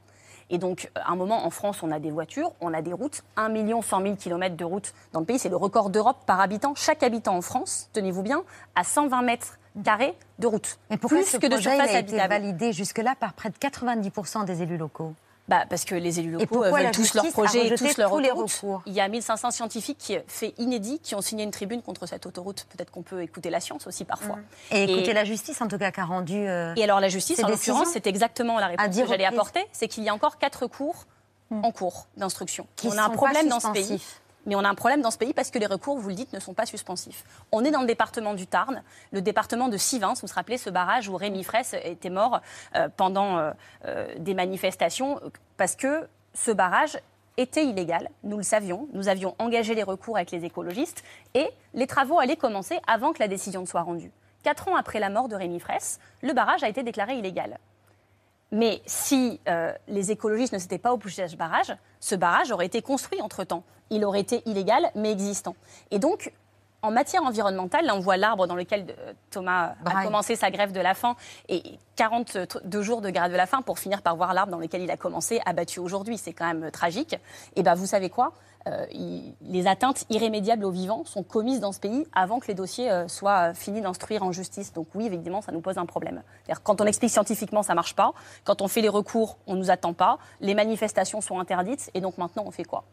Et 0.49 0.57
donc, 0.57 0.91
à 0.95 1.11
un 1.11 1.15
moment, 1.15 1.45
en 1.45 1.49
France, 1.49 1.83
on 1.83 1.91
a 1.91 1.99
des 1.99 2.11
voitures, 2.11 2.51
on 2.61 2.73
a 2.73 2.81
des 2.81 2.93
routes, 2.93 3.23
1 3.37 3.49
million 3.49 3.81
100 3.81 4.01
000 4.01 4.15
kilomètres 4.15 4.57
de 4.57 4.65
routes 4.65 4.93
dans 5.11 5.19
le 5.19 5.25
pays. 5.25 5.39
C'est 5.39 5.49
le 5.49 5.55
record 5.55 5.89
d'Europe 5.89 6.17
par 6.25 6.39
habitant. 6.39 6.73
Chaque 6.75 7.03
habitant 7.03 7.35
en 7.35 7.41
France, 7.41 7.89
tenez-vous 7.93 8.23
bien, 8.23 8.43
a 8.75 8.83
120 8.83 9.21
mètres 9.21 9.59
carrés 9.83 10.15
de 10.39 10.47
route. 10.47 10.77
Mais 10.89 10.97
pourquoi 10.97 11.19
plus 11.19 11.27
ce 11.27 11.37
que 11.37 11.47
de 11.47 11.57
surface 11.57 11.89
il 11.91 11.95
a 11.95 11.99
été 11.99 12.19
habitable. 12.19 12.29
validé 12.29 12.73
jusque-là 12.73 13.15
par 13.19 13.33
près 13.33 13.49
de 13.49 13.55
90% 13.55 14.45
des 14.45 14.61
élus 14.61 14.77
locaux? 14.77 15.13
Bah, 15.49 15.65
parce 15.69 15.83
que 15.83 15.95
les 15.95 16.19
élus 16.19 16.37
Et 16.37 16.45
locaux 16.45 16.63
euh, 16.63 16.71
veulent 16.71 16.91
tous 16.91 17.13
leur 17.15 17.23
justice 17.25 17.31
a 17.37 17.43
projet 17.43 17.67
et 17.67 17.75
tous 17.75 17.97
leur 17.97 18.11
tous 18.11 18.19
les 18.19 18.29
autoroute. 18.29 18.51
recours 18.53 18.81
Il 18.85 18.93
y 18.93 19.01
a 19.01 19.07
1500 19.09 19.51
scientifiques 19.51 19.97
qui, 19.97 20.17
fait 20.27 20.53
inédits, 20.57 20.99
qui 20.99 21.15
ont 21.15 21.21
signé 21.21 21.43
une 21.43 21.51
tribune 21.51 21.81
contre 21.81 22.05
cette 22.05 22.25
autoroute. 22.25 22.65
Peut-être 22.69 22.91
qu'on 22.91 23.01
peut 23.01 23.21
écouter 23.21 23.49
la 23.49 23.59
science 23.59 23.85
aussi 23.85 24.05
parfois. 24.05 24.37
Et 24.71 24.83
écoutez 24.83 25.11
la 25.11 25.25
justice, 25.25 25.61
en 25.61 25.67
tout 25.67 25.77
cas, 25.77 25.91
qui 25.91 25.99
a 25.99 26.05
rendu. 26.05 26.47
euh, 26.47 26.73
Et 26.77 26.83
alors 26.83 27.01
la 27.01 27.09
justice, 27.09 27.43
en 27.43 27.49
l'occurrence, 27.49 27.89
c'est 27.91 28.07
exactement 28.07 28.57
la 28.59 28.67
réponse 28.67 28.95
que 28.95 29.07
j'allais 29.07 29.25
apporter, 29.25 29.65
c'est 29.73 29.89
qu'il 29.89 30.03
y 30.03 30.09
a 30.09 30.13
encore 30.13 30.37
quatre 30.37 30.67
cours 30.67 31.05
en 31.51 31.71
cours 31.71 32.07
d'instruction. 32.17 32.65
On 32.85 32.97
a 32.97 33.03
un 33.03 33.09
problème 33.09 33.49
dans 33.49 33.59
ce 33.59 33.67
pays. 33.71 34.01
Mais 34.45 34.55
on 34.55 34.63
a 34.63 34.69
un 34.69 34.75
problème 34.75 35.01
dans 35.01 35.11
ce 35.11 35.17
pays 35.17 35.33
parce 35.33 35.51
que 35.51 35.59
les 35.59 35.65
recours, 35.65 35.97
vous 35.97 36.09
le 36.09 36.15
dites, 36.15 36.33
ne 36.33 36.39
sont 36.39 36.53
pas 36.53 36.65
suspensifs. 36.65 37.23
On 37.51 37.63
est 37.63 37.71
dans 37.71 37.81
le 37.81 37.87
département 37.87 38.33
du 38.33 38.47
Tarn, 38.47 38.83
le 39.11 39.21
département 39.21 39.69
de 39.69 39.77
Sivins. 39.77 40.13
Vous 40.13 40.27
vous 40.27 40.33
rappelez 40.33 40.57
ce 40.57 40.69
barrage 40.69 41.07
où 41.09 41.15
Rémi 41.15 41.43
Fraisse 41.43 41.75
était 41.83 42.09
mort 42.09 42.41
euh, 42.75 42.89
pendant 42.95 43.37
euh, 43.37 43.51
euh, 43.85 44.07
des 44.17 44.33
manifestations 44.33 45.19
parce 45.57 45.75
que 45.75 46.07
ce 46.33 46.51
barrage 46.51 46.97
était 47.37 47.65
illégal. 47.65 48.09
Nous 48.23 48.37
le 48.37 48.43
savions. 48.43 48.87
Nous 48.93 49.07
avions 49.07 49.35
engagé 49.39 49.75
les 49.75 49.83
recours 49.83 50.17
avec 50.17 50.31
les 50.31 50.45
écologistes 50.45 51.03
et 51.33 51.49
les 51.73 51.87
travaux 51.87 52.19
allaient 52.19 52.35
commencer 52.35 52.79
avant 52.87 53.13
que 53.13 53.19
la 53.19 53.27
décision 53.27 53.61
ne 53.61 53.65
soit 53.65 53.81
rendue. 53.81 54.11
Quatre 54.43 54.67
ans 54.67 54.75
après 54.75 54.99
la 54.99 55.09
mort 55.09 55.29
de 55.29 55.35
Rémi 55.35 55.59
Fraisse, 55.59 55.99
le 56.21 56.33
barrage 56.33 56.63
a 56.63 56.69
été 56.69 56.83
déclaré 56.83 57.17
illégal. 57.17 57.57
Mais 58.53 58.83
si 58.85 59.41
euh, 59.49 59.73
les 59.87 60.11
écologistes 60.11 60.53
ne 60.53 60.59
s'étaient 60.59 60.77
pas 60.77 60.93
opposés 60.93 61.23
à 61.23 61.27
ce 61.27 61.35
barrage, 61.35 61.75
ce 61.99 62.13
barrage 62.13 62.51
aurait 62.51 62.67
été 62.67 62.83
construit 62.83 63.19
entre-temps. 63.19 63.63
Il 63.89 64.05
aurait 64.05 64.21
été 64.21 64.43
illégal, 64.45 64.91
mais 64.93 65.11
existant. 65.11 65.55
Et 65.89 65.97
donc, 65.97 66.31
en 66.83 66.91
matière 66.91 67.23
environnementale, 67.23 67.85
là, 67.85 67.95
on 67.95 67.99
voit 67.99 68.17
l'arbre 68.17 68.45
dans 68.45 68.55
lequel 68.55 68.85
euh, 68.99 69.13
Thomas 69.31 69.73
a 69.85 70.03
commencé 70.03 70.35
sa 70.35 70.51
grève 70.51 70.71
de 70.73 70.81
la 70.81 70.93
faim 70.93 71.15
et 71.49 71.63
42 71.95 72.81
jours 72.81 73.01
de 73.01 73.09
grève 73.09 73.31
de 73.31 73.37
la 73.37 73.45
faim 73.47 73.61
pour 73.61 73.79
finir 73.79 74.01
par 74.01 74.15
voir 74.17 74.33
l'arbre 74.33 74.51
dans 74.51 74.59
lequel 74.59 74.81
il 74.81 74.91
a 74.91 74.97
commencé 74.97 75.41
abattu 75.45 75.79
aujourd'hui. 75.79 76.17
C'est 76.17 76.33
quand 76.33 76.45
même 76.45 76.65
euh, 76.65 76.71
tragique. 76.71 77.15
Et 77.55 77.63
ben, 77.63 77.73
vous 77.73 77.85
savez 77.85 78.09
quoi? 78.09 78.33
Euh, 78.67 78.85
il- 78.91 79.33
les 79.41 79.67
atteintes 79.67 80.05
irrémédiables 80.09 80.63
aux 80.65 80.71
vivants 80.71 81.03
sont 81.05 81.23
commises 81.23 81.59
dans 81.59 81.71
ce 81.71 81.79
pays 81.79 82.05
avant 82.13 82.39
que 82.39 82.47
les 82.47 82.53
dossiers 82.53 82.91
euh, 82.91 83.07
soient 83.07 83.53
finis 83.53 83.81
d'instruire 83.81 84.23
en 84.23 84.31
justice. 84.31 84.73
Donc 84.73 84.87
oui, 84.93 85.05
évidemment, 85.05 85.41
ça 85.41 85.51
nous 85.53 85.61
pose 85.61 85.77
un 85.77 85.85
problème. 85.85 86.21
Quand 86.63 86.79
on 86.81 86.85
explique 86.85 87.11
scientifiquement, 87.11 87.63
ça 87.63 87.75
marche 87.75 87.95
pas. 87.95 88.13
Quand 88.43 88.61
on 88.61 88.67
fait 88.67 88.81
les 88.81 88.89
recours, 88.89 89.37
on 89.47 89.55
nous 89.55 89.71
attend 89.71 89.93
pas. 89.93 90.17
Les 90.41 90.53
manifestations 90.53 91.21
sont 91.21 91.39
interdites. 91.39 91.91
Et 91.93 92.01
donc 92.01 92.17
maintenant, 92.17 92.43
on 92.45 92.51
fait 92.51 92.63
quoi? 92.65 92.83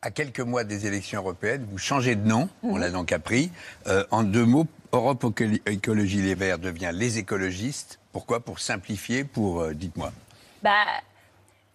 À 0.00 0.10
quelques 0.12 0.40
mois 0.40 0.62
des 0.62 0.86
élections 0.86 1.20
européennes, 1.20 1.66
vous 1.68 1.78
changez 1.78 2.14
de 2.14 2.26
nom, 2.26 2.48
on 2.62 2.74
Mhm. 2.74 2.80
l'a 2.80 2.90
donc 2.90 3.10
appris. 3.10 3.50
Euh, 3.88 4.04
en 4.12 4.22
deux 4.22 4.44
mots, 4.44 4.66
Europe 4.92 5.24
Écolo- 5.24 5.60
Écologie 5.66 6.22
Les 6.22 6.36
Verts 6.36 6.58
devient 6.60 6.92
les 6.94 7.18
écologistes. 7.18 7.98
Pourquoi? 8.12 8.38
Pour 8.40 8.60
simplifier, 8.60 9.24
pour, 9.24 9.60
euh, 9.60 9.74
dites-moi. 9.74 10.12
bah, 10.62 10.84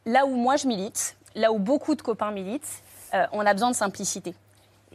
Là 0.05 0.25
où 0.25 0.35
moi 0.35 0.57
je 0.57 0.67
milite, 0.67 1.15
là 1.35 1.51
où 1.53 1.59
beaucoup 1.59 1.95
de 1.95 2.01
copains 2.01 2.31
militent, 2.31 2.81
euh, 3.13 3.25
on 3.31 3.45
a 3.45 3.53
besoin 3.53 3.71
de 3.71 3.75
simplicité. 3.75 4.33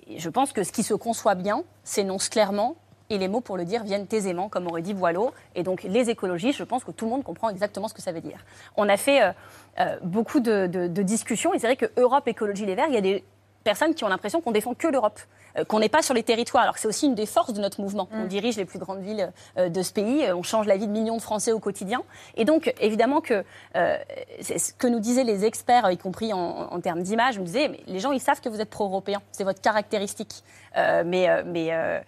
Et 0.06 0.18
je 0.18 0.28
pense 0.28 0.52
que 0.52 0.64
ce 0.64 0.72
qui 0.72 0.82
se 0.82 0.92
conçoit 0.94 1.34
bien 1.34 1.64
s'énonce 1.84 2.28
clairement 2.28 2.76
et 3.11 3.18
les 3.18 3.28
mots 3.28 3.40
pour 3.40 3.56
le 3.56 3.64
dire 3.64 3.84
viennent 3.84 4.06
aisément, 4.12 4.48
comme 4.48 4.66
aurait 4.66 4.82
dit 4.82 4.94
Boileau. 4.94 5.32
Et 5.54 5.62
donc 5.62 5.82
les 5.82 6.11
écologistes, 6.11 6.59
je 6.59 6.64
pense 6.64 6.84
que 6.84 6.90
tout 6.90 7.04
le 7.04 7.11
monde 7.11 7.24
comprend 7.24 7.48
exactement 7.48 7.88
ce 7.88 7.94
que 7.94 8.02
ça 8.02 8.12
veut 8.12 8.20
dire. 8.20 8.44
On 8.76 8.88
a 8.88 8.96
fait 8.96 9.22
euh, 9.22 9.32
euh, 9.80 9.96
beaucoup 10.02 10.40
de, 10.40 10.66
de- 10.66 11.02
discussions 11.02 11.54
et 11.54 11.59
c'est 11.59 11.66
vrai 11.66 11.76
que 11.76 11.86
Europe 11.96 12.26
Écologie 12.28 12.66
Les 12.66 12.74
Verts, 12.74 12.88
il 12.88 12.94
y 12.94 12.98
a 12.98 13.00
des 13.00 13.24
personnes 13.68 13.94
qui 13.94 14.04
ont 14.04 14.08
l'impression 14.08 14.40
qu'on 14.40 14.52
défend 14.52 14.74
que 14.82 14.88
l'Europe, 14.88 15.20
euh, 15.58 15.64
qu'on 15.68 15.80
n'est 15.80 15.90
pas 15.96 16.02
sur 16.08 16.14
les 16.14 16.22
territoires. 16.22 16.62
Alors 16.62 16.74
que 16.74 16.80
c'est 16.80 16.88
aussi 16.94 17.06
une 17.06 17.14
des 17.14 17.26
forces 17.26 17.52
de 17.52 17.60
notre 17.60 17.80
mouvement. 17.82 18.08
On 18.12 18.24
dirige 18.24 18.56
les 18.56 18.64
plus 18.64 18.78
grandes 18.78 19.02
villes 19.08 19.30
euh, 19.58 19.68
de 19.68 19.82
ce 19.82 19.92
pays, 19.92 20.24
euh, 20.24 20.34
on 20.40 20.42
change 20.42 20.66
la 20.66 20.78
vie 20.80 20.86
de 20.86 20.92
millions 20.92 21.18
de 21.18 21.22
Français 21.30 21.52
au 21.52 21.58
quotidien. 21.58 22.00
Et 22.40 22.44
donc, 22.46 22.72
évidemment 22.80 23.20
que 23.20 23.44
euh, 23.76 23.96
c'est 24.40 24.58
ce 24.58 24.72
que 24.72 24.86
nous 24.86 25.00
disaient 25.00 25.28
les 25.34 25.44
experts, 25.44 25.90
y 25.90 25.98
compris 25.98 26.32
en, 26.32 26.38
en 26.38 26.80
termes 26.80 27.02
d'image, 27.02 27.38
me 27.38 27.44
disaient, 27.44 27.68
mais 27.68 27.80
les 27.86 28.00
gens, 28.00 28.12
ils 28.12 28.20
savent 28.20 28.40
que 28.40 28.48
vous 28.48 28.60
êtes 28.62 28.70
pro-européen, 28.70 29.20
c'est 29.32 29.44
votre 29.44 29.60
caractéristique. 29.60 30.42
Euh, 30.76 31.02
mais 31.04 31.28
mais 31.44 31.68
euh, 31.72 32.00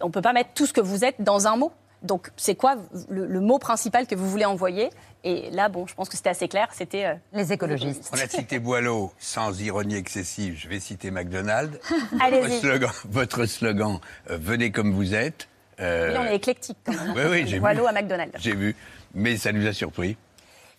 on 0.00 0.06
ne 0.06 0.12
peut 0.12 0.22
pas 0.22 0.32
mettre 0.32 0.52
tout 0.54 0.66
ce 0.66 0.72
que 0.72 0.80
vous 0.80 1.04
êtes 1.04 1.20
dans 1.20 1.46
un 1.46 1.56
mot. 1.56 1.72
Donc, 2.02 2.30
c'est 2.36 2.54
quoi 2.56 2.76
le, 3.08 3.26
le 3.26 3.40
mot 3.40 3.58
principal 3.58 4.06
que 4.06 4.14
vous 4.14 4.28
voulez 4.28 4.44
envoyer? 4.44 4.90
Et 5.24 5.50
là, 5.52 5.68
bon, 5.68 5.86
je 5.86 5.94
pense 5.94 6.08
que 6.08 6.16
c'était 6.16 6.30
assez 6.30 6.48
clair, 6.48 6.68
c'était... 6.72 7.06
euh, 7.06 7.14
les 7.32 7.52
écologistes. 7.52 8.10
On 8.12 8.16
a 8.20 8.26
cité 8.26 8.58
Boileau, 8.58 9.12
sans 9.18 9.60
ironie 9.60 9.94
excessive, 9.94 10.56
je 10.58 10.68
vais 10.68 10.80
citer 10.80 11.10
McDonald's. 11.12 11.78
Allez-y. 12.20 12.40
Votre 12.42 12.60
slogan, 12.60 12.90
votre 13.08 13.46
slogan 13.46 13.98
euh, 14.30 14.38
venez 14.40 14.72
comme 14.72 14.92
vous 14.92 15.14
êtes. 15.14 15.48
euh, 15.80 16.10
Oui, 16.12 16.18
on 16.20 16.30
est 16.32 16.36
éclectique 16.36 16.78
quand 16.84 16.92
même. 16.92 17.12
Oui, 17.14 17.22
oui, 17.30 17.38
j'ai 17.46 17.54
vu. 17.56 17.60
Boileau 17.60 17.86
à 17.86 17.92
McDonald's. 17.92 18.34
J'ai 18.40 18.54
vu, 18.56 18.74
mais 19.14 19.36
ça 19.36 19.52
nous 19.52 19.64
a 19.66 19.72
surpris. 19.72 20.16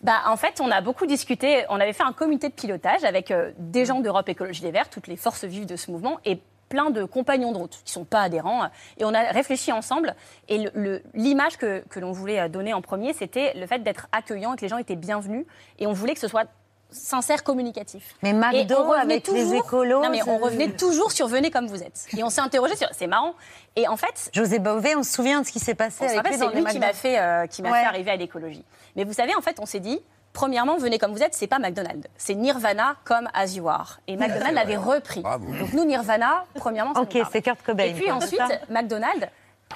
Bah, 0.02 0.20
en 0.26 0.36
fait, 0.36 0.60
on 0.60 0.70
a 0.70 0.82
beaucoup 0.82 1.06
discuté. 1.06 1.64
On 1.70 1.80
avait 1.80 1.94
fait 1.94 2.02
un 2.02 2.12
comité 2.12 2.50
de 2.50 2.54
pilotage 2.54 3.04
avec 3.04 3.30
euh, 3.30 3.52
des 3.58 3.86
gens 3.86 4.00
d'Europe 4.00 4.28
Écologie 4.28 4.62
Les 4.62 4.70
Verts, 4.72 4.90
toutes 4.90 5.06
les 5.06 5.16
forces 5.16 5.44
vives 5.44 5.64
de 5.64 5.76
ce 5.76 5.90
mouvement, 5.90 6.18
et 6.26 6.40
plein 6.74 6.90
de 6.90 7.04
compagnons 7.04 7.52
de 7.52 7.58
route 7.58 7.76
qui 7.84 7.90
ne 7.90 7.90
sont 8.00 8.04
pas 8.04 8.22
adhérents. 8.22 8.64
Et 8.98 9.04
on 9.04 9.14
a 9.14 9.20
réfléchi 9.30 9.70
ensemble. 9.70 10.16
Et 10.48 10.66
l'image 11.14 11.56
que, 11.56 11.84
que 11.88 12.00
l'on 12.00 12.10
voulait 12.10 12.40
euh, 12.40 12.48
donner 12.48 12.74
en 12.74 12.82
premier, 12.82 13.12
c'était 13.12 13.52
le 13.54 13.64
fait 13.68 13.78
d'être 13.84 14.08
accueillant 14.10 14.54
et 14.54 14.56
que 14.56 14.62
les 14.62 14.68
gens 14.68 14.78
étaient 14.78 14.96
bienvenus. 14.96 15.46
Et 15.78 15.86
on 15.86 15.92
voulait 15.92 16.14
que 16.14 16.20
ce 16.20 16.26
soit 16.26 16.48
sincère, 16.90 17.44
communicatif. 17.44 18.16
Mais 18.22 18.32
McDo 18.32 18.92
avec 18.92 19.28
les 19.28 19.54
écolos, 19.54 20.02
Non, 20.02 20.10
mais 20.10 20.28
on 20.28 20.38
revenait 20.38 20.72
toujours 20.72 21.12
sur 21.12 21.28
venez 21.28 21.52
comme 21.52 21.68
vous 21.68 21.82
êtes. 21.82 22.06
Et 22.16 22.24
on 22.24 22.30
s'est 22.30 22.40
interrogé 22.40 22.74
sur. 22.74 22.88
C'est 22.92 23.06
marrant. 23.06 23.34
Et 23.76 23.86
en 23.86 23.96
fait. 23.96 24.30
José 24.32 24.58
Bové, 24.58 24.96
on 24.96 25.04
se 25.04 25.12
souvient 25.12 25.42
de 25.42 25.46
ce 25.46 25.52
qui 25.52 25.60
s'est 25.60 25.74
passé 25.76 25.98
On 26.04 26.08
avec 26.18 26.32
lui 26.32 26.38
c'est 26.38 26.54
lui 26.54 26.64
qui 26.64 26.78
m'a 26.80 26.92
fait, 26.92 27.20
euh, 27.20 27.46
qui 27.46 27.62
m'a 27.62 27.70
Ouais. 27.70 27.80
fait 27.82 27.86
arriver 27.86 28.10
à 28.10 28.16
l'écologie. 28.16 28.64
Mais 28.96 29.04
vous 29.04 29.12
savez, 29.12 29.34
en 29.36 29.40
fait, 29.40 29.58
on 29.60 29.66
s'est 29.66 29.80
dit, 29.80 30.00
premièrement, 30.34 30.76
venez 30.76 30.98
comme 30.98 31.12
vous 31.12 31.22
êtes, 31.22 31.32
c'est 31.32 31.46
pas 31.46 31.58
McDonald's, 31.58 32.06
c'est 32.18 32.34
Nirvana 32.34 32.96
comme 33.04 33.28
As 33.32 33.54
You 33.56 33.66
Are. 33.70 33.98
Et 34.06 34.16
McDonald's 34.18 34.52
l'avait 34.54 34.76
repris. 34.76 35.22
Donc 35.22 35.72
nous, 35.72 35.86
Nirvana, 35.86 36.44
premièrement, 36.56 36.92
Ok, 37.00 37.16
c'est 37.32 37.40
Kurt 37.40 37.62
Cobain, 37.62 37.84
Et 37.84 37.94
puis 37.94 38.04
quoi, 38.04 38.14
ensuite, 38.16 38.40
McDonald's 38.68 39.26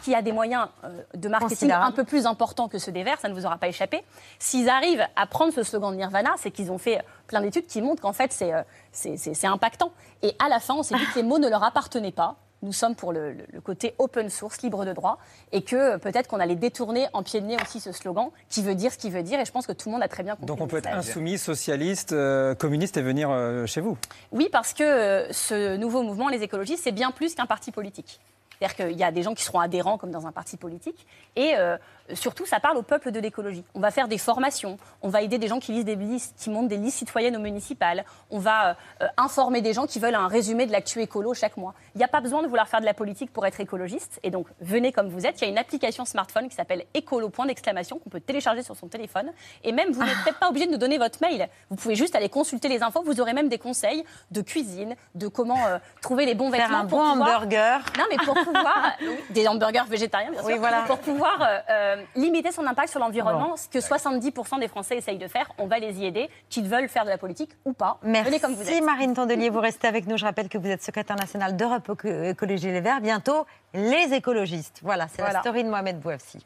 qui 0.02 0.14
a 0.14 0.20
des 0.20 0.32
moyens 0.32 0.68
euh, 0.84 0.88
de 1.14 1.28
marketing 1.28 1.68
un 1.72 1.90
peu 1.92 2.04
plus 2.04 2.26
importants 2.26 2.68
que 2.68 2.78
ceux 2.78 2.92
des 2.92 3.02
Verts, 3.02 3.18
ça 3.20 3.28
ne 3.28 3.34
vous 3.34 3.46
aura 3.46 3.56
pas 3.56 3.68
échappé. 3.68 4.04
S'ils 4.38 4.68
arrivent 4.68 5.04
à 5.16 5.26
prendre 5.26 5.52
ce 5.52 5.62
slogan 5.62 5.90
de 5.92 5.96
Nirvana, 5.96 6.34
c'est 6.36 6.50
qu'ils 6.50 6.70
ont 6.70 6.78
fait 6.78 7.00
plein 7.26 7.40
d'études 7.40 7.66
qui 7.66 7.80
montrent 7.80 8.02
qu'en 8.02 8.12
fait, 8.12 8.32
c'est 8.32 8.52
euh, 8.52 8.62
c'est- 8.92 9.16
c'est- 9.16 9.34
c'est 9.34 9.46
impactant. 9.46 9.90
Et 10.22 10.36
à 10.44 10.48
la 10.50 10.60
fin, 10.60 10.74
on 10.74 10.82
s'est 10.82 10.94
dit 10.94 11.06
que 11.06 11.16
les 11.16 11.22
mots 11.24 11.38
ne 11.38 11.48
leur 11.48 11.64
appartenaient 11.64 12.12
pas. 12.12 12.36
Nous 12.62 12.72
sommes 12.72 12.96
pour 12.96 13.12
le, 13.12 13.36
côté 13.62 13.94
open 13.98 14.30
source, 14.30 14.62
libre 14.62 14.84
de 14.84 14.92
droit, 14.92 15.18
et 15.52 15.62
que 15.62 15.76
euh, 15.76 15.98
peut-être 15.98 16.26
qu'on 16.26 16.40
allait 16.40 16.56
détourner 16.56 17.06
en 17.12 17.22
pied 17.22 17.40
de 17.40 17.46
nez 17.46 17.56
aussi 17.62 17.78
ce 17.78 17.92
slogan 17.92 18.30
qui 18.48 18.62
veut 18.62 18.74
dire 18.74 18.92
ce 18.92 18.98
qu'il 18.98 19.12
veut 19.12 19.22
dire. 19.22 19.38
Et 19.38 19.44
je 19.44 19.52
pense 19.52 19.66
que 19.66 19.72
tout 19.72 19.88
le 19.88 19.94
monde 19.94 20.02
a 20.02 20.08
très 20.08 20.22
bien 20.22 20.34
compris. 20.34 20.46
Donc 20.46 20.60
on 20.60 20.66
peut 20.66 20.78
être 20.78 20.88
insoumis, 20.88 21.38
socialiste, 21.38 22.12
euh, 22.12 22.54
communiste 22.54 22.96
et 22.96 23.02
venir 23.02 23.30
euh, 23.30 23.66
chez 23.66 23.80
vous. 23.80 23.96
Oui, 24.32 24.48
parce 24.50 24.72
que 24.72 24.82
euh, 24.82 25.32
ce 25.32 25.76
nouveau 25.76 26.02
mouvement, 26.02 26.28
les 26.28 26.42
écologistes, 26.42 26.82
c'est 26.84 26.92
bien 26.92 27.12
plus 27.12 27.34
qu'un 27.34 27.46
parti 27.46 27.70
politique. 27.70 28.18
C'est-à-dire 28.58 28.76
qu'il 28.76 28.98
y 28.98 29.04
a 29.04 29.12
des 29.12 29.22
gens 29.22 29.34
qui 29.34 29.44
seront 29.44 29.60
adhérents 29.60 29.98
comme 29.98 30.10
dans 30.10 30.26
un 30.26 30.32
parti 30.32 30.56
politique. 30.56 31.06
Et 31.36 31.54
euh, 31.56 31.76
surtout, 32.14 32.46
ça 32.46 32.60
parle 32.60 32.76
au 32.76 32.82
peuple 32.82 33.10
de 33.10 33.20
l'écologie. 33.20 33.64
On 33.74 33.80
va 33.80 33.90
faire 33.90 34.08
des 34.08 34.18
formations, 34.18 34.78
on 35.02 35.08
va 35.08 35.22
aider 35.22 35.38
des 35.38 35.48
gens 35.48 35.58
qui, 35.60 35.72
lisent 35.72 35.84
des 35.84 35.96
listes, 35.96 36.34
qui 36.38 36.50
montent 36.50 36.68
des 36.68 36.76
listes 36.76 36.98
citoyennes 36.98 37.36
aux 37.36 37.40
municipales, 37.40 38.04
on 38.30 38.38
va 38.38 38.76
euh, 39.02 39.06
informer 39.16 39.60
des 39.60 39.72
gens 39.72 39.86
qui 39.86 39.98
veulent 39.98 40.14
un 40.14 40.28
résumé 40.28 40.66
de 40.66 40.72
l'actu 40.72 41.00
écolo 41.00 41.34
chaque 41.34 41.56
mois. 41.56 41.74
Il 41.94 41.98
n'y 41.98 42.04
a 42.04 42.08
pas 42.08 42.20
besoin 42.20 42.42
de 42.42 42.46
vouloir 42.48 42.68
faire 42.68 42.80
de 42.80 42.84
la 42.86 42.94
politique 42.94 43.32
pour 43.32 43.46
être 43.46 43.60
écologiste. 43.60 44.20
Et 44.22 44.30
donc, 44.30 44.46
venez 44.60 44.92
comme 44.92 45.08
vous 45.08 45.26
êtes. 45.26 45.40
Il 45.40 45.44
y 45.44 45.46
a 45.46 45.50
une 45.50 45.58
application 45.58 46.04
smartphone 46.04 46.48
qui 46.48 46.54
s'appelle 46.54 46.84
écolo 46.94 47.28
point 47.28 47.46
d'exclamation 47.46 47.98
qu'on 47.98 48.10
peut 48.10 48.20
télécharger 48.20 48.62
sur 48.62 48.76
son 48.76 48.88
téléphone. 48.88 49.30
Et 49.64 49.72
même, 49.72 49.92
vous 49.92 50.02
n'êtes 50.02 50.16
peut-être 50.24 50.38
pas 50.38 50.48
obligé 50.48 50.66
de 50.66 50.72
nous 50.72 50.78
donner 50.78 50.98
votre 50.98 51.18
mail. 51.20 51.48
Vous 51.70 51.76
pouvez 51.76 51.94
juste 51.94 52.14
aller 52.16 52.28
consulter 52.28 52.68
les 52.68 52.82
infos. 52.82 53.02
Vous 53.02 53.20
aurez 53.20 53.32
même 53.32 53.48
des 53.48 53.58
conseils 53.58 54.04
de 54.30 54.40
cuisine, 54.40 54.94
de 55.14 55.28
comment 55.28 55.66
euh, 55.66 55.78
trouver 56.02 56.26
les 56.26 56.34
bons 56.34 56.50
Faire 56.50 56.62
vêtements 56.68 56.78
un 56.78 56.86
pour 56.86 56.98
bon 56.98 57.12
pouvoir- 57.12 57.28
hamburger. 57.42 57.80
Non, 57.98 58.04
mais 58.10 58.16
pour 58.24 58.34
pouvoir 58.34 58.92
oui, 59.00 59.16
des 59.30 59.46
hamburgers 59.48 59.84
végétariens, 59.88 60.30
bien 60.30 60.40
sûr. 60.40 60.48
Oui, 60.48 60.58
voilà. 60.58 60.82
Pour 60.82 60.98
pouvoir 60.98 61.38
euh, 61.70 61.97
euh, 61.98 62.02
limiter 62.16 62.52
son 62.52 62.66
impact 62.66 62.88
sur 62.90 63.00
l'environnement, 63.00 63.56
ce 63.56 63.68
que 63.68 63.78
70% 63.78 64.60
des 64.60 64.68
Français 64.68 64.96
essayent 64.96 65.18
de 65.18 65.28
faire, 65.28 65.50
on 65.58 65.66
va 65.66 65.78
les 65.78 66.00
y 66.00 66.06
aider, 66.06 66.28
qu'ils 66.48 66.68
veulent 66.68 66.88
faire 66.88 67.04
de 67.04 67.10
la 67.10 67.18
politique 67.18 67.50
ou 67.64 67.72
pas. 67.72 67.98
Comme 68.00 68.10
vous 68.12 68.58
Merci 68.58 68.72
êtes. 68.74 68.84
Marine 68.84 69.14
Tondelier, 69.14 69.50
vous 69.50 69.60
restez 69.60 69.86
avec 69.88 70.06
nous. 70.06 70.16
Je 70.16 70.24
rappelle 70.24 70.48
que 70.48 70.58
vous 70.58 70.68
êtes 70.68 70.82
secrétaire 70.82 71.16
nationale 71.16 71.56
d'Europe 71.56 71.88
Éco- 71.92 72.08
Écologie 72.08 72.66
Les 72.72 72.80
Verts. 72.80 73.00
Bientôt, 73.00 73.46
les 73.74 74.14
écologistes. 74.14 74.80
Voilà, 74.82 75.06
c'est 75.08 75.22
la 75.22 75.40
story 75.40 75.64
de 75.64 75.68
Mohamed 75.70 75.98
Bouafsi. 76.00 76.38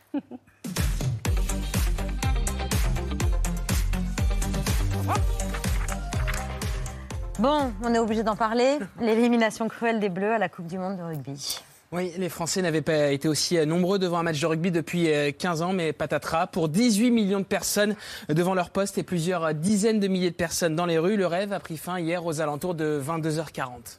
Bon, 7.39 7.73
on 7.83 7.95
est 7.95 7.99
obligé 7.99 8.23
d'en 8.23 8.37
parler. 8.37 8.79
L'élimination 9.01 9.69
cruelle 9.69 9.99
des 10.01 10.09
Bleus 10.09 10.33
à 10.33 10.39
la 10.39 10.49
Coupe 10.49 10.67
du 10.67 10.79
Monde 10.79 10.97
de 10.97 11.03
rugby. 11.03 11.61
Oui, 11.93 12.11
les 12.17 12.31
Français 12.31 12.63
n'avaient 12.63 12.81
pas 12.81 13.13
été 13.13 13.29
aussi 13.29 13.59
euh, 13.59 13.67
nombreux 13.67 13.99
devant 13.99 14.19
un 14.19 14.23
match 14.23 14.41
de 14.41 14.47
rugby 14.47 14.71
depuis 14.71 15.13
euh, 15.13 15.31
15 15.31 15.61
ans, 15.61 15.73
mais 15.75 15.93
patatras, 15.93 16.47
pour 16.47 16.71
18 16.71 17.11
millions 17.11 17.41
de 17.41 17.45
personnes 17.45 17.97
devant 18.31 18.55
leur 18.55 18.71
poste 18.71 18.97
et 18.97 19.03
plusieurs 19.03 19.45
euh, 19.45 19.53
dizaines 19.53 20.01
de 20.01 20.09
milliers 20.09 20.31
de 20.31 20.35
personnes 20.37 20.75
dans 20.75 20.87
les 20.87 20.97
rues, 20.97 21.17
le 21.19 21.27
rêve 21.27 21.53
a 21.53 21.61
pris 21.61 21.77
fin 21.77 22.01
hier 22.01 22.25
aux 22.25 22.41
alentours 22.41 22.75
de 22.75 22.99
22h40. 23.07 23.99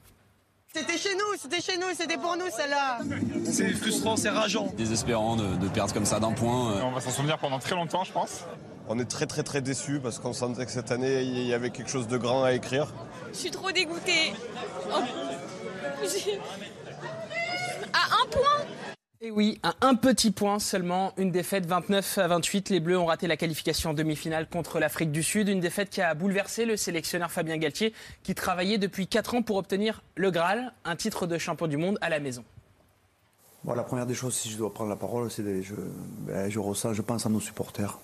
C'était 0.73 0.97
chez 0.97 1.13
nous, 1.13 1.37
c'était 1.39 1.61
chez 1.61 1.77
nous, 1.77 1.85
c'était 1.95 2.17
pour 2.17 2.35
nous 2.35 2.49
celle-là. 2.49 2.97
C'est 3.45 3.69
frustrant, 3.73 4.17
c'est 4.17 4.29
rageant. 4.31 4.73
Désespérant 4.75 5.35
de, 5.35 5.55
de 5.57 5.67
perdre 5.67 5.93
comme 5.93 6.05
ça 6.05 6.19
d'un 6.19 6.31
point. 6.31 6.71
euh. 6.77 6.81
On 6.83 6.91
va 6.93 6.99
s'en 6.99 7.11
souvenir 7.11 7.37
pendant 7.37 7.59
très 7.59 7.75
longtemps, 7.75 8.03
je 8.03 8.11
pense. 8.11 8.45
On 8.89 8.97
est 8.97 9.05
très 9.05 9.27
très 9.27 9.43
très 9.43 9.61
déçus 9.61 9.99
parce 10.01 10.17
qu'on 10.17 10.33
sentait 10.33 10.65
que 10.65 10.71
cette 10.71 10.91
année 10.91 11.21
il 11.21 11.45
y 11.45 11.53
avait 11.53 11.69
quelque 11.69 11.91
chose 11.91 12.07
de 12.07 12.17
grand 12.17 12.43
à 12.43 12.53
écrire. 12.53 12.87
Je 13.31 13.37
suis 13.37 13.51
trop 13.51 13.71
dégoûtée. 13.71 14.33
Oh. 14.89 14.95
À 17.93 18.23
un 18.23 18.27
point 18.29 18.65
Et 19.21 19.29
oui, 19.29 19.59
à 19.61 19.75
un 19.81 19.93
petit 19.93 20.31
point 20.31 20.57
seulement, 20.57 21.13
une 21.17 21.31
défaite 21.31 21.65
29 21.67 22.17
à 22.17 22.27
28. 22.27 22.69
Les 22.71 22.79
Bleus 22.79 22.97
ont 22.97 23.05
raté 23.05 23.27
la 23.27 23.37
qualification 23.37 23.91
en 23.91 23.93
demi-finale 23.93 24.49
contre 24.49 24.79
l'Afrique 24.79 25.11
du 25.11 25.21
Sud. 25.21 25.47
Une 25.47 25.59
défaite 25.59 25.91
qui 25.91 26.01
a 26.01 26.13
bouleversé 26.15 26.65
le 26.65 26.75
sélectionneur 26.75 27.31
Fabien 27.31 27.57
Galtier, 27.57 27.93
qui 28.23 28.33
travaillait 28.33 28.79
depuis 28.79 29.07
4 29.07 29.35
ans 29.35 29.41
pour 29.43 29.57
obtenir 29.57 30.01
le 30.15 30.31
Graal, 30.31 30.73
un 30.85 30.95
titre 30.95 31.27
de 31.27 31.37
champion 31.37 31.67
du 31.67 31.77
monde 31.77 31.99
à 32.01 32.09
la 32.09 32.19
maison. 32.19 32.43
Bon, 33.63 33.75
la 33.75 33.83
première 33.83 34.07
des 34.07 34.15
choses, 34.15 34.33
si 34.33 34.49
je 34.49 34.57
dois 34.57 34.73
prendre 34.73 34.89
la 34.89 34.95
parole, 34.95 35.29
c'est 35.29 35.43
que 35.43 35.61
je, 35.61 35.75
ben, 36.27 36.49
je 36.49 36.59
ressens, 36.59 36.93
je 36.93 37.01
pense 37.01 37.25
à 37.25 37.29
nos 37.29 37.39
supporters. 37.39 37.99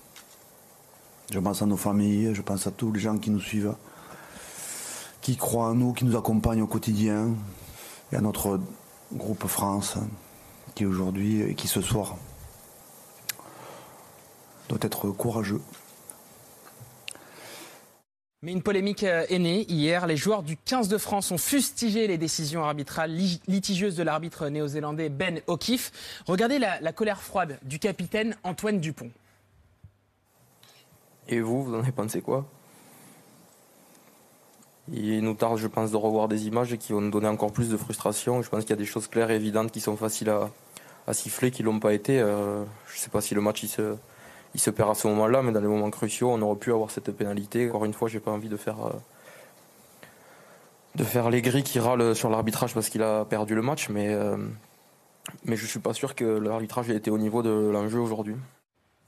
Je 1.32 1.38
pense 1.38 1.62
à 1.62 1.66
nos 1.66 1.76
familles, 1.76 2.34
je 2.34 2.42
pense 2.42 2.66
à 2.66 2.70
tous 2.70 2.92
les 2.92 3.00
gens 3.00 3.18
qui 3.18 3.30
nous 3.30 3.40
suivent, 3.40 3.74
qui 5.20 5.36
croient 5.36 5.66
en 5.66 5.74
nous, 5.74 5.92
qui 5.92 6.04
nous 6.04 6.16
accompagnent 6.16 6.62
au 6.62 6.66
quotidien, 6.66 7.34
et 8.12 8.16
à 8.16 8.20
notre 8.20 8.58
groupe 9.12 9.46
France, 9.46 9.96
qui 10.74 10.86
aujourd'hui, 10.86 11.42
et 11.42 11.54
qui 11.54 11.68
ce 11.68 11.80
soir, 11.80 12.16
doit 14.68 14.78
être 14.82 15.10
courageux. 15.10 15.60
Mais 18.42 18.52
une 18.52 18.62
polémique 18.62 19.04
euh, 19.04 19.26
est 19.28 19.38
née 19.38 19.66
hier. 19.70 20.06
Les 20.06 20.16
joueurs 20.16 20.42
du 20.42 20.56
15 20.56 20.88
de 20.88 20.96
France 20.96 21.30
ont 21.30 21.36
fustigé 21.36 22.06
les 22.06 22.16
décisions 22.16 22.64
arbitrales 22.64 23.10
li- 23.10 23.42
litigieuses 23.48 23.96
de 23.96 24.02
l'arbitre 24.02 24.48
néo-zélandais 24.48 25.10
Ben 25.10 25.42
O'Keefe. 25.46 25.92
Regardez 26.26 26.58
la, 26.58 26.80
la 26.80 26.92
colère 26.94 27.20
froide 27.20 27.58
du 27.64 27.78
capitaine 27.78 28.34
Antoine 28.42 28.80
Dupont. 28.80 29.10
Et 31.28 31.40
vous, 31.40 31.64
vous 31.64 31.74
en 31.74 31.80
avez 31.80 31.92
pensé 31.92 32.22
quoi? 32.22 32.48
Il 34.92 35.20
nous 35.20 35.34
tarde, 35.34 35.58
je 35.58 35.68
pense, 35.68 35.92
de 35.92 35.96
revoir 35.96 36.26
des 36.26 36.48
images 36.48 36.76
qui 36.76 36.92
vont 36.92 37.00
nous 37.00 37.10
donner 37.10 37.28
encore 37.28 37.52
plus 37.52 37.68
de 37.68 37.76
frustration. 37.76 38.42
Je 38.42 38.48
pense 38.48 38.62
qu'il 38.62 38.70
y 38.70 38.72
a 38.72 38.76
des 38.76 38.84
choses 38.84 39.06
claires 39.06 39.30
et 39.30 39.36
évidentes 39.36 39.70
qui 39.70 39.80
sont 39.80 39.96
faciles 39.96 40.30
à, 40.30 41.12
siffler, 41.12 41.50
qui 41.50 41.62
ne 41.62 41.66
l'ont 41.66 41.80
pas 41.80 41.92
été. 41.92 42.20
Euh, 42.20 42.64
je 42.88 42.96
ne 42.96 42.98
sais 42.98 43.10
pas 43.10 43.20
si 43.20 43.34
le 43.34 43.40
match 43.40 43.62
il 43.62 43.68
se, 43.68 44.70
perd 44.70 44.90
à 44.90 44.94
ce 44.94 45.06
moment-là, 45.08 45.42
mais 45.42 45.52
dans 45.52 45.60
les 45.60 45.68
moments 45.68 45.90
cruciaux, 45.90 46.30
on 46.30 46.42
aurait 46.42 46.58
pu 46.58 46.72
avoir 46.72 46.90
cette 46.90 47.10
pénalité. 47.12 47.68
Encore 47.68 47.84
une 47.84 47.94
fois, 47.94 48.08
j'ai 48.08 48.20
pas 48.20 48.30
envie 48.32 48.48
de 48.48 48.56
faire, 48.56 48.84
euh, 48.84 48.92
de 50.96 51.04
faire 51.04 51.30
les 51.30 51.42
gris 51.42 51.62
qui 51.62 51.78
râlent 51.78 52.14
sur 52.14 52.30
l'arbitrage 52.30 52.74
parce 52.74 52.88
qu'il 52.88 53.02
a 53.02 53.24
perdu 53.24 53.54
le 53.54 53.62
match, 53.62 53.88
mais, 53.90 54.08
euh, 54.08 54.36
mais 55.44 55.56
je 55.56 55.62
ne 55.64 55.68
suis 55.68 55.80
pas 55.80 55.94
sûr 55.94 56.14
que 56.16 56.24
l'arbitrage 56.24 56.90
ait 56.90 56.96
été 56.96 57.10
au 57.10 57.18
niveau 57.18 57.42
de 57.42 57.50
l'enjeu 57.50 58.00
aujourd'hui. 58.00 58.36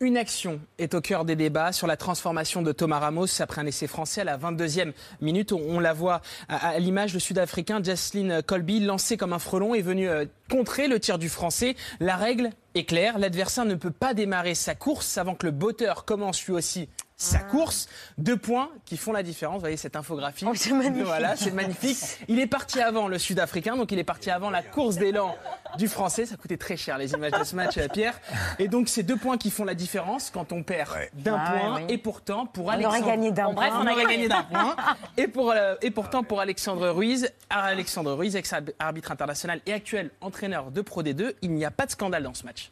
Une 0.02 0.16
action 0.16 0.60
est 0.78 0.94
au 0.94 1.00
cœur 1.00 1.24
des 1.24 1.36
débats 1.36 1.70
sur 1.70 1.86
la 1.86 1.96
transformation 1.96 2.60
de 2.60 2.72
Thomas 2.72 2.98
Ramos 2.98 3.40
après 3.40 3.60
un 3.60 3.66
essai 3.66 3.86
français 3.86 4.22
à 4.22 4.24
la 4.24 4.36
22e 4.36 4.92
minute. 5.20 5.52
On, 5.52 5.78
la 5.78 5.92
voit 5.92 6.22
à, 6.48 6.70
à 6.70 6.78
l'image, 6.80 7.14
le 7.14 7.20
Sud-Africain 7.20 7.80
Jaslyn 7.80 8.42
Colby, 8.42 8.80
lancé 8.80 9.16
comme 9.16 9.32
un 9.32 9.38
frelon, 9.38 9.76
est 9.76 9.80
venu 9.80 10.08
euh, 10.08 10.24
contrer 10.50 10.88
le 10.88 10.98
tir 10.98 11.20
du 11.20 11.28
Français. 11.28 11.76
La 12.00 12.16
règle 12.16 12.50
est 12.74 12.84
claire, 12.84 13.16
l'adversaire 13.20 13.64
ne 13.64 13.76
peut 13.76 13.92
pas 13.92 14.12
démarrer 14.12 14.56
sa 14.56 14.74
course 14.74 15.18
avant 15.18 15.36
que 15.36 15.46
le 15.46 15.52
botteur 15.52 16.04
commence 16.04 16.44
lui 16.46 16.52
aussi 16.52 16.88
sa 17.22 17.38
course. 17.38 17.88
Deux 18.18 18.36
points 18.36 18.70
qui 18.84 18.96
font 18.96 19.12
la 19.12 19.22
différence. 19.22 19.54
Vous 19.56 19.60
voyez 19.60 19.76
cette 19.76 19.96
infographie. 19.96 20.44
c'est 20.54 20.72
magnifique. 20.72 21.04
Voilà, 21.04 21.36
c'est 21.36 21.50
magnifique. 21.52 21.98
Il 22.28 22.38
est 22.38 22.46
parti 22.46 22.80
avant 22.80 23.08
le 23.08 23.18
Sud-Africain, 23.18 23.76
donc 23.76 23.92
il 23.92 23.98
est 23.98 24.04
parti 24.04 24.30
avant 24.30 24.50
la 24.50 24.62
course 24.62 24.96
d'élan 24.96 25.36
du 25.78 25.88
Français. 25.88 26.26
Ça 26.26 26.36
coûtait 26.36 26.56
très 26.56 26.76
cher 26.76 26.98
les 26.98 27.12
images 27.12 27.32
de 27.32 27.44
ce 27.44 27.54
match, 27.56 27.78
euh, 27.78 27.88
Pierre. 27.88 28.20
Et 28.58 28.68
donc 28.68 28.88
c'est 28.88 29.02
deux 29.02 29.16
points 29.16 29.38
qui 29.38 29.50
font 29.50 29.64
la 29.64 29.74
différence 29.74 30.30
quand 30.30 30.52
on 30.52 30.62
perd 30.62 30.90
d'un 31.14 31.36
Ah 31.38 31.52
ouais, 31.54 31.60
point. 31.60 31.76
oui. 31.76 31.82
Et 31.88 31.98
pourtant 31.98 32.46
pour 32.46 32.66
On 32.66 32.68
aurait 32.68 32.84
Alexandre, 32.84 33.06
gagné 33.06 33.30
d'un 33.32 33.46
Bon, 33.46 33.52
bref, 33.54 33.70
point. 33.70 33.84
on 33.86 33.90
aurait 33.92 34.04
gagné 34.06 34.28
d'un 34.28 34.42
point. 34.42 34.76
Et 35.16 35.28
pour 35.28 35.50
euh, 35.52 35.74
et 35.82 35.90
pourtant 35.90 36.22
pour 36.24 36.40
Alexandre 36.40 36.88
Ruiz, 36.90 37.30
Alexandre 37.50 38.12
Ruiz, 38.14 38.36
ex-arbitre 38.36 39.10
international 39.12 39.60
et 39.66 39.72
actuel 39.72 40.10
entraîneur 40.20 40.70
de 40.70 40.80
Pro 40.80 41.02
D2, 41.02 41.34
il 41.42 41.52
n'y 41.52 41.64
a 41.64 41.70
pas 41.70 41.86
de 41.86 41.90
scandale 41.92 42.22
dans 42.24 42.34
ce 42.34 42.44
match. 42.44 42.70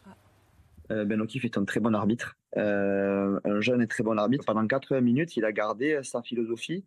Euh, 0.90 1.04
Ben 1.04 1.20
O'Keefe 1.20 1.44
est 1.44 1.58
un 1.58 1.64
très 1.64 1.80
bon 1.80 1.94
arbitre, 1.94 2.36
euh, 2.56 3.38
un 3.44 3.60
jeune 3.60 3.82
et 3.82 3.86
très 3.86 4.02
bon 4.02 4.18
arbitre. 4.18 4.44
Pendant 4.44 4.66
80 4.66 5.00
minutes, 5.00 5.36
il 5.36 5.44
a 5.44 5.52
gardé 5.52 6.00
sa 6.02 6.22
philosophie. 6.22 6.84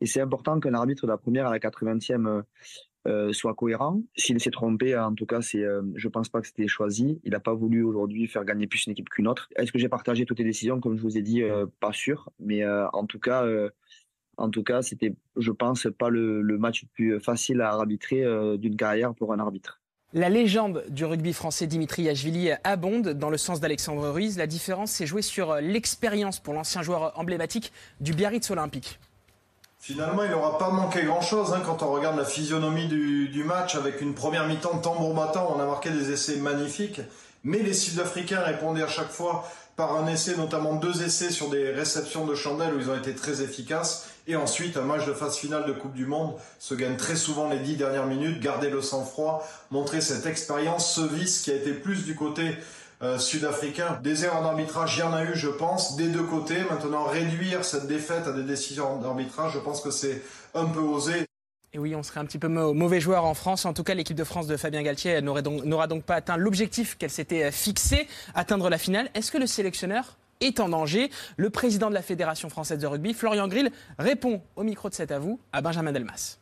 Et 0.00 0.06
c'est 0.06 0.20
important 0.20 0.58
qu'un 0.60 0.74
arbitre 0.74 1.06
de 1.06 1.10
la 1.10 1.18
première 1.18 1.46
à 1.46 1.50
la 1.50 1.58
80e 1.58 2.26
euh, 2.26 2.42
euh, 3.06 3.32
soit 3.32 3.54
cohérent. 3.54 4.02
S'il 4.16 4.40
s'est 4.40 4.50
trompé, 4.50 4.96
en 4.96 5.14
tout 5.14 5.26
cas, 5.26 5.42
c'est, 5.42 5.62
euh, 5.62 5.82
je 5.94 6.08
pense 6.08 6.30
pas 6.30 6.40
que 6.40 6.46
c'était 6.46 6.66
choisi. 6.66 7.20
Il 7.24 7.32
n'a 7.32 7.40
pas 7.40 7.52
voulu 7.52 7.82
aujourd'hui 7.82 8.26
faire 8.26 8.44
gagner 8.44 8.66
plus 8.66 8.86
une 8.86 8.92
équipe 8.92 9.10
qu'une 9.10 9.28
autre. 9.28 9.48
Est-ce 9.56 9.72
que 9.72 9.78
j'ai 9.78 9.90
partagé 9.90 10.24
toutes 10.24 10.38
les 10.38 10.44
décisions? 10.44 10.80
Comme 10.80 10.96
je 10.96 11.02
vous 11.02 11.18
ai 11.18 11.22
dit, 11.22 11.42
euh, 11.42 11.66
pas 11.80 11.92
sûr. 11.92 12.30
Mais 12.40 12.64
euh, 12.64 12.88
en 12.92 13.06
tout 13.06 13.20
cas, 13.20 13.44
euh, 13.44 13.68
c'était, 14.80 15.14
je 15.36 15.52
pense, 15.52 15.86
pas 15.98 16.08
le, 16.08 16.42
match 16.58 16.82
le 16.82 16.88
plus 16.88 17.20
facile 17.20 17.60
à 17.60 17.72
arbitrer 17.72 18.24
euh, 18.24 18.56
d'une 18.56 18.76
carrière 18.76 19.14
pour 19.14 19.32
un 19.34 19.38
arbitre. 19.38 19.83
La 20.16 20.28
légende 20.28 20.84
du 20.90 21.04
rugby 21.04 21.32
français 21.32 21.66
Dimitri 21.66 22.04
Yachvili 22.04 22.52
abonde 22.62 23.08
dans 23.08 23.30
le 23.30 23.36
sens 23.36 23.58
d'Alexandre 23.58 24.08
Ruiz. 24.10 24.38
La 24.38 24.46
différence 24.46 24.92
s'est 24.92 25.06
jouée 25.06 25.22
sur 25.22 25.56
l'expérience 25.56 26.38
pour 26.38 26.54
l'ancien 26.54 26.82
joueur 26.82 27.18
emblématique 27.18 27.72
du 27.98 28.12
Biarritz 28.14 28.48
Olympique. 28.52 29.00
Finalement, 29.80 30.22
il 30.22 30.30
n'aura 30.30 30.56
pas 30.56 30.70
manqué 30.70 31.02
grand-chose 31.02 31.52
hein, 31.52 31.62
quand 31.66 31.82
on 31.82 31.90
regarde 31.90 32.16
la 32.16 32.24
physionomie 32.24 32.86
du, 32.86 33.28
du 33.28 33.42
match 33.42 33.74
avec 33.74 34.00
une 34.00 34.14
première 34.14 34.46
mi-temps 34.46 34.76
de 34.76 34.82
tambour 34.82 35.14
battant. 35.14 35.52
On 35.56 35.60
a 35.60 35.66
marqué 35.66 35.90
des 35.90 36.12
essais 36.12 36.36
magnifiques, 36.36 37.00
mais 37.42 37.58
les 37.58 37.74
Sud-Africains 37.74 38.40
répondaient 38.40 38.84
à 38.84 38.88
chaque 38.88 39.10
fois 39.10 39.44
par 39.74 39.96
un 39.96 40.06
essai, 40.06 40.36
notamment 40.36 40.76
deux 40.76 41.02
essais 41.02 41.32
sur 41.32 41.50
des 41.50 41.72
réceptions 41.72 42.24
de 42.24 42.36
chandelles 42.36 42.72
où 42.74 42.78
ils 42.78 42.88
ont 42.88 42.96
été 42.96 43.16
très 43.16 43.42
efficaces. 43.42 44.13
Et 44.26 44.36
ensuite, 44.36 44.76
un 44.76 44.82
match 44.82 45.06
de 45.06 45.12
phase 45.12 45.36
finale 45.36 45.66
de 45.66 45.72
Coupe 45.72 45.92
du 45.92 46.06
Monde 46.06 46.34
se 46.58 46.74
gagne 46.74 46.96
très 46.96 47.16
souvent 47.16 47.48
les 47.48 47.58
dix 47.58 47.76
dernières 47.76 48.06
minutes. 48.06 48.40
Garder 48.40 48.70
le 48.70 48.80
sang-froid, 48.80 49.46
montrer 49.70 50.00
cette 50.00 50.24
expérience, 50.24 50.94
ce 50.94 51.02
vice 51.02 51.42
qui 51.42 51.50
a 51.50 51.54
été 51.54 51.72
plus 51.72 52.04
du 52.04 52.14
côté 52.14 52.56
euh, 53.02 53.18
sud-africain. 53.18 53.98
Des 54.02 54.24
erreurs 54.24 54.42
d'arbitrage, 54.42 54.96
il 54.96 55.00
y 55.00 55.02
en 55.02 55.12
a 55.12 55.24
eu, 55.24 55.34
je 55.34 55.48
pense, 55.48 55.96
des 55.96 56.08
deux 56.08 56.22
côtés. 56.22 56.62
Maintenant, 56.70 57.04
réduire 57.04 57.64
cette 57.64 57.86
défaite 57.86 58.26
à 58.26 58.32
des 58.32 58.44
décisions 58.44 58.98
d'arbitrage, 58.98 59.52
je 59.52 59.58
pense 59.58 59.82
que 59.82 59.90
c'est 59.90 60.22
un 60.54 60.66
peu 60.66 60.80
osé. 60.80 61.26
Et 61.74 61.78
oui, 61.78 61.94
on 61.94 62.02
serait 62.02 62.20
un 62.20 62.24
petit 62.24 62.38
peu 62.38 62.48
mauvais 62.48 63.00
joueur 63.00 63.24
en 63.24 63.34
France. 63.34 63.66
En 63.66 63.74
tout 63.74 63.82
cas, 63.82 63.94
l'équipe 63.94 64.16
de 64.16 64.24
France 64.24 64.46
de 64.46 64.56
Fabien 64.56 64.82
Galtier 64.82 65.20
n'aura 65.20 65.42
donc, 65.42 65.64
donc, 65.64 66.04
pas 66.04 66.14
atteint 66.14 66.36
l'objectif 66.36 66.96
qu'elle 66.96 67.10
s'était 67.10 67.44
euh, 67.44 67.50
fixé, 67.50 68.08
atteindre 68.34 68.70
la 68.70 68.78
finale. 68.78 69.10
Est-ce 69.14 69.30
que 69.30 69.38
le 69.38 69.46
sélectionneur 69.46 70.16
est 70.44 70.60
en 70.60 70.68
danger 70.68 71.10
Le 71.36 71.50
président 71.50 71.88
de 71.88 71.94
la 71.94 72.02
Fédération 72.02 72.48
française 72.48 72.78
de 72.78 72.86
rugby, 72.86 73.14
Florian 73.14 73.48
Grill, 73.48 73.70
répond 73.98 74.42
au 74.56 74.62
micro 74.62 74.88
de 74.88 74.94
cet 74.94 75.10
à 75.10 75.18
vous 75.18 75.40
à 75.52 75.60
Benjamin 75.60 75.92
Delmas. 75.92 76.38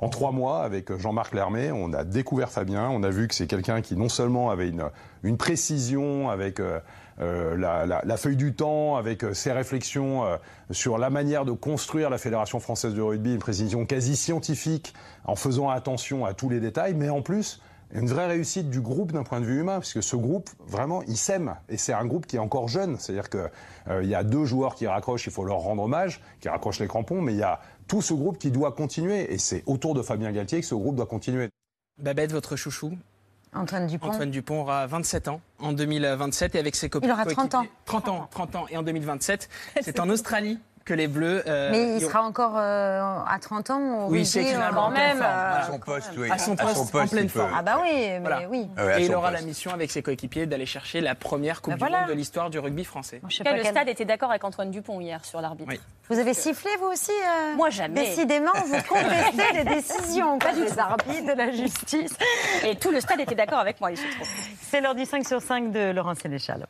En 0.00 0.08
trois 0.08 0.30
mois, 0.30 0.62
avec 0.62 0.96
Jean-Marc 0.96 1.34
Lermé, 1.34 1.72
on 1.72 1.92
a 1.92 2.04
découvert 2.04 2.50
Fabien. 2.50 2.88
On 2.88 3.02
a 3.02 3.10
vu 3.10 3.26
que 3.26 3.34
c'est 3.34 3.48
quelqu'un 3.48 3.80
qui 3.82 3.96
non 3.96 4.08
seulement 4.08 4.50
avait 4.50 4.68
une, 4.68 4.84
une 5.24 5.36
précision 5.36 6.30
avec 6.30 6.60
euh, 6.60 6.78
euh, 7.20 7.56
la, 7.56 8.16
feuille 8.16 8.36
du 8.36 8.54
temps, 8.54 8.94
avec 8.94 9.24
euh, 9.24 9.34
ses 9.34 9.50
réflexions 9.50 10.22
sur 10.70 10.98
la 10.98 11.10
manière 11.10 11.44
de 11.44 11.50
construire 11.50 12.10
la 12.10 12.18
Fédération 12.18 12.60
française 12.60 12.94
de 12.94 13.02
rugby, 13.02 13.32
une 13.32 13.40
précision 13.40 13.86
quasi 13.86 14.14
scientifique, 14.14 14.94
en 15.24 15.34
faisant 15.34 15.68
attention 15.68 16.24
à 16.24 16.32
tous 16.32 16.48
les 16.48 16.60
détails, 16.60 16.94
mais 16.94 17.10
en 17.10 17.20
plus 17.20 17.60
une 17.92 18.06
vraie 18.06 18.26
réussite 18.26 18.68
du 18.68 18.80
groupe 18.80 19.12
d'un 19.12 19.22
point 19.22 19.40
de 19.40 19.46
vue 19.46 19.60
humain, 19.60 19.80
puisque 19.80 20.02
ce 20.02 20.16
groupe, 20.16 20.50
vraiment, 20.66 21.02
il 21.02 21.16
s'aime. 21.16 21.54
Et 21.68 21.76
c'est 21.76 21.92
un 21.92 22.04
groupe 22.04 22.26
qui 22.26 22.36
est 22.36 22.40
encore 22.40 22.68
jeune. 22.68 22.98
C'est-à-dire 22.98 23.30
qu'il 23.30 23.50
euh, 23.88 24.04
y 24.04 24.14
a 24.14 24.24
deux 24.24 24.44
joueurs 24.44 24.74
qui 24.74 24.86
raccrochent, 24.86 25.26
il 25.26 25.32
faut 25.32 25.44
leur 25.44 25.58
rendre 25.58 25.82
hommage, 25.82 26.20
qui 26.40 26.48
raccrochent 26.48 26.80
les 26.80 26.88
crampons, 26.88 27.22
mais 27.22 27.32
il 27.32 27.38
y 27.38 27.42
a 27.42 27.60
tout 27.86 28.02
ce 28.02 28.12
groupe 28.12 28.38
qui 28.38 28.50
doit 28.50 28.72
continuer. 28.72 29.32
Et 29.32 29.38
c'est 29.38 29.62
autour 29.66 29.94
de 29.94 30.02
Fabien 30.02 30.30
Galtier 30.32 30.60
que 30.60 30.66
ce 30.66 30.74
groupe 30.74 30.96
doit 30.96 31.06
continuer. 31.06 31.48
Babette, 31.98 32.32
votre 32.32 32.56
chouchou 32.56 32.92
Antoine 33.54 33.86
Dupont. 33.86 34.08
Antoine 34.08 34.30
Dupont 34.30 34.60
aura 34.60 34.86
27 34.86 35.28
ans 35.28 35.40
en 35.58 35.72
2027 35.72 36.54
et 36.54 36.58
avec 36.58 36.76
ses 36.76 36.90
copains. 36.90 37.06
Il 37.06 37.12
aura 37.12 37.24
30 37.24 37.54
ans. 37.54 37.66
30 37.86 38.08
ans, 38.08 38.28
30 38.30 38.56
ans. 38.56 38.66
Et 38.70 38.76
en 38.76 38.82
2027, 38.82 39.48
c'est 39.80 40.00
en 40.00 40.10
Australie 40.10 40.58
que 40.88 40.94
les 40.94 41.06
Bleus. 41.06 41.42
Euh, 41.46 41.68
mais 41.70 41.96
il 41.96 42.00
sera 42.00 42.22
encore 42.22 42.54
euh, 42.56 43.20
à 43.28 43.38
30 43.38 43.70
ans 43.70 44.06
au 44.06 44.10
Oui, 44.10 44.24
c'est 44.24 44.42
quand 44.54 44.90
même. 44.90 45.22
à 45.22 45.62
son 45.70 45.78
poste, 45.78 46.12
oui. 46.16 46.30
À 46.30 46.38
son 46.38 46.56
poste, 46.56 46.94
en 46.94 47.06
pleine 47.06 47.28
forme. 47.28 47.52
Ah 47.54 47.62
bah 47.62 47.78
oui, 47.82 47.90
mais 47.92 48.20
voilà. 48.20 48.48
oui. 48.48 48.66
et 48.96 49.04
il 49.04 49.14
aura 49.14 49.30
poste. 49.30 49.42
la 49.42 49.46
mission 49.46 49.70
avec 49.70 49.90
ses 49.90 50.02
coéquipiers 50.02 50.46
d'aller 50.46 50.64
chercher 50.64 51.02
la 51.02 51.14
première 51.14 51.60
Coupe 51.60 51.72
bah 51.72 51.76
du 51.76 51.80
voilà. 51.80 52.00
Monde 52.00 52.08
de 52.08 52.14
l'histoire 52.14 52.48
du 52.48 52.58
rugby 52.58 52.84
français. 52.84 53.20
Bon, 53.22 53.28
le 53.28 53.44
quel... 53.44 53.66
stade 53.66 53.88
était 53.88 54.06
d'accord 54.06 54.30
avec 54.30 54.42
Antoine 54.44 54.70
Dupont 54.70 54.98
hier 55.00 55.22
sur 55.24 55.42
l'arbitre. 55.42 55.68
Oui. 55.68 55.80
Vous 56.08 56.18
avez 56.18 56.32
sifflé 56.32 56.70
vous 56.80 56.86
aussi 56.86 57.10
euh... 57.10 57.54
Moi 57.56 57.68
jamais. 57.68 58.06
Décidément, 58.06 58.52
vous 58.64 58.82
contestez 58.88 59.52
les 59.54 59.64
décisions 59.64 60.38
pas 60.38 60.54
des 60.54 60.78
arbitres, 60.78 61.26
de 61.26 61.36
la 61.36 61.50
justice. 61.52 62.16
Et 62.64 62.76
tout 62.76 62.90
le 62.90 63.00
stade 63.00 63.20
était 63.20 63.34
d'accord 63.34 63.58
avec 63.58 63.78
moi, 63.80 63.90
il 63.90 63.98
se 63.98 64.06
trouve. 64.14 64.28
C'est 64.62 64.80
l'heure 64.80 64.94
du 64.94 65.04
5 65.04 65.26
sur 65.26 65.42
5 65.42 65.70
de 65.70 65.90
Laurent 65.90 66.14
Sénéchal. 66.14 66.66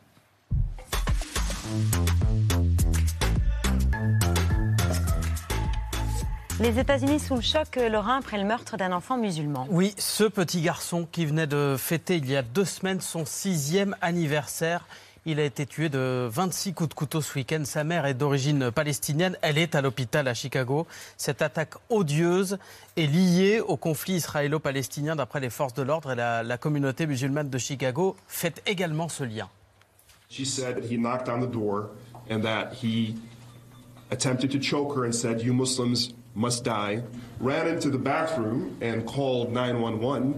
Les 6.59 6.77
États-Unis 6.77 7.21
sous 7.21 7.35
le 7.35 7.41
choc, 7.41 7.79
Laurent, 7.89 8.17
après 8.17 8.37
le 8.37 8.43
meurtre 8.43 8.75
d'un 8.75 8.91
enfant 8.91 9.17
musulman. 9.17 9.65
Oui, 9.69 9.93
ce 9.97 10.25
petit 10.25 10.59
garçon 10.59 11.07
qui 11.09 11.25
venait 11.25 11.47
de 11.47 11.77
fêter 11.77 12.17
il 12.17 12.29
y 12.29 12.35
a 12.35 12.41
deux 12.41 12.65
semaines 12.65 12.99
son 12.99 13.25
sixième 13.25 13.95
anniversaire. 14.01 14.85
Il 15.25 15.39
a 15.39 15.45
été 15.45 15.65
tué 15.65 15.87
de 15.87 16.27
26 16.29 16.73
coups 16.73 16.89
de 16.89 16.93
couteau 16.95 17.21
ce 17.21 17.33
week-end. 17.35 17.61
Sa 17.63 17.85
mère 17.85 18.05
est 18.05 18.13
d'origine 18.13 18.71
palestinienne. 18.71 19.37
Elle 19.41 19.57
est 19.57 19.73
à 19.73 19.79
l'hôpital 19.79 20.27
à 20.27 20.33
Chicago. 20.33 20.85
Cette 21.15 21.41
attaque 21.41 21.75
odieuse 21.89 22.57
est 22.97 23.07
liée 23.07 23.61
au 23.61 23.77
conflit 23.77 24.15
israélo-palestinien 24.15 25.15
d'après 25.15 25.39
les 25.39 25.49
forces 25.49 25.73
de 25.73 25.83
l'ordre 25.83 26.11
et 26.11 26.15
la, 26.15 26.43
la, 26.43 26.57
communauté 26.57 27.07
musulmane 27.07 27.49
de 27.49 27.57
Chicago 27.57 28.17
fait 28.27 28.61
également 28.65 29.07
ce 29.07 29.23
lien. 29.23 29.47
She 30.29 30.45
said 30.45 30.75
that 30.75 30.93
he 30.93 30.97
knocked 30.97 31.29
on 31.29 31.39
the 31.39 31.49
door 31.49 31.91
and 32.29 32.41
that 32.41 32.73
he 32.83 33.15
attempted 34.11 34.51
to 34.51 34.59
choke 34.59 34.97
her 34.97 35.05
and 35.05 35.13
said, 35.13 35.41
"You 35.41 35.53
Muslims 35.53 36.13
must 36.35 36.63
die." 36.63 37.03
Ran 37.39 37.67
into 37.67 37.89
the 37.89 37.97
bathroom 37.97 38.77
and 38.81 39.05
called 39.05 39.51
911. 39.51 40.35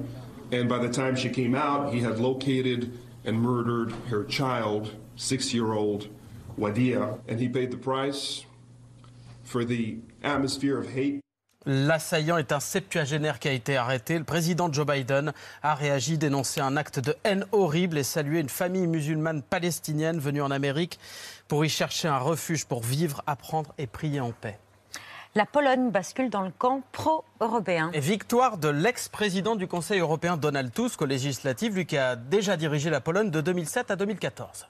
And 0.52 0.68
by 0.68 0.80
the 0.80 0.90
time 0.90 1.16
she 1.16 1.30
came 1.30 1.56
out, 1.56 1.94
he 1.94 2.02
had 2.02 2.20
located 2.20 2.92
and 3.26 3.34
murdered 3.34 3.94
her 4.10 4.26
child, 4.26 4.92
six-year-old 5.16 6.08
Wadia, 6.60 7.20
and 7.28 7.40
he 7.40 7.48
paid 7.48 7.72
the 7.72 7.78
price 7.78 8.46
for 9.44 9.64
the 9.64 9.98
atmosphere 10.24 10.78
of 10.78 10.88
hate. 10.94 11.22
L'assaillant 11.66 12.38
est 12.38 12.52
un 12.52 12.60
septuagénaire 12.60 13.38
qui 13.38 13.48
a 13.48 13.52
été 13.52 13.78
arrêté. 13.78 14.18
Le 14.18 14.24
président 14.24 14.74
Joe 14.74 14.86
Biden 14.86 15.32
a 15.62 15.76
réagi, 15.76 16.18
dénoncé 16.18 16.60
un 16.60 16.76
acte 16.76 17.00
de 17.00 17.16
haine 17.24 17.46
horrible 17.52 18.00
et 18.00 18.04
salué 18.04 18.40
une 18.40 18.50
famille 18.50 18.88
musulmane 18.88 19.44
palestinienne 19.44 20.18
venue 20.18 20.42
en 20.42 20.50
Amérique 20.50 21.00
pour 21.48 21.64
y 21.64 21.70
chercher 21.70 22.08
un 22.08 22.18
refuge 22.18 22.66
pour 22.66 22.82
vivre, 22.82 23.22
apprendre 23.28 23.76
et 23.78 23.86
prier 23.86 24.20
en 24.20 24.32
paix. 24.32 24.58
La 25.34 25.46
Pologne 25.46 25.92
bascule 25.92 26.30
dans 26.30 26.42
le 26.42 26.52
camp 26.52 26.82
pro-européen. 26.92 27.90
Et 27.94 28.02
victoire 28.02 28.58
de 28.58 28.68
l'ex-président 28.68 29.56
du 29.56 29.66
Conseil 29.66 30.00
européen 30.00 30.36
Donald 30.36 30.74
Tusk 30.74 31.02
aux 31.02 31.06
législatives, 31.06 31.74
lui 31.74 31.86
qui 31.86 31.98
a 31.98 32.18
déjà 32.18 32.58
dirigé 32.58 32.90
la 32.90 33.00
Pologne 33.00 33.32
de 33.32 33.40
2007 33.40 33.86
à 33.90 33.96
2014. 33.96 34.68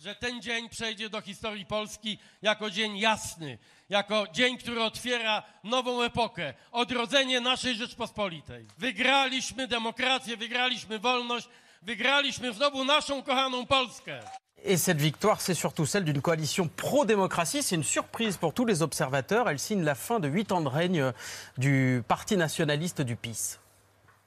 że 0.00 0.14
ten 0.14 0.42
dzień 0.42 0.68
przejdzie 0.68 1.10
do 1.10 1.20
historii 1.20 1.66
Polski 1.66 2.18
jako 2.42 2.70
dzień 2.70 2.98
jasny, 2.98 3.58
jako 3.88 4.26
dzień, 4.32 4.58
który 4.58 4.82
otwiera 4.82 5.42
nową 5.64 6.02
epokę, 6.02 6.54
odrodzenie 6.72 7.40
naszej 7.40 7.74
Rzeczpospolitej. 7.74 8.66
Wygraliśmy 8.78 9.68
demokrację, 9.68 10.36
wygraliśmy 10.36 10.98
wolność, 10.98 11.48
wygraliśmy 11.82 12.52
znowu 12.52 12.84
naszą 12.84 13.22
kochaną 13.22 13.66
Polskę. 13.66 14.20
Et 14.64 14.76
cette 14.76 15.00
victoire, 15.00 15.40
c'est 15.40 15.54
surtout 15.54 15.86
celle 15.86 16.04
d'une 16.04 16.22
coalition 16.22 16.68
pro-démocratie. 16.68 17.62
C'est 17.62 17.74
une 17.74 17.82
surprise 17.82 18.36
pour 18.36 18.54
tous 18.54 18.64
les 18.64 18.82
observateurs. 18.82 19.48
Elle 19.48 19.58
signe 19.58 19.82
la 19.82 19.96
fin 19.96 20.20
de 20.20 20.28
huit 20.28 20.52
ans 20.52 20.60
de 20.60 20.68
règne 20.68 21.12
du 21.58 22.02
parti 22.06 22.36
nationaliste 22.36 23.02
du 23.02 23.16
PiS. 23.16 23.58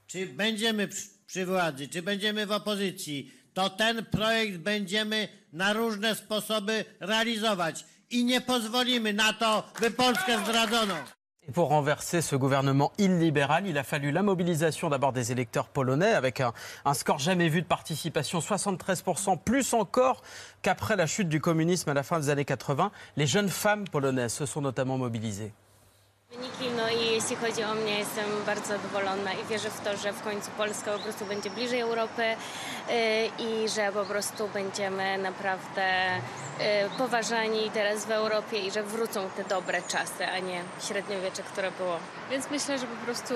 Czy 0.08 0.28
będziemy 0.28 0.90
przy 1.28 1.46
władzy, 1.46 1.88
czy 1.88 2.02
będziemy 2.02 2.46
w 2.46 2.52
opozycji, 2.52 3.32
to 3.54 3.70
ten 3.70 4.06
projekt 4.06 4.58
będziemy 4.58 5.28
na 5.54 5.74
różne 5.74 6.16
sposoby 6.16 6.86
realizować 7.00 7.86
i 8.10 8.26
nie 8.26 8.42
pozwolimy 8.42 9.14
na 9.14 9.34
to, 9.34 9.64
by 9.80 9.92
Polskę 9.92 10.40
zdradzono. 10.46 10.96
Pour 11.54 11.70
renverser 11.70 12.22
ce 12.22 12.36
gouvernement 12.36 12.92
illibéral, 12.98 13.68
il 13.68 13.78
a 13.78 13.84
fallu 13.84 14.12
la 14.12 14.24
mobilisation 14.24 14.90
d'abord 14.90 15.14
des 15.14 15.32
électeurs 15.32 15.68
polonais 15.68 16.12
avec 16.12 16.42
un, 16.42 16.54
un, 16.86 16.96
score 16.96 17.20
jamais 17.20 17.50
vu 17.50 17.62
de 17.62 17.68
participation, 17.68 18.40
73%, 18.40 19.38
plus 19.38 19.74
encore 19.76 20.24
qu'après 20.64 20.96
la 20.96 21.06
chute 21.06 21.30
du 21.30 21.40
communisme 21.40 21.90
à 21.92 21.94
la 21.94 22.02
fin 22.02 22.20
des 22.20 22.30
années 22.30 22.46
80. 22.46 22.92
Les 23.16 23.28
jeunes 23.28 23.50
femmes 23.50 23.88
polonaises 23.88 24.34
se 24.34 24.48
sont 24.48 24.62
notamment 24.62 24.98
mobilisées. 24.98 25.54
Wyniki, 26.36 26.70
no 26.78 26.90
i 26.90 27.12
jeśli 27.12 27.36
chodzi 27.36 27.64
o 27.64 27.74
mnie, 27.74 28.00
jestem 28.00 28.26
bardzo 28.46 28.68
zadowolona 28.68 29.34
i 29.34 29.46
wierzę 29.46 29.70
w 29.70 29.82
to, 29.82 29.98
że 29.98 30.14
w 30.14 30.22
końcu 30.24 30.52
Polska 30.52 30.92
po 30.92 31.00
prostu 31.00 31.26
będzie 31.26 31.50
bliżej 31.50 31.80
Europy 31.80 32.24
yy, 32.24 32.96
i 33.48 33.70
że 33.70 33.92
po 33.92 34.06
prostu 34.06 34.50
będziemy 34.54 35.18
naprawdę 35.18 36.22
yy, 36.60 36.66
poważani 36.98 37.72
teraz 37.74 38.06
w 38.06 38.12
Europie 38.12 38.60
i 38.60 38.72
że 38.72 38.84
wrócą 38.84 39.30
te 39.30 39.44
dobre 39.44 39.82
czasy, 39.82 40.28
a 40.28 40.40
nie 40.40 40.64
średniowiecze, 40.88 41.44
które 41.44 41.72
było. 41.72 41.98
Więc 42.32 42.52
myślę, 42.52 42.78
że 42.78 42.88
po 42.88 43.06
prostu 43.06 43.34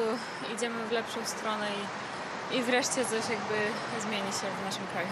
idziemy 0.56 0.84
w 0.86 0.91
lepszą 0.91 1.26
stronę 1.26 1.68
i, 2.52 2.58
i 2.58 2.62
wreszcie 2.62 3.06
coś 3.06 3.30
jakby 3.30 3.58
zmieni 4.02 4.32
się 4.32 4.47
w 4.62 4.66
naszym 4.66 4.88
kraju. 4.93 5.10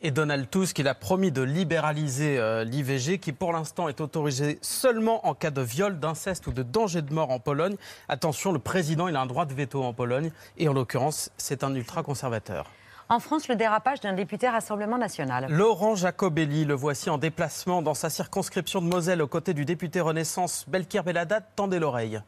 Et 0.00 0.10
Donald 0.10 0.50
Tusk, 0.50 0.78
il 0.78 0.88
a 0.88 0.94
promis 0.94 1.32
de 1.32 1.42
libéraliser 1.42 2.38
euh, 2.38 2.64
l'IVG, 2.64 3.18
qui 3.18 3.32
pour 3.32 3.52
l'instant 3.52 3.88
est 3.88 4.00
autorisé 4.00 4.58
seulement 4.60 5.26
en 5.26 5.34
cas 5.34 5.50
de 5.50 5.62
viol, 5.62 5.98
d'inceste 5.98 6.46
ou 6.46 6.52
de 6.52 6.62
danger 6.62 7.00
de 7.00 7.12
mort 7.14 7.30
en 7.30 7.38
Pologne. 7.38 7.76
Attention, 8.08 8.52
le 8.52 8.58
président, 8.58 9.08
il 9.08 9.16
a 9.16 9.20
un 9.20 9.26
droit 9.26 9.46
de 9.46 9.54
veto 9.54 9.82
en 9.82 9.92
Pologne, 9.94 10.30
et 10.58 10.68
en 10.68 10.72
l'occurrence, 10.72 11.30
c'est 11.38 11.64
un 11.64 11.74
ultra-conservateur. 11.74 12.70
En 13.08 13.20
France, 13.20 13.48
le 13.48 13.56
dérapage 13.56 14.00
d'un 14.00 14.14
député 14.14 14.48
Rassemblement 14.48 14.98
national. 14.98 15.46
Laurent 15.50 15.94
Jacobelli, 15.94 16.64
le 16.64 16.74
voici 16.74 17.10
en 17.10 17.18
déplacement 17.18 17.82
dans 17.82 17.94
sa 17.94 18.10
circonscription 18.10 18.80
de 18.80 18.86
Moselle 18.86 19.22
aux 19.22 19.28
côtés 19.28 19.54
du 19.54 19.64
député 19.64 20.00
Renaissance 20.00 20.64
Belkir 20.68 21.04
Belhadat. 21.04 21.40
Tendez 21.40 21.78
l'oreille. 21.78 22.20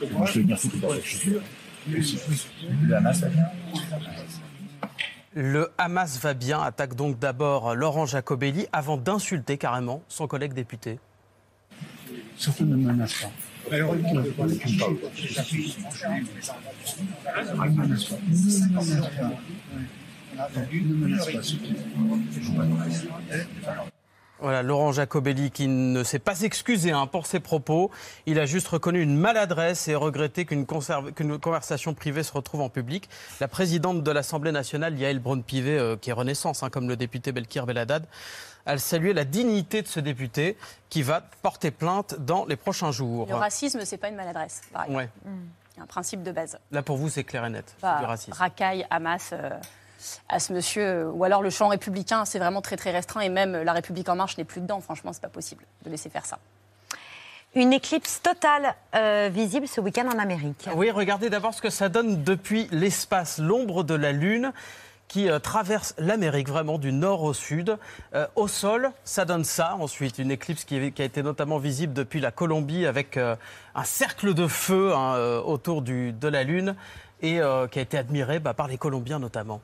Je 0.00 0.06
vais 0.06 0.40
venir 0.40 0.58
foutre 0.58 0.76
dans 0.80 0.92
les 0.92 1.02
chaussures. 1.02 1.42
Le 5.34 5.72
Hamas, 5.78 6.20
va 6.20 6.32
bien, 6.32 6.60
attaque 6.60 6.94
donc 6.94 7.18
d'abord 7.18 7.74
Laurent 7.74 8.06
Jacobelli 8.06 8.66
avant 8.72 8.96
d'insulter 8.96 9.58
carrément 9.58 10.02
son 10.08 10.28
collègue 10.28 10.52
député. 10.52 11.00
Voilà, 24.44 24.62
Laurent 24.62 24.92
Jacobelli 24.92 25.50
qui 25.50 25.68
ne 25.68 26.04
s'est 26.04 26.18
pas 26.18 26.42
excusé 26.42 26.90
hein, 26.92 27.06
pour 27.06 27.24
ses 27.24 27.40
propos. 27.40 27.90
Il 28.26 28.38
a 28.38 28.44
juste 28.44 28.68
reconnu 28.68 29.00
une 29.00 29.16
maladresse 29.16 29.88
et 29.88 29.94
regretté 29.94 30.44
qu'une 30.44 30.66
conversation 30.66 31.94
privée 31.94 32.22
se 32.22 32.30
retrouve 32.30 32.60
en 32.60 32.68
public. 32.68 33.08
La 33.40 33.48
présidente 33.48 34.02
de 34.02 34.10
l'Assemblée 34.10 34.52
nationale, 34.52 34.98
Yael 34.98 35.18
Braun-Pivet, 35.18 35.78
euh, 35.78 35.96
qui 35.96 36.10
est 36.10 36.12
Renaissance, 36.12 36.62
hein, 36.62 36.68
comme 36.68 36.90
le 36.90 36.96
député 36.96 37.32
Belkir 37.32 37.64
Beladad, 37.64 38.04
a 38.66 38.76
salué 38.76 39.14
la 39.14 39.24
dignité 39.24 39.80
de 39.80 39.88
ce 39.88 39.98
député 39.98 40.58
qui 40.90 41.00
va 41.00 41.22
porter 41.40 41.70
plainte 41.70 42.16
dans 42.18 42.44
les 42.44 42.56
prochains 42.56 42.92
jours. 42.92 43.26
Le 43.26 43.36
racisme, 43.36 43.80
c'est 43.86 43.96
pas 43.96 44.10
une 44.10 44.16
maladresse. 44.16 44.60
Pareil. 44.74 44.94
Ouais. 44.94 45.08
Un 45.80 45.86
principe 45.86 46.22
de 46.22 46.32
base. 46.32 46.58
Là, 46.70 46.82
pour 46.82 46.98
vous, 46.98 47.08
c'est 47.08 47.24
clair 47.24 47.46
et 47.46 47.50
net. 47.50 47.74
Du 47.80 48.04
racisme. 48.04 48.32
racaille, 48.32 48.86
Hamas. 48.90 49.30
euh, 49.32 49.48
à 50.28 50.38
ce 50.40 50.52
monsieur, 50.52 51.08
ou 51.08 51.24
alors 51.24 51.42
le 51.42 51.50
champ 51.50 51.68
républicain, 51.68 52.24
c'est 52.24 52.38
vraiment 52.38 52.62
très 52.62 52.76
très 52.76 52.90
restreint 52.90 53.20
et 53.20 53.28
même 53.28 53.62
la 53.62 53.72
République 53.72 54.08
en 54.08 54.16
marche 54.16 54.38
n'est 54.38 54.44
plus 54.44 54.60
dedans. 54.60 54.80
Franchement, 54.80 55.12
c'est 55.12 55.22
pas 55.22 55.28
possible 55.28 55.64
de 55.84 55.90
laisser 55.90 56.10
faire 56.10 56.26
ça. 56.26 56.38
Une 57.54 57.72
éclipse 57.72 58.20
totale 58.20 58.74
euh, 58.96 59.30
visible 59.32 59.68
ce 59.68 59.80
week-end 59.80 60.08
en 60.08 60.18
Amérique. 60.18 60.68
Oui, 60.74 60.90
regardez 60.90 61.30
d'abord 61.30 61.54
ce 61.54 61.62
que 61.62 61.70
ça 61.70 61.88
donne 61.88 62.24
depuis 62.24 62.66
l'espace, 62.72 63.38
l'ombre 63.38 63.84
de 63.84 63.94
la 63.94 64.10
Lune 64.10 64.52
qui 65.06 65.28
euh, 65.28 65.38
traverse 65.38 65.94
l'Amérique 65.98 66.48
vraiment 66.48 66.78
du 66.78 66.92
nord 66.92 67.22
au 67.22 67.34
sud. 67.34 67.78
Euh, 68.14 68.26
au 68.34 68.48
sol, 68.48 68.90
ça 69.04 69.24
donne 69.24 69.44
ça. 69.44 69.76
Ensuite, 69.78 70.18
une 70.18 70.32
éclipse 70.32 70.64
qui, 70.64 70.90
qui 70.92 71.02
a 71.02 71.04
été 71.04 71.22
notamment 71.22 71.58
visible 71.58 71.92
depuis 71.92 72.20
la 72.20 72.32
Colombie 72.32 72.86
avec 72.86 73.16
euh, 73.16 73.36
un 73.74 73.84
cercle 73.84 74.34
de 74.34 74.48
feu 74.48 74.92
hein, 74.92 75.14
euh, 75.14 75.40
autour 75.40 75.82
du, 75.82 76.12
de 76.12 76.26
la 76.26 76.42
Lune 76.42 76.74
et 77.20 77.40
euh, 77.40 77.68
qui 77.68 77.78
a 77.78 77.82
été 77.82 77.96
admiré 77.96 78.38
bah, 78.40 78.54
par 78.54 78.66
les 78.66 78.78
Colombiens 78.78 79.18
notamment. 79.18 79.60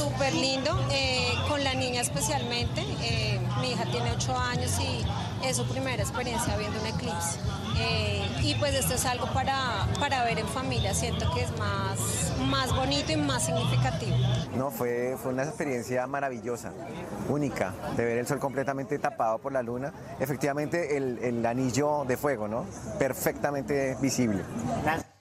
Súper 0.00 0.32
lindo, 0.34 0.78
eh, 0.90 1.34
con 1.48 1.62
la 1.62 1.74
niña 1.74 2.00
especialmente. 2.00 2.82
Eh, 3.02 3.38
mi 3.60 3.72
hija 3.72 3.84
tiene 3.86 4.10
8 4.12 4.36
años 4.36 4.78
y 4.80 5.04
es 5.46 5.56
su 5.56 5.66
primera 5.66 6.02
experiencia 6.02 6.56
viendo 6.56 6.80
un 6.80 6.86
eclipse. 6.86 7.38
Eh, 7.78 8.26
y 8.42 8.54
pues 8.54 8.74
esto 8.74 8.94
es 8.94 9.04
algo 9.06 9.26
para, 9.32 9.86
para 9.98 10.24
ver 10.24 10.38
en 10.38 10.46
familia, 10.48 10.94
siento 10.94 11.30
que 11.34 11.42
es 11.42 11.58
más, 11.58 12.32
más 12.46 12.74
bonito 12.74 13.12
y 13.12 13.16
más 13.16 13.44
significativo. 13.44 14.16
No, 14.54 14.70
fue, 14.70 15.16
fue 15.22 15.32
una 15.32 15.44
experiencia 15.44 16.06
maravillosa, 16.06 16.72
única, 17.28 17.74
de 17.96 18.04
ver 18.04 18.18
el 18.18 18.26
sol 18.26 18.38
completamente 18.38 18.98
tapado 18.98 19.38
por 19.38 19.52
la 19.52 19.62
luna. 19.62 19.92
Efectivamente, 20.18 20.96
el, 20.96 21.18
el 21.22 21.44
anillo 21.44 22.04
de 22.06 22.16
fuego, 22.16 22.48
¿no? 22.48 22.64
Perfectamente 22.98 23.96
visible. 24.00 24.44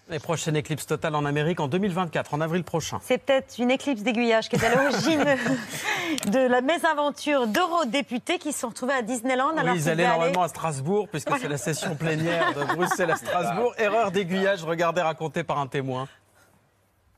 Les 0.10 0.18
prochaines 0.20 0.56
éclipses 0.56 0.88
totales 0.88 1.14
en 1.14 1.24
Amérique 1.24 1.60
en 1.60 1.68
2024, 1.68 2.34
en 2.34 2.42
avril 2.42 2.64
prochain. 2.64 3.00
C'est 3.04 3.20
peut-être 3.20 3.60
une 3.60 3.70
éclipse 3.70 4.02
d'aiguillage 4.02 4.50
qui 4.50 4.56
est 4.56 4.66
à 4.66 4.74
l'origine 4.74 5.24
de 6.32 6.40
la 6.48 6.62
mésaventure 6.62 7.46
d'eurodéputés 7.46 8.40
qui 8.40 8.52
se 8.52 8.62
sont 8.62 8.70
retrouvés 8.70 8.94
à 8.94 9.04
Disneyland. 9.04 9.50
alors 9.56 9.74
Oui, 9.74 9.80
ils 9.80 9.84
qu'ils 9.84 9.90
allaient 9.92 10.08
normalement 10.08 10.42
aller- 10.42 10.46
à 10.46 10.48
Strasbourg, 10.48 11.08
puisque 11.10 11.30
c'est 11.38 11.48
la 11.48 11.58
session 11.58 11.96
plénière 11.96 12.54
de 12.56 12.64
Bruxelles 12.76 13.12
à 13.12 13.18
Strasbourg. 13.18 13.74
Erreur 13.78 14.12
d'aiguillage, 14.12 14.64
regardez, 14.64 15.02
racontée 15.02 15.44
par 15.44 15.60
un 15.60 15.68
témoin. 15.68 16.08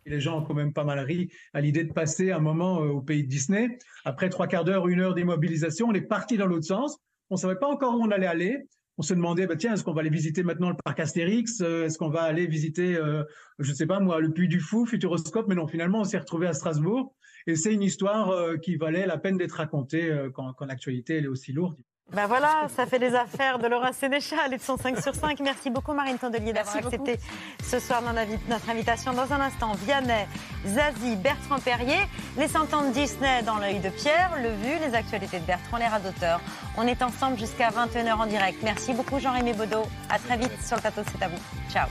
Et 0.06 0.10
les 0.10 0.20
gens 0.20 0.39
ont 0.39 0.42
quand 0.44 0.54
même 0.56 0.74
pas 0.74 0.84
mal 0.84 1.00
ri 1.00 1.30
à 1.54 1.62
l'idée 1.62 1.86
de 1.86 1.94
passer 1.94 2.32
un 2.34 2.39
moment 2.39 2.82
euh, 2.82 2.89
au 2.89 3.02
pays 3.02 3.24
de 3.24 3.30
Disney. 3.30 3.78
Après 4.04 4.30
trois 4.30 4.48
quarts 4.48 4.66
d'heure, 4.66 4.88
une 4.89 5.00
heure 5.00 5.14
d'immobilisation, 5.14 5.88
on 5.89 5.94
est 5.94 6.02
parti 6.02 6.38
dans 6.38 6.48
l'autre 6.48 6.66
sens. 6.66 6.98
On 7.30 7.38
savait 7.38 7.56
pas 7.56 7.68
encore 7.68 7.94
où 7.96 8.04
on 8.04 8.12
allait 8.12 8.28
aller. 8.28 8.58
On 9.02 9.04
se 9.04 9.16
demandait, 9.16 9.47
bah, 9.47 9.56
tiens, 9.56 9.74
est-ce 9.74 9.84
qu'on 9.84 9.93
va 9.93 10.02
aller 10.02 10.12
visiter 10.12 10.43
maintenant 10.43 10.70
le 10.70 10.76
parc 10.76 10.99
Astérix 10.99 11.60
Euh, 11.62 11.86
Est-ce 11.86 11.97
qu'on 11.97 12.12
va 12.12 12.22
aller 12.22 12.45
visiter, 12.45 12.95
euh, 12.95 13.24
je 13.58 13.74
sais 13.74 13.88
pas 13.88 13.99
moi, 13.99 14.20
le 14.20 14.32
Puy 14.32 14.47
du 14.47 14.60
Fou, 14.60 14.86
Futuroscope 14.86 15.47
Mais 15.47 15.56
non, 15.56 15.66
finalement, 15.66 16.02
on 16.02 16.04
s'est 16.04 16.20
retrouvé 16.20 16.45
à 16.45 16.54
Strasbourg. 16.54 17.16
Et 17.47 17.56
c'est 17.56 17.74
une 17.74 17.82
histoire 17.82 18.30
euh, 18.30 18.58
qui 18.58 18.76
valait 18.76 19.08
la 19.08 19.18
peine 19.18 19.38
d'être 19.38 19.54
racontée 19.54 20.16
quand, 20.36 20.54
quand 20.54 20.66
l'actualité 20.68 21.18
est 21.18 21.26
aussi 21.26 21.52
lourde. 21.52 21.82
Ben 22.10 22.28
voilà, 22.28 22.68
ça 22.76 22.86
fait 22.86 22.99
les 22.99 23.16
affaires 23.16 23.58
de 23.58 23.68
Laura 23.68 23.93
Sénéchal 23.93 24.54
et 24.54 24.58
de 24.58 24.62
son 24.62 24.76
5 24.76 24.99
sur 25.02 25.16
5. 25.16 25.39
Merci 25.39 25.70
beaucoup 25.70 25.93
Marine 25.93 26.18
Tondelier 26.18 26.52
d'avoir 26.52 26.76
beaucoup. 26.82 26.88
accepté 26.88 27.18
ce 27.64 27.80
soir 27.80 28.02
notre 28.02 28.20
invi- 28.20 28.39
notre 28.49 28.70
invitation. 28.70 29.14
Dans 29.14 29.32
un 29.32 29.39
instant, 29.39 29.72
Vianney, 29.86 30.28
Zazie, 30.66 31.16
Bertrand 31.16 31.60
Perrier, 31.60 31.99
les 32.38 32.49
100 32.49 32.74
ans 32.74 32.82
de 32.89 32.91
Disney 32.93 33.43
dans 33.43 33.56
l'œil 33.60 33.80
de 33.80 33.88
Pierre, 33.89 34.32
le 34.43 34.49
vu, 34.49 34.78
les 34.86 34.93
actualités 34.93 35.39
de 35.39 35.45
Bertrand, 35.45 35.78
les 35.78 35.88
rats 35.88 35.99
d'auteur. 36.02 36.41
On 36.78 36.86
est 36.86 37.02
ensemble 37.02 37.38
jusqu'à 37.38 37.70
21h 37.70 38.14
en 38.18 38.26
direct. 38.26 38.58
Merci 38.62 38.91
beaucoup 38.93 39.18
Jean-Rémy 39.20 39.54
Baudot. 39.54 39.84
À 40.10 40.20
très 40.20 40.36
vite 40.36 40.52
sur 40.62 40.76
le 40.76 40.82
plateau 40.82 41.02
de 41.04 41.08
C'est 41.18 41.24
à 41.24 41.30
vous. 41.30 41.39
Ciao. 41.72 41.88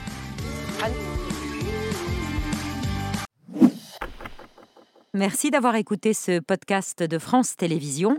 Merci 5.15 5.51
d'avoir 5.51 5.77
écouté 5.77 6.13
ce 6.13 6.41
podcast 6.41 7.03
de 7.03 7.19
France 7.19 7.57
Télévisions. 7.57 8.19